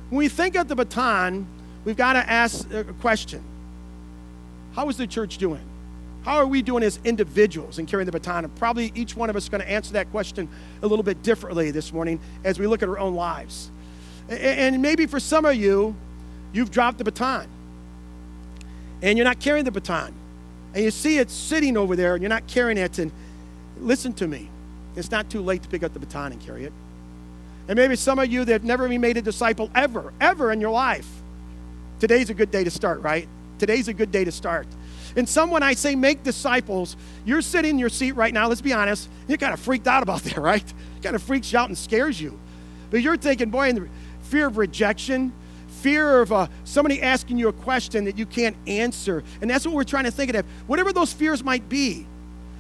When 0.09 0.17
we 0.19 0.29
think 0.29 0.55
of 0.55 0.67
the 0.67 0.75
baton, 0.75 1.45
we've 1.85 1.97
got 1.97 2.13
to 2.13 2.29
ask 2.29 2.71
a 2.73 2.83
question 2.85 3.43
How 4.73 4.89
is 4.89 4.97
the 4.97 5.07
church 5.07 5.37
doing? 5.37 5.61
How 6.23 6.37
are 6.37 6.47
we 6.47 6.61
doing 6.61 6.83
as 6.83 6.99
individuals 7.05 7.79
in 7.79 7.85
carrying 7.85 8.05
the 8.05 8.11
baton? 8.11 8.43
And 8.43 8.55
probably 8.55 8.91
each 8.95 9.15
one 9.15 9.29
of 9.29 9.35
us 9.35 9.43
is 9.43 9.49
going 9.49 9.61
to 9.61 9.69
answer 9.69 9.93
that 9.93 10.09
question 10.11 10.49
a 10.81 10.87
little 10.87 11.03
bit 11.03 11.21
differently 11.21 11.71
this 11.71 11.93
morning 11.93 12.19
as 12.43 12.59
we 12.59 12.67
look 12.67 12.83
at 12.83 12.89
our 12.89 12.99
own 12.99 13.13
lives. 13.13 13.71
And 14.27 14.81
maybe 14.81 15.05
for 15.05 15.21
some 15.21 15.45
of 15.45 15.55
you, 15.55 15.95
you've 16.51 16.71
dropped 16.71 16.97
the 16.97 17.05
baton 17.05 17.47
and 19.01 19.17
you're 19.17 19.25
not 19.25 19.39
carrying 19.39 19.65
the 19.65 19.71
baton. 19.71 20.13
And 20.73 20.83
you 20.83 20.91
see 20.91 21.17
it 21.17 21.29
sitting 21.31 21.77
over 21.77 21.95
there 21.95 22.13
and 22.13 22.21
you're 22.21 22.29
not 22.29 22.47
carrying 22.47 22.77
it. 22.77 22.99
And 22.99 23.11
listen 23.79 24.13
to 24.13 24.27
me, 24.27 24.49
it's 24.95 25.11
not 25.11 25.29
too 25.29 25.41
late 25.41 25.63
to 25.63 25.69
pick 25.69 25.83
up 25.83 25.93
the 25.93 25.99
baton 25.99 26.31
and 26.31 26.41
carry 26.41 26.65
it. 26.65 26.73
And 27.67 27.77
maybe 27.77 27.95
some 27.95 28.19
of 28.19 28.31
you 28.31 28.45
that 28.45 28.51
have 28.51 28.63
never 28.63 28.85
even 28.85 29.01
made 29.01 29.17
a 29.17 29.21
disciple 29.21 29.69
ever, 29.75 30.13
ever 30.21 30.51
in 30.51 30.61
your 30.61 30.71
life, 30.71 31.07
today's 31.99 32.29
a 32.29 32.33
good 32.33 32.51
day 32.51 32.63
to 32.63 32.71
start, 32.71 33.01
right? 33.01 33.27
Today's 33.59 33.87
a 33.87 33.93
good 33.93 34.11
day 34.11 34.23
to 34.23 34.31
start. 34.31 34.67
And 35.15 35.27
someone 35.27 35.63
I 35.63 35.73
say 35.73 35.95
make 35.95 36.23
disciples, 36.23 36.95
you're 37.25 37.41
sitting 37.41 37.71
in 37.71 37.79
your 37.79 37.89
seat 37.89 38.13
right 38.13 38.33
now, 38.33 38.47
let's 38.47 38.61
be 38.61 38.71
honest, 38.71 39.09
you're 39.27 39.37
kind 39.37 39.53
of 39.53 39.59
freaked 39.59 39.87
out 39.87 40.03
about 40.03 40.21
that, 40.23 40.37
right? 40.37 40.63
kind 41.01 41.15
of 41.15 41.23
freaks 41.23 41.51
you 41.51 41.59
out 41.59 41.69
and 41.69 41.77
scares 41.77 42.19
you. 42.19 42.37
But 42.89 43.01
you're 43.01 43.17
thinking, 43.17 43.49
boy, 43.49 43.69
in 43.69 43.75
the 43.75 43.89
fear 44.21 44.47
of 44.47 44.57
rejection, 44.57 45.33
fear 45.77 46.21
of 46.21 46.31
uh, 46.31 46.47
somebody 46.63 47.01
asking 47.01 47.37
you 47.37 47.47
a 47.47 47.53
question 47.53 48.05
that 48.05 48.17
you 48.17 48.25
can't 48.25 48.55
answer. 48.67 49.23
And 49.41 49.49
that's 49.49 49.65
what 49.65 49.75
we're 49.75 49.83
trying 49.83 50.05
to 50.05 50.11
think 50.11 50.33
of. 50.33 50.45
Whatever 50.67 50.91
those 50.91 51.13
fears 51.13 51.43
might 51.43 51.69
be, 51.69 52.05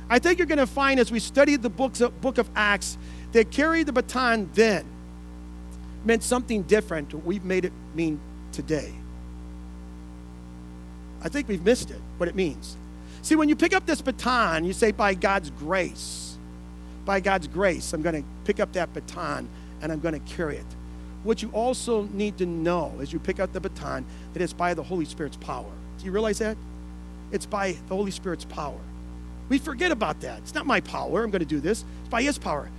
I 0.09 0.19
think 0.19 0.39
you're 0.39 0.47
going 0.47 0.57
to 0.59 0.67
find 0.67 0.99
as 0.99 1.11
we 1.11 1.19
study 1.19 1.55
the 1.55 1.69
books 1.69 2.01
of, 2.01 2.19
book 2.21 2.37
of 2.37 2.49
Acts 2.55 2.97
that 3.33 3.51
carry 3.51 3.83
the 3.83 3.91
baton 3.91 4.49
then 4.53 4.85
meant 6.05 6.23
something 6.23 6.63
different 6.63 7.13
we've 7.25 7.43
made 7.43 7.65
it 7.65 7.73
mean 7.93 8.19
today. 8.51 8.93
I 11.21 11.29
think 11.29 11.47
we've 11.47 11.63
missed 11.63 11.91
it, 11.91 11.99
what 12.17 12.29
it 12.29 12.35
means. 12.35 12.77
See, 13.21 13.35
when 13.35 13.49
you 13.49 13.55
pick 13.55 13.73
up 13.73 13.85
this 13.85 14.01
baton, 14.01 14.63
you 14.63 14.71
say, 14.71 14.91
by 14.91 15.13
God's 15.13 15.49
grace, 15.49 16.37
by 17.03 17.19
God's 17.19 17.47
grace, 17.47 17.91
I'm 17.91 18.01
going 18.01 18.21
to 18.21 18.27
pick 18.45 18.59
up 18.59 18.71
that 18.73 18.93
baton 18.93 19.49
and 19.81 19.91
I'm 19.91 19.99
going 19.99 20.13
to 20.13 20.33
carry 20.33 20.57
it. 20.57 20.65
What 21.27 21.41
you 21.41 21.49
also 21.49 22.03
need 22.13 22.37
to 22.37 22.45
know 22.45 22.93
as 23.01 23.11
you 23.11 23.19
pick 23.19 23.41
up 23.41 23.51
the 23.51 23.59
baton, 23.59 24.05
that 24.31 24.41
it's 24.41 24.53
by 24.53 24.73
the 24.73 24.81
Holy 24.81 25.03
Spirit's 25.03 25.35
power. 25.35 25.69
Do 25.99 26.05
you 26.05 26.13
realize 26.13 26.37
that? 26.37 26.55
It's 27.33 27.45
by 27.45 27.73
the 27.89 27.95
Holy 27.97 28.11
Spirit's 28.11 28.45
power. 28.45 28.79
We 29.49 29.57
forget 29.57 29.91
about 29.91 30.21
that. 30.21 30.39
It's 30.39 30.53
not 30.53 30.65
my 30.65 30.79
power. 30.79 31.25
I'm 31.25 31.29
going 31.29 31.41
to 31.41 31.45
do 31.45 31.59
this. 31.59 31.83
It's 31.99 32.09
by 32.09 32.21
His 32.21 32.37
power. 32.37 32.69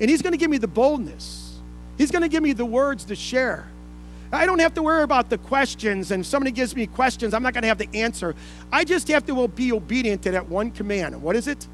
And 0.00 0.08
He's 0.08 0.22
going 0.22 0.30
to 0.30 0.38
give 0.38 0.48
me 0.48 0.58
the 0.58 0.68
boldness. 0.68 1.58
He's 1.96 2.12
going 2.12 2.22
to 2.22 2.28
give 2.28 2.40
me 2.40 2.52
the 2.52 2.64
words 2.64 3.02
to 3.06 3.16
share. 3.16 3.66
I 4.30 4.46
don't 4.46 4.60
have 4.60 4.74
to 4.74 4.82
worry 4.84 5.02
about 5.02 5.28
the 5.28 5.38
questions, 5.38 6.12
and 6.12 6.24
somebody 6.24 6.52
gives 6.52 6.76
me 6.76 6.86
questions, 6.86 7.34
I'm 7.34 7.42
not 7.42 7.52
going 7.52 7.62
to 7.62 7.68
have 7.68 7.78
the 7.78 7.88
answer. 7.94 8.36
I 8.70 8.84
just 8.84 9.08
have 9.08 9.26
to 9.26 9.48
be 9.48 9.72
obedient 9.72 10.22
to 10.22 10.30
that 10.30 10.48
one 10.48 10.70
command. 10.70 11.20
what 11.20 11.34
is 11.34 11.48
it? 11.48 11.66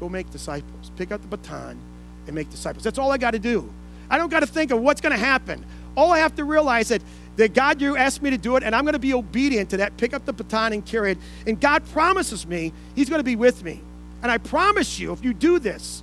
Go 0.00 0.08
make 0.08 0.30
disciples. 0.30 0.90
Pick 0.96 1.12
up 1.12 1.20
the 1.20 1.28
baton 1.28 1.78
and 2.26 2.34
make 2.34 2.50
disciples. 2.50 2.82
That's 2.82 2.98
all 2.98 3.12
I 3.12 3.18
got 3.18 3.32
to 3.32 3.38
do. 3.38 3.72
I 4.10 4.18
don't 4.18 4.28
got 4.28 4.40
to 4.40 4.46
think 4.46 4.70
of 4.72 4.80
what's 4.80 5.00
going 5.00 5.12
to 5.12 5.18
happen. 5.18 5.64
All 5.96 6.12
I 6.12 6.18
have 6.18 6.34
to 6.36 6.44
realize 6.44 6.88
that 6.88 7.02
that 7.36 7.54
God, 7.54 7.80
you 7.80 7.96
asked 7.96 8.22
me 8.22 8.30
to 8.30 8.36
do 8.36 8.56
it, 8.56 8.62
and 8.62 8.74
I'm 8.74 8.84
going 8.84 8.92
to 8.92 8.98
be 8.98 9.14
obedient 9.14 9.70
to 9.70 9.78
that. 9.78 9.96
Pick 9.96 10.12
up 10.12 10.26
the 10.26 10.32
baton 10.32 10.72
and 10.72 10.84
carry 10.84 11.12
it. 11.12 11.18
And 11.46 11.58
God 11.58 11.84
promises 11.86 12.46
me 12.46 12.72
He's 12.94 13.08
going 13.08 13.20
to 13.20 13.24
be 13.24 13.36
with 13.36 13.64
me. 13.64 13.80
And 14.22 14.30
I 14.30 14.38
promise 14.38 14.98
you, 14.98 15.12
if 15.12 15.24
you 15.24 15.32
do 15.32 15.58
this, 15.58 16.02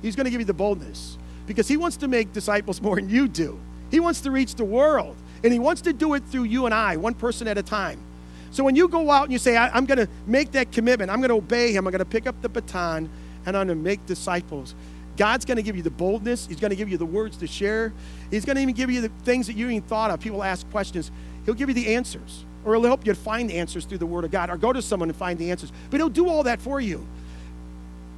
He's 0.00 0.16
going 0.16 0.24
to 0.24 0.30
give 0.30 0.40
you 0.40 0.46
the 0.46 0.54
boldness 0.54 1.18
because 1.46 1.68
He 1.68 1.76
wants 1.76 1.98
to 1.98 2.08
make 2.08 2.32
disciples 2.32 2.80
more 2.80 2.96
than 2.96 3.10
you 3.10 3.28
do. 3.28 3.58
He 3.90 4.00
wants 4.00 4.20
to 4.22 4.30
reach 4.30 4.54
the 4.54 4.64
world, 4.64 5.16
and 5.44 5.52
He 5.52 5.58
wants 5.58 5.82
to 5.82 5.92
do 5.92 6.14
it 6.14 6.24
through 6.24 6.44
you 6.44 6.64
and 6.64 6.74
I, 6.74 6.96
one 6.96 7.14
person 7.14 7.48
at 7.48 7.58
a 7.58 7.62
time. 7.62 8.00
So 8.50 8.64
when 8.64 8.74
you 8.74 8.88
go 8.88 9.10
out 9.10 9.24
and 9.24 9.32
you 9.32 9.38
say, 9.38 9.56
I'm 9.56 9.84
going 9.84 9.98
to 9.98 10.08
make 10.26 10.52
that 10.52 10.72
commitment, 10.72 11.10
I'm 11.10 11.20
going 11.20 11.28
to 11.28 11.36
obey 11.36 11.72
Him, 11.72 11.86
I'm 11.86 11.92
going 11.92 11.98
to 11.98 12.06
pick 12.06 12.26
up 12.26 12.40
the 12.40 12.48
baton, 12.48 13.10
and 13.44 13.56
I'm 13.56 13.66
going 13.66 13.78
to 13.78 13.84
make 13.84 14.06
disciples. 14.06 14.74
God's 15.18 15.44
going 15.44 15.56
to 15.56 15.62
give 15.62 15.76
you 15.76 15.82
the 15.82 15.90
boldness. 15.90 16.46
He's 16.46 16.60
going 16.60 16.70
to 16.70 16.76
give 16.76 16.88
you 16.88 16.96
the 16.96 17.04
words 17.04 17.36
to 17.38 17.46
share. 17.46 17.92
He's 18.30 18.44
going 18.44 18.56
to 18.56 18.62
even 18.62 18.74
give 18.74 18.88
you 18.88 19.02
the 19.02 19.10
things 19.24 19.48
that 19.48 19.56
you 19.56 19.68
even 19.68 19.82
thought 19.82 20.10
of. 20.10 20.20
People 20.20 20.42
ask 20.42 20.68
questions. 20.70 21.10
He'll 21.44 21.54
give 21.54 21.68
you 21.68 21.74
the 21.74 21.94
answers, 21.94 22.44
or 22.64 22.74
he'll 22.74 22.84
help 22.84 23.04
you 23.04 23.12
find 23.14 23.50
the 23.50 23.56
answers 23.56 23.84
through 23.84 23.98
the 23.98 24.06
Word 24.06 24.24
of 24.24 24.30
God, 24.30 24.48
or 24.48 24.56
go 24.56 24.72
to 24.72 24.80
someone 24.80 25.08
and 25.08 25.18
find 25.18 25.38
the 25.38 25.50
answers. 25.50 25.72
But 25.90 25.98
he'll 25.98 26.08
do 26.08 26.28
all 26.28 26.44
that 26.44 26.60
for 26.60 26.80
you. 26.80 27.06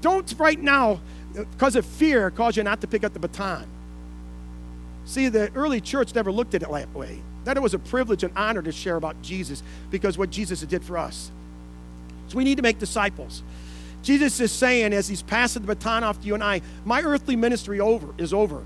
Don't 0.02 0.32
right 0.38 0.60
now, 0.60 1.00
because 1.32 1.74
of 1.74 1.86
fear, 1.86 2.30
cause 2.30 2.56
you 2.56 2.62
not 2.62 2.82
to 2.82 2.86
pick 2.86 3.02
up 3.02 3.14
the 3.14 3.18
baton. 3.18 3.66
See, 5.06 5.28
the 5.28 5.50
early 5.54 5.80
church 5.80 6.14
never 6.14 6.30
looked 6.30 6.54
at 6.54 6.62
it 6.62 6.70
that 6.70 6.94
way. 6.94 7.22
That 7.44 7.56
it 7.56 7.60
was 7.60 7.72
a 7.72 7.78
privilege 7.78 8.22
and 8.22 8.32
honor 8.36 8.60
to 8.60 8.72
share 8.72 8.96
about 8.96 9.22
Jesus 9.22 9.62
because 9.90 10.18
what 10.18 10.30
Jesus 10.30 10.60
did 10.60 10.84
for 10.84 10.98
us. 10.98 11.30
So 12.28 12.36
we 12.36 12.44
need 12.44 12.56
to 12.56 12.62
make 12.62 12.78
disciples. 12.78 13.42
Jesus 14.02 14.40
is 14.40 14.50
saying, 14.50 14.92
as 14.92 15.08
he's 15.08 15.22
passing 15.22 15.62
the 15.62 15.74
baton 15.74 16.04
off 16.04 16.20
to 16.20 16.26
you 16.26 16.34
and 16.34 16.42
I, 16.42 16.62
my 16.84 17.02
earthly 17.02 17.36
ministry 17.36 17.80
over 17.80 18.08
is 18.18 18.32
over. 18.32 18.64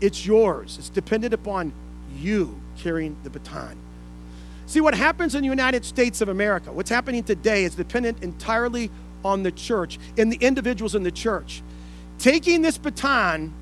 It's 0.00 0.24
yours. 0.26 0.76
It's 0.78 0.88
dependent 0.88 1.34
upon 1.34 1.72
you 2.16 2.60
carrying 2.78 3.16
the 3.22 3.30
baton. 3.30 3.76
See, 4.66 4.80
what 4.80 4.94
happens 4.94 5.34
in 5.34 5.42
the 5.42 5.48
United 5.48 5.84
States 5.84 6.20
of 6.20 6.28
America, 6.28 6.70
what's 6.72 6.90
happening 6.90 7.24
today, 7.24 7.64
is 7.64 7.74
dependent 7.74 8.22
entirely 8.22 8.90
on 9.24 9.42
the 9.42 9.50
church 9.50 9.98
and 10.16 10.32
the 10.32 10.38
individuals 10.40 10.94
in 10.94 11.02
the 11.02 11.10
church. 11.10 11.62
Taking 12.18 12.62
this 12.62 12.78
baton 12.78 13.52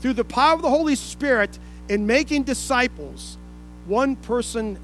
through 0.00 0.12
the 0.12 0.24
power 0.24 0.54
of 0.54 0.62
the 0.62 0.68
Holy 0.68 0.94
Spirit 0.94 1.58
and 1.88 2.06
making 2.06 2.42
disciples, 2.42 3.38
one 3.86 4.16
person 4.16 4.78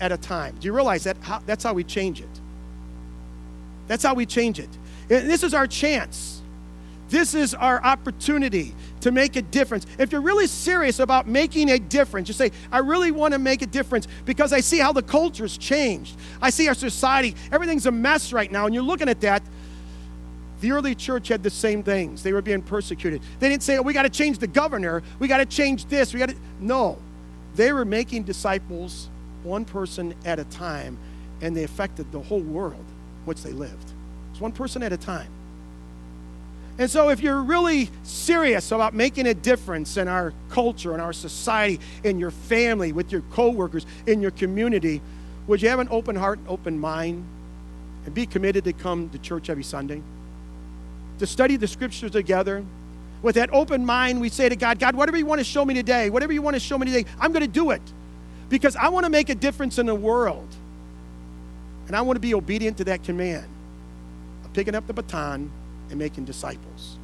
at 0.00 0.12
a 0.12 0.16
time. 0.16 0.56
Do 0.58 0.66
you 0.66 0.72
realize 0.72 1.04
that? 1.04 1.16
How, 1.20 1.40
that's 1.44 1.64
how 1.64 1.74
we 1.74 1.84
change 1.84 2.20
it. 2.20 2.40
That's 3.86 4.02
how 4.02 4.14
we 4.14 4.24
change 4.26 4.58
it. 4.58 4.70
This 5.08 5.42
is 5.42 5.54
our 5.54 5.66
chance. 5.66 6.42
This 7.08 7.34
is 7.34 7.54
our 7.54 7.82
opportunity 7.84 8.74
to 9.02 9.12
make 9.12 9.36
a 9.36 9.42
difference. 9.42 9.86
If 9.98 10.10
you're 10.10 10.20
really 10.20 10.46
serious 10.46 10.98
about 10.98 11.28
making 11.28 11.70
a 11.70 11.78
difference, 11.78 12.28
you 12.28 12.34
say, 12.34 12.50
I 12.72 12.78
really 12.78 13.10
want 13.10 13.34
to 13.34 13.38
make 13.38 13.62
a 13.62 13.66
difference 13.66 14.08
because 14.24 14.52
I 14.52 14.60
see 14.60 14.78
how 14.78 14.92
the 14.92 15.02
culture's 15.02 15.58
changed. 15.58 16.16
I 16.40 16.50
see 16.50 16.66
our 16.66 16.74
society, 16.74 17.34
everything's 17.52 17.86
a 17.86 17.92
mess 17.92 18.32
right 18.32 18.50
now, 18.50 18.66
and 18.66 18.74
you're 18.74 18.82
looking 18.82 19.08
at 19.08 19.20
that. 19.20 19.42
The 20.60 20.72
early 20.72 20.94
church 20.94 21.28
had 21.28 21.42
the 21.42 21.50
same 21.50 21.82
things. 21.82 22.22
They 22.22 22.32
were 22.32 22.40
being 22.40 22.62
persecuted. 22.62 23.20
They 23.38 23.50
didn't 23.50 23.62
say, 23.62 23.76
oh, 23.76 23.82
we 23.82 23.92
got 23.92 24.04
to 24.04 24.10
change 24.10 24.38
the 24.38 24.46
governor. 24.46 25.02
We 25.18 25.28
got 25.28 25.38
to 25.38 25.46
change 25.46 25.84
this. 25.86 26.14
We 26.14 26.20
got 26.20 26.30
to. 26.30 26.36
No. 26.58 26.98
They 27.54 27.72
were 27.72 27.84
making 27.84 28.22
disciples 28.22 29.10
one 29.42 29.66
person 29.66 30.14
at 30.24 30.38
a 30.38 30.44
time, 30.44 30.96
and 31.42 31.54
they 31.54 31.64
affected 31.64 32.10
the 32.10 32.20
whole 32.20 32.40
world 32.40 32.84
which 33.26 33.42
they 33.42 33.52
lived. 33.52 33.93
It's 34.34 34.40
one 34.40 34.50
person 34.50 34.82
at 34.82 34.92
a 34.92 34.96
time. 34.96 35.28
And 36.76 36.90
so, 36.90 37.10
if 37.10 37.20
you're 37.20 37.40
really 37.40 37.88
serious 38.02 38.72
about 38.72 38.92
making 38.92 39.28
a 39.28 39.34
difference 39.34 39.96
in 39.96 40.08
our 40.08 40.32
culture, 40.50 40.92
in 40.92 40.98
our 40.98 41.12
society, 41.12 41.78
in 42.02 42.18
your 42.18 42.32
family, 42.32 42.90
with 42.90 43.12
your 43.12 43.20
coworkers, 43.30 43.86
in 44.08 44.20
your 44.20 44.32
community, 44.32 45.00
would 45.46 45.62
you 45.62 45.68
have 45.68 45.78
an 45.78 45.86
open 45.88 46.16
heart, 46.16 46.40
open 46.48 46.80
mind, 46.80 47.24
and 48.06 48.12
be 48.12 48.26
committed 48.26 48.64
to 48.64 48.72
come 48.72 49.08
to 49.10 49.18
church 49.18 49.48
every 49.48 49.62
Sunday? 49.62 50.02
To 51.20 51.28
study 51.28 51.54
the 51.54 51.68
scriptures 51.68 52.10
together? 52.10 52.64
With 53.22 53.36
that 53.36 53.50
open 53.54 53.86
mind, 53.86 54.20
we 54.20 54.30
say 54.30 54.48
to 54.48 54.56
God, 54.56 54.80
God, 54.80 54.96
whatever 54.96 55.16
you 55.16 55.26
want 55.26 55.38
to 55.38 55.44
show 55.44 55.64
me 55.64 55.74
today, 55.74 56.10
whatever 56.10 56.32
you 56.32 56.42
want 56.42 56.54
to 56.54 56.60
show 56.60 56.76
me 56.76 56.86
today, 56.86 57.08
I'm 57.20 57.30
going 57.30 57.42
to 57.42 57.46
do 57.46 57.70
it 57.70 57.82
because 58.48 58.74
I 58.74 58.88
want 58.88 59.04
to 59.04 59.10
make 59.10 59.28
a 59.28 59.36
difference 59.36 59.78
in 59.78 59.86
the 59.86 59.94
world. 59.94 60.48
And 61.86 61.94
I 61.94 62.02
want 62.02 62.16
to 62.16 62.20
be 62.20 62.34
obedient 62.34 62.78
to 62.78 62.84
that 62.84 63.04
command 63.04 63.46
picking 64.54 64.74
up 64.74 64.86
the 64.86 64.92
baton 64.92 65.50
and 65.90 65.98
making 65.98 66.24
disciples. 66.24 66.96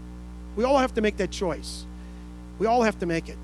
We 0.57 0.64
all 0.64 0.78
have 0.78 0.94
to 0.94 1.01
make 1.01 1.16
that 1.18 1.30
choice. 1.30 1.84
We 2.59 2.66
all 2.66 2.82
have 2.82 2.98
to 3.01 3.07
make 3.07 3.28
it. 3.28 3.38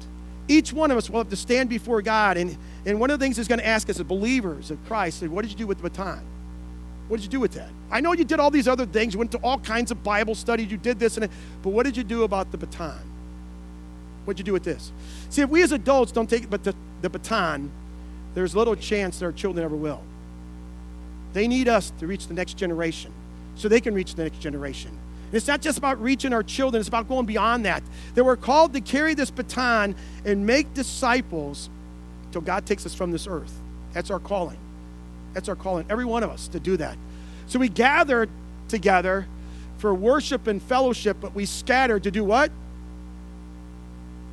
Each 0.49 0.73
one 0.73 0.91
of 0.91 0.97
us 0.97 1.11
will 1.11 1.19
have 1.19 1.31
to 1.31 1.37
stand 1.37 1.69
before 1.69 2.03
God. 2.03 2.37
And, 2.37 2.57
and 2.85 3.01
one 3.01 3.11
of 3.11 3.19
the 3.19 3.25
things 3.25 3.37
He's 3.37 3.49
going 3.49 3.59
to 3.59 3.67
ask 3.67 3.91
us 3.91 3.99
as 3.99 4.07
believers 4.07 4.71
of 4.71 4.85
Christ 4.87 5.23
is, 5.23 5.29
What 5.29 5.43
did 5.43 5.51
you 5.51 5.59
do 5.59 5.67
with 5.67 5.79
the 5.79 5.91
baton? 5.91 6.25
What 7.09 7.19
did 7.19 7.25
you 7.25 7.31
do 7.31 7.41
with 7.41 7.53
that? 7.53 7.69
I 7.91 8.01
know 8.01 8.13
you 8.13 8.25
did 8.25 8.41
all 8.41 8.51
these 8.51 8.67
other 8.67 8.87
things. 8.87 9.15
You 9.15 9.19
went 9.19 9.33
to 9.33 9.39
all 9.39 9.59
kinds 9.59 9.91
of 9.91 10.03
Bible 10.03 10.35
studies. 10.35 10.71
You 10.71 10.77
did 10.77 10.99
this 10.99 11.17
and 11.17 11.25
that. 11.25 11.31
But 11.63 11.71
what 11.71 11.85
did 11.85 11.97
you 11.97 12.03
do 12.03 12.25
about 12.25 12.51
the 12.51 12.59
baton? 12.59 13.01
What 14.25 14.37
did 14.37 14.41
you 14.41 14.45
do 14.45 14.53
with 14.53 14.65
this? 14.65 14.91
See, 15.31 15.43
if 15.43 15.49
we 15.49 15.63
as 15.63 15.71
adults 15.71 16.11
don't 16.11 16.29
take 16.29 16.51
but 16.51 16.65
the, 16.65 16.75
the 17.03 17.09
baton, 17.09 17.71
there's 18.35 18.57
little 18.57 18.75
chance 18.75 19.21
that 19.21 19.27
our 19.27 19.33
children 19.33 19.65
ever 19.65 19.77
will. 19.77 20.03
They 21.33 21.47
need 21.47 21.69
us 21.69 21.93
to 22.01 22.07
reach 22.07 22.27
the 22.27 22.35
next 22.35 22.55
generation 22.55 23.13
so 23.57 23.69
they 23.69 23.81
can 23.81 23.95
reach 23.95 24.15
the 24.15 24.25
next 24.25 24.41
generation. 24.41 24.91
It's 25.33 25.49
not 25.49 25.61
just 25.61 25.77
about 25.77 26.01
reaching 26.01 26.33
our 26.33 26.43
children, 26.43 26.81
it's 26.81 26.89
about 26.89 27.09
going 27.09 27.27
beyond 27.27 27.65
that. 27.67 27.83
That 28.15 28.25
we're 28.25 28.37
called 28.37 28.73
to 28.75 28.81
carry 28.81 29.15
this 29.15 29.31
baton 29.31 29.97
and 30.25 30.47
make 30.47 30.73
disciples 30.75 31.69
till 32.33 32.41
God 32.41 32.65
takes 32.65 32.87
us 32.87 32.95
from 32.95 33.11
this 33.11 33.27
earth. 33.27 33.53
That's 33.93 34.11
our 34.11 34.21
calling. 34.21 34.59
That's 35.35 35.49
our 35.49 35.57
calling, 35.57 35.87
every 35.91 36.05
one 36.05 36.23
of 36.23 36.31
us, 36.31 36.49
to 36.49 36.61
do 36.61 36.77
that. 36.79 36.97
So 37.47 37.59
we 37.59 37.69
gather 37.69 38.29
together 38.69 39.27
for 39.79 39.95
worship 39.95 40.47
and 40.47 40.63
fellowship, 40.63 41.19
but 41.21 41.35
we 41.35 41.45
scatter 41.45 42.01
to 42.01 42.11
do 42.11 42.25
what? 42.25 42.51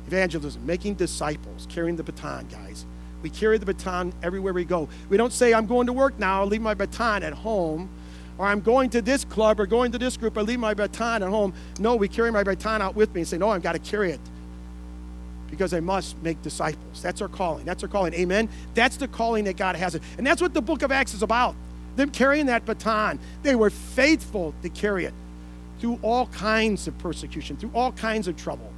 Evangelism, 0.06 0.64
making 0.64 0.94
disciples, 0.94 1.66
carrying 1.68 1.96
the 1.96 2.02
baton, 2.02 2.46
guys. 2.50 2.86
We 3.22 3.30
carry 3.30 3.58
the 3.58 3.66
baton 3.66 4.12
everywhere 4.22 4.52
we 4.52 4.64
go. 4.64 4.88
We 5.08 5.16
don't 5.16 5.32
say, 5.32 5.54
I'm 5.54 5.66
going 5.66 5.86
to 5.86 5.92
work 5.92 6.18
now, 6.18 6.40
I'll 6.40 6.46
leave 6.46 6.62
my 6.62 6.74
baton 6.74 7.22
at 7.22 7.32
home. 7.32 7.88
Or 8.36 8.46
I'm 8.46 8.60
going 8.60 8.90
to 8.90 9.02
this 9.02 9.24
club 9.24 9.60
or 9.60 9.66
going 9.66 9.92
to 9.92 9.98
this 9.98 10.16
group, 10.16 10.36
I 10.36 10.40
leave 10.40 10.58
my 10.58 10.74
baton 10.74 11.22
at 11.22 11.28
home. 11.28 11.54
No, 11.78 11.94
we 11.94 12.08
carry 12.08 12.32
my 12.32 12.42
baton 12.42 12.82
out 12.82 12.96
with 12.96 13.14
me 13.14 13.20
and 13.20 13.28
say, 13.28 13.38
No, 13.38 13.50
I've 13.50 13.62
got 13.62 13.72
to 13.72 13.78
carry 13.78 14.10
it 14.10 14.20
because 15.50 15.72
I 15.72 15.80
must 15.80 16.20
make 16.20 16.42
disciples. 16.42 17.00
That's 17.00 17.22
our 17.22 17.28
calling. 17.28 17.64
That's 17.64 17.82
our 17.84 17.88
calling. 17.88 18.12
Amen. 18.14 18.48
That's 18.74 18.96
the 18.96 19.06
calling 19.06 19.44
that 19.44 19.56
God 19.56 19.76
has. 19.76 19.94
And 20.18 20.26
that's 20.26 20.42
what 20.42 20.52
the 20.52 20.62
book 20.62 20.82
of 20.82 20.90
Acts 20.90 21.14
is 21.14 21.22
about. 21.22 21.54
Them 21.94 22.10
carrying 22.10 22.46
that 22.46 22.66
baton. 22.66 23.20
They 23.44 23.54
were 23.54 23.70
faithful 23.70 24.52
to 24.62 24.68
carry 24.68 25.04
it 25.04 25.14
through 25.78 26.00
all 26.02 26.26
kinds 26.26 26.88
of 26.88 26.98
persecution, 26.98 27.56
through 27.56 27.70
all 27.72 27.92
kinds 27.92 28.26
of 28.26 28.36
trouble. 28.36 28.72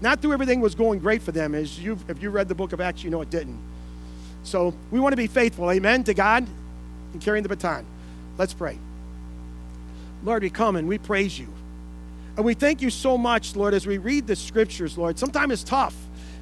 Not 0.00 0.20
through 0.20 0.32
everything 0.32 0.60
was 0.60 0.74
going 0.74 1.00
great 1.00 1.22
for 1.22 1.32
them. 1.32 1.54
As 1.54 1.80
you 1.80 1.98
if 2.08 2.22
you 2.22 2.30
read 2.30 2.48
the 2.48 2.54
book 2.54 2.72
of 2.72 2.80
Acts, 2.80 3.02
you 3.02 3.10
know 3.10 3.22
it 3.22 3.30
didn't. 3.30 3.58
So 4.44 4.74
we 4.92 5.00
want 5.00 5.12
to 5.12 5.16
be 5.16 5.26
faithful, 5.26 5.70
amen, 5.72 6.04
to 6.04 6.14
God 6.14 6.46
and 7.12 7.20
carrying 7.20 7.42
the 7.42 7.48
baton. 7.48 7.84
Let's 8.38 8.54
pray. 8.54 8.78
Lord, 10.24 10.42
we 10.42 10.50
come 10.50 10.76
and 10.76 10.88
we 10.88 10.98
praise 10.98 11.38
you. 11.38 11.48
And 12.36 12.44
we 12.44 12.54
thank 12.54 12.82
you 12.82 12.90
so 12.90 13.16
much, 13.16 13.56
Lord, 13.56 13.72
as 13.72 13.86
we 13.86 13.98
read 13.98 14.26
the 14.26 14.36
scriptures, 14.36 14.98
Lord. 14.98 15.18
Sometimes 15.18 15.52
it's 15.52 15.64
tough 15.64 15.94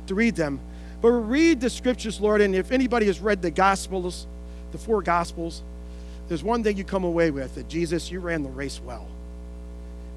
to 0.06 0.14
read 0.14 0.34
them, 0.34 0.60
but 1.00 1.12
we 1.12 1.18
read 1.18 1.60
the 1.60 1.70
scriptures, 1.70 2.20
Lord, 2.20 2.40
and 2.40 2.54
if 2.54 2.72
anybody 2.72 3.06
has 3.06 3.20
read 3.20 3.42
the 3.42 3.50
gospels, 3.50 4.26
the 4.72 4.78
four 4.78 5.02
gospels, 5.02 5.62
there's 6.28 6.42
one 6.42 6.64
thing 6.64 6.76
you 6.76 6.84
come 6.84 7.04
away 7.04 7.30
with 7.30 7.54
that 7.54 7.68
Jesus, 7.68 8.10
you 8.10 8.18
ran 8.20 8.42
the 8.42 8.48
race 8.48 8.80
well. 8.84 9.06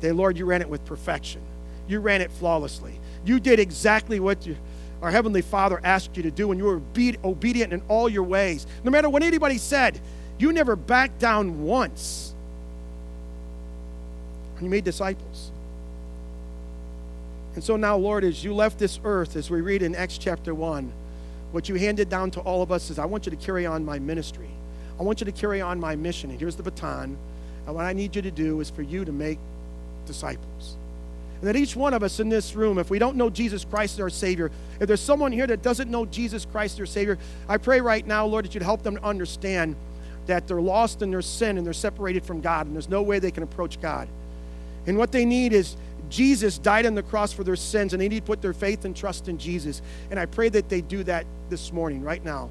That, 0.02 0.16
Lord, 0.16 0.38
you 0.38 0.46
ran 0.46 0.62
it 0.62 0.70
with 0.70 0.84
perfection. 0.86 1.42
You 1.88 2.00
ran 2.00 2.22
it 2.22 2.32
flawlessly. 2.32 3.00
You 3.26 3.40
did 3.40 3.60
exactly 3.60 4.20
what 4.20 4.46
you, 4.46 4.56
our 5.02 5.12
Heavenly 5.12 5.42
Father 5.42 5.80
asked 5.84 6.18
you 6.18 6.24
to 6.24 6.32
do, 6.32 6.52
and 6.52 6.60
you 6.60 6.66
were 6.66 6.82
obedient 7.24 7.74
in 7.74 7.82
all 7.88 8.10
your 8.10 8.24
ways. 8.24 8.66
No 8.84 8.92
matter 8.92 9.10
what 9.10 9.22
anybody 9.22 9.58
said, 9.58 10.00
you 10.38 10.52
never 10.52 10.76
backed 10.76 11.20
down 11.20 11.64
once. 11.64 12.34
And 14.56 14.66
you 14.66 14.70
made 14.70 14.84
disciples. 14.84 15.52
And 17.56 17.64
so 17.64 17.76
now, 17.76 17.98
Lord, 17.98 18.24
as 18.24 18.44
you 18.44 18.54
left 18.54 18.78
this 18.78 19.00
earth, 19.04 19.36
as 19.36 19.50
we 19.50 19.62
read 19.62 19.82
in 19.82 19.96
Acts 19.96 20.18
chapter 20.18 20.54
1, 20.54 20.92
what 21.52 21.70
you 21.70 21.76
handed 21.76 22.10
down 22.10 22.30
to 22.32 22.40
all 22.42 22.62
of 22.62 22.72
us 22.72 22.90
is 22.90 23.00
I 23.00 23.06
want 23.06 23.26
you 23.26 23.32
to 23.32 23.36
carry 23.36 23.66
on 23.66 23.84
my 23.84 23.98
ministry. 23.98 24.50
I 25.00 25.04
want 25.04 25.22
you 25.22 25.26
to 25.26 25.32
carry 25.32 25.62
on 25.62 25.80
my 25.80 25.96
mission. 25.96 26.30
And 26.30 26.40
here's 26.40 26.56
the 26.56 26.64
baton. 26.64 27.18
And 27.66 27.76
what 27.76 27.86
I 27.86 27.94
need 27.94 28.16
you 28.16 28.22
to 28.22 28.32
do 28.32 28.60
is 28.60 28.70
for 28.70 28.82
you 28.82 29.06
to 29.06 29.12
make 29.12 29.40
disciples. 30.06 30.76
And 31.40 31.48
that 31.48 31.56
each 31.56 31.76
one 31.76 31.94
of 31.94 32.02
us 32.02 32.20
in 32.20 32.30
this 32.30 32.56
room, 32.56 32.80
if 32.80 32.90
we 32.90 32.98
don't 33.00 33.16
know 33.16 33.30
Jesus 33.30 33.64
Christ 33.64 33.96
as 33.96 34.00
our 34.02 34.10
Savior, 34.10 34.52
if 34.80 34.88
there's 34.88 35.02
someone 35.02 35.32
here 35.32 35.46
that 35.48 35.62
doesn't 35.62 35.90
know 35.90 36.06
Jesus 36.06 36.46
Christ 36.46 36.74
as 36.74 36.78
their 36.78 36.86
Savior, 36.86 37.18
I 37.48 37.58
pray 37.58 37.80
right 37.80 38.06
now, 38.06 38.26
Lord, 38.26 38.46
that 38.46 38.54
you'd 38.54 38.64
help 38.64 38.84
them 38.84 38.96
to 38.96 39.04
understand 39.04 39.76
that 40.28 40.48
they're 40.48 40.62
lost 40.62 41.02
in 41.02 41.12
their 41.12 41.22
sin 41.22 41.58
and 41.58 41.66
they're 41.66 41.74
separated 41.74 42.24
from 42.24 42.42
God 42.42 42.68
and 42.68 42.76
there's 42.76 42.90
no 42.90 43.02
way 43.02 43.20
they 43.20 43.32
can 43.32 43.44
approach 43.44 43.82
God. 43.82 44.08
And 44.86 44.98
what 44.98 45.12
they 45.12 45.26
need 45.26 45.54
is 45.54 45.76
Jesus 46.10 46.58
died 46.58 46.86
on 46.86 46.96
the 46.96 47.04
cross 47.04 47.34
for 47.34 47.44
their 47.44 47.56
sins 47.56 47.94
and 47.94 48.02
they 48.02 48.08
need 48.08 48.22
to 48.22 48.26
put 48.26 48.42
their 48.42 48.54
faith 48.54 48.86
and 48.86 48.96
trust 48.96 49.28
in 49.28 49.38
Jesus. 49.38 49.82
And 50.10 50.20
I 50.20 50.26
pray 50.26 50.50
that 50.50 50.70
they 50.70 50.82
do 50.82 51.04
that 51.04 51.26
this 51.50 51.74
morning, 51.74 52.04
right 52.04 52.24
now. 52.24 52.50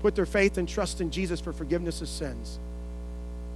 Put 0.00 0.14
their 0.14 0.26
faith 0.26 0.58
and 0.58 0.68
trust 0.68 1.00
in 1.00 1.10
Jesus 1.10 1.40
for 1.40 1.52
forgiveness 1.52 2.00
of 2.00 2.08
sins 2.08 2.58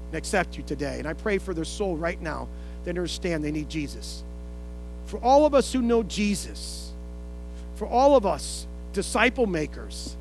and 0.09 0.19
accept 0.19 0.57
you 0.57 0.63
today. 0.63 0.99
And 0.99 1.09
I 1.09 1.15
pray 1.15 1.39
for 1.39 1.55
their 1.55 1.65
soul 1.65 1.97
right 1.97 2.21
now 2.21 2.49
that 2.85 2.91
understand 2.91 3.45
they 3.45 3.53
need 3.53 3.69
Jesus. 3.69 4.23
For 5.07 5.19
all 5.19 5.47
of 5.47 5.55
us 5.55 5.73
who 5.73 5.83
know 5.83 6.03
Jesus, 6.03 6.93
for 7.77 7.87
all 7.87 8.17
of 8.17 8.27
us 8.27 8.67
disciple 8.93 9.47
makers, 9.47 10.17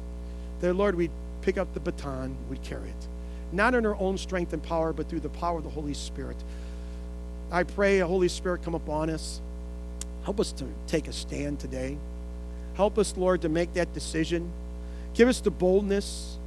that 0.62 0.74
Lord, 0.74 0.96
we 0.96 1.10
pick 1.42 1.58
up 1.58 1.74
the 1.74 1.80
baton, 1.80 2.36
we 2.50 2.58
carry 2.58 2.90
it. 2.90 3.08
Not 3.52 3.76
in 3.76 3.86
our 3.86 3.96
own 3.96 4.18
strength 4.18 4.54
and 4.54 4.64
power, 4.64 4.94
but 4.94 5.10
through 5.10 5.20
the 5.20 5.30
power 5.30 5.58
of 5.58 5.64
the 5.64 5.70
Holy 5.70 5.94
Spirit. 5.94 6.38
I 7.52 7.64
pray, 7.64 8.00
Holy 8.00 8.30
Spirit, 8.30 8.64
come 8.64 8.76
upon 8.76 9.10
us. 9.10 9.42
Help 10.24 10.40
us 10.40 10.52
to 10.54 10.66
take 10.88 11.08
a 11.08 11.14
stand 11.14 11.60
today. 11.60 11.98
Help 12.76 12.98
us, 12.98 13.18
Lord, 13.18 13.42
to 13.42 13.50
make 13.50 13.74
that 13.74 13.94
decision. 13.94 14.52
Give 15.14 15.28
us 15.28 15.42
the 15.42 15.52
boldness, 15.52 16.38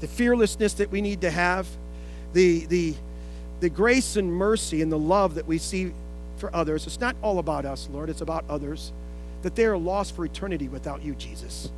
the 0.00 0.06
fearlessness 0.06 0.74
that 0.74 0.90
we 0.90 1.00
need 1.00 1.22
to 1.22 1.30
have, 1.30 1.66
the, 2.32 2.66
the, 2.66 2.94
the 3.60 3.68
grace 3.68 4.16
and 4.16 4.32
mercy 4.32 4.82
and 4.82 4.92
the 4.92 4.98
love 4.98 5.34
that 5.34 5.46
we 5.46 5.58
see 5.58 5.92
for 6.36 6.54
others. 6.54 6.86
It's 6.86 7.00
not 7.00 7.16
all 7.22 7.38
about 7.38 7.64
us, 7.64 7.88
Lord, 7.92 8.10
it's 8.10 8.20
about 8.20 8.44
others. 8.48 8.92
That 9.42 9.56
they 9.56 9.66
are 9.66 9.76
lost 9.76 10.14
for 10.14 10.24
eternity 10.24 10.68
without 10.68 11.02
you, 11.02 11.14
Jesus. 11.14 11.70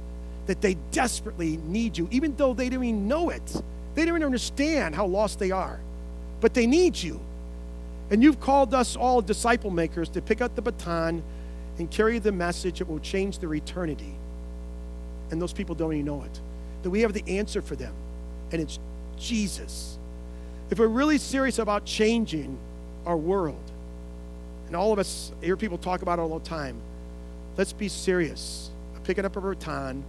That 0.47 0.61
they 0.61 0.75
desperately 0.93 1.57
need 1.57 1.97
you, 1.97 2.09
even 2.11 2.37
though 2.37 2.55
they 2.55 2.69
don't 2.69 2.85
even 2.85 3.09
know 3.09 3.31
it. 3.31 3.63
They 3.97 4.03
don't 4.03 4.09
even 4.09 4.25
understand 4.25 4.95
how 4.95 5.07
lost 5.07 5.39
they 5.39 5.51
are. 5.51 5.81
But 6.41 6.53
they 6.53 6.67
need 6.67 7.03
you. 7.03 7.19
And 8.11 8.23
you've 8.23 8.41
called 8.41 8.75
us 8.75 8.95
all 8.95 9.23
disciple 9.23 9.71
makers 9.71 10.11
to 10.11 10.23
pick 10.23 10.41
up 10.41 10.55
the 10.55 10.63
baton 10.63 11.23
and 11.79 11.91
carry 11.91 12.19
the 12.19 12.31
message 12.31 12.79
that 12.79 12.89
will 12.89 13.01
change 13.01 13.39
their 13.39 13.53
eternity. 13.55 14.15
And 15.31 15.41
those 15.41 15.53
people 15.55 15.75
don't 15.75 15.95
even 15.95 16.05
know 16.05 16.23
it. 16.23 16.41
That 16.83 16.91
we 16.91 17.01
have 17.01 17.15
the 17.15 17.25
answer 17.39 17.63
for 17.63 17.75
them, 17.75 17.95
and 18.53 18.63
it's 18.63 18.79
Jesus. 19.17 19.99
If 20.71 20.79
we're 20.79 20.87
really 20.87 21.19
serious 21.19 21.59
about 21.59 21.85
changing 21.85 22.59
our 23.07 23.17
world, 23.17 23.73
and 24.67 24.77
all 24.77 24.93
of 24.93 24.99
us 24.99 25.33
hear 25.41 25.57
people 25.57 25.79
talk 25.79 26.03
about 26.03 26.19
it 26.19 26.23
all 26.23 26.39
the 26.39 26.45
time, 26.45 26.77
let's 27.57 27.73
be 27.73 27.89
serious. 27.89 28.71
Picking 29.05 29.25
up 29.25 29.37
a 29.37 29.41
baton 29.41 30.05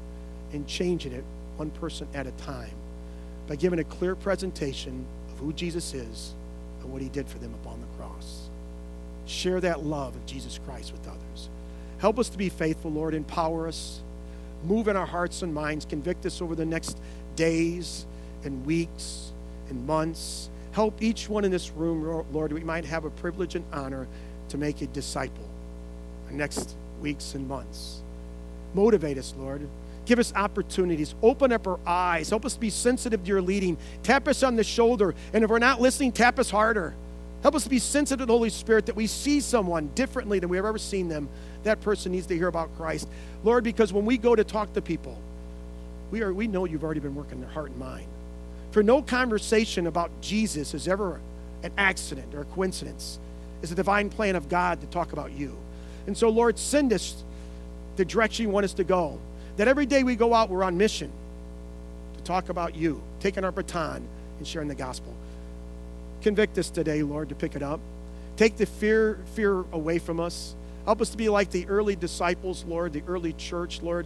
and 0.54 0.68
changing 0.68 1.14
it 1.14 1.24
one 1.56 1.70
person 1.72 2.08
at 2.14 2.28
a 2.28 2.32
time 2.32 2.77
by 3.48 3.56
giving 3.56 3.80
a 3.80 3.84
clear 3.84 4.16
presentation 4.16 5.06
of 5.32 5.40
who 5.40 5.54
Jesus 5.54 5.94
is 5.94 6.34
and 6.82 6.92
what 6.92 7.02
he 7.02 7.10
did 7.10 7.28
for 7.28 7.40
them 7.40 7.54
upon 7.64 7.80
the 7.80 7.88
cross. 7.98 8.50
Share 9.26 9.60
that 9.62 9.84
love 9.84 10.16
of 10.16 10.26
Jesus 10.26 10.60
Christ 10.66 10.92
with 10.92 11.08
others. 11.08 11.50
Help 12.00 12.20
us 12.20 12.30
to 12.30 12.38
be 12.38 12.50
faithful, 12.50 12.92
Lord. 12.92 13.14
Empower 13.14 13.68
us. 13.68 14.02
Move 14.64 14.88
in 14.88 14.96
our 14.96 15.06
hearts 15.06 15.42
and 15.42 15.54
minds. 15.54 15.86
Convict 15.86 16.26
us 16.26 16.42
over 16.42 16.56
the 16.56 16.66
next 16.66 16.98
days 17.36 18.06
and 18.44 18.66
weeks 18.66 19.32
and 19.70 19.86
months. 19.86 20.50
Help 20.72 21.02
each 21.02 21.28
one 21.28 21.44
in 21.44 21.52
this 21.52 21.72
room, 21.72 22.26
Lord, 22.32 22.52
we 22.52 22.64
might 22.64 22.86
have 22.86 23.04
a 23.04 23.10
privilege 23.10 23.56
and 23.56 23.66
honor 23.74 24.08
to 24.50 24.58
make 24.58 24.82
a 24.82 24.88
disciple 24.88 25.50
in 26.30 26.38
next 26.38 26.76
weeks 27.02 27.34
and 27.34 27.48
months. 27.48 28.02
Motivate 28.74 29.18
us, 29.18 29.34
Lord. 29.38 29.68
Give 30.08 30.20
us 30.20 30.32
opportunities. 30.36 31.14
Open 31.22 31.52
up 31.52 31.68
our 31.68 31.80
eyes. 31.86 32.30
Help 32.30 32.46
us 32.46 32.56
be 32.56 32.70
sensitive 32.70 33.24
to 33.24 33.28
your 33.28 33.42
leading. 33.42 33.78
Tap 34.04 34.30
us 34.30 34.42
on 34.42 34.56
the 34.56 34.64
shoulder. 34.64 35.14
And 35.34 35.44
if 35.44 35.50
we're 35.50 35.60
not 35.60 35.82
listening, 35.82 36.14
tap 36.14 36.40
us 36.40 36.50
harder. 36.50 36.96
Help 37.44 37.56
us 37.56 37.66
to 37.66 37.70
be 37.70 37.78
sensitive 37.78 38.20
to 38.20 38.26
the 38.26 38.32
Holy 38.32 38.50
Spirit 38.50 38.86
that 38.86 38.96
we 38.96 39.06
see 39.06 39.42
someone 39.42 39.92
differently 39.96 40.40
than 40.40 40.48
we've 40.48 40.64
ever 40.64 40.78
seen 40.78 41.10
them. 41.10 41.28
That 41.64 41.82
person 41.82 42.14
needs 42.14 42.26
to 42.28 42.38
hear 42.38 42.48
about 42.48 42.74
Christ. 42.78 43.10
Lord, 43.44 43.66
because 43.66 43.92
when 43.92 44.06
we 44.06 44.18
go 44.18 44.34
to 44.34 44.46
talk 44.46 44.72
to 44.74 44.82
people, 44.82 45.20
we, 46.10 46.22
are, 46.22 46.34
we 46.34 46.48
know 46.48 46.64
you've 46.64 46.86
already 46.86 47.02
been 47.02 47.14
working 47.14 47.42
their 47.42 47.50
heart 47.50 47.72
and 47.72 47.78
mind. 47.78 48.08
For 48.72 48.82
no 48.82 49.02
conversation 49.02 49.88
about 49.88 50.10
Jesus 50.22 50.74
is 50.74 50.88
ever 50.88 51.20
an 51.64 51.74
accident 51.78 52.34
or 52.34 52.42
a 52.42 52.46
coincidence. 52.46 53.20
It's 53.62 53.74
a 53.74 53.76
divine 53.76 54.10
plan 54.10 54.38
of 54.38 54.48
God 54.48 54.80
to 54.80 54.88
talk 54.88 55.12
about 55.12 55.34
you. 55.34 55.58
And 56.06 56.18
so, 56.18 56.30
Lord, 56.30 56.58
send 56.58 56.94
us 56.94 57.26
the 57.98 58.06
direction 58.06 58.46
you 58.46 58.52
want 58.52 58.64
us 58.64 58.74
to 58.76 58.86
go. 58.86 59.20
That 59.58 59.68
every 59.68 59.86
day 59.86 60.04
we 60.04 60.16
go 60.16 60.34
out, 60.34 60.50
we're 60.50 60.64
on 60.64 60.78
mission 60.78 61.12
to 62.16 62.24
talk 62.24 62.50
about 62.50 62.76
you, 62.76 63.02
taking 63.20 63.44
our 63.44 63.52
baton 63.52 64.08
and 64.38 64.48
sharing 64.48 64.68
the 64.68 64.76
gospel. 64.76 65.14
Convict 66.22 66.58
us 66.58 66.70
today, 66.70 67.04
Lord, 67.04 67.30
to 67.30 67.36
pick 67.36 67.56
it 67.56 67.64
up. 67.64 67.80
Take 68.38 68.58
the 68.58 68.66
fear, 68.66 69.20
fear 69.34 69.66
away 69.72 69.98
from 69.98 70.20
us. 70.20 70.56
Help 70.86 71.02
us 71.02 71.10
to 71.10 71.18
be 71.18 71.28
like 71.28 71.50
the 71.52 71.68
early 71.68 71.96
disciples, 71.96 72.64
Lord, 72.66 72.94
the 72.94 73.04
early 73.08 73.34
church, 73.34 73.82
Lord. 73.82 74.06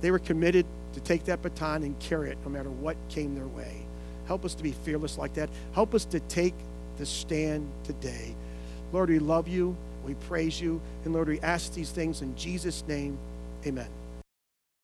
They 0.00 0.10
were 0.10 0.18
committed 0.18 0.66
to 0.94 1.00
take 1.00 1.24
that 1.24 1.42
baton 1.42 1.82
and 1.82 1.98
carry 1.98 2.30
it 2.30 2.38
no 2.44 2.50
matter 2.50 2.70
what 2.70 2.96
came 3.08 3.34
their 3.34 3.46
way. 3.46 3.82
Help 4.26 4.44
us 4.44 4.54
to 4.54 4.62
be 4.62 4.72
fearless 4.72 5.18
like 5.18 5.34
that. 5.34 5.50
Help 5.72 5.94
us 5.94 6.04
to 6.06 6.20
take 6.20 6.54
the 6.98 7.06
stand 7.06 7.68
today. 7.84 8.34
Lord, 8.92 9.08
we 9.10 9.18
love 9.18 9.48
you. 9.48 9.76
We 10.04 10.14
praise 10.14 10.60
you. 10.60 10.80
And 11.04 11.12
Lord, 11.12 11.28
we 11.28 11.40
ask 11.40 11.74
these 11.74 11.90
things 11.90 12.22
in 12.22 12.36
Jesus' 12.36 12.84
name. 12.86 13.18
Amen. 13.66 13.88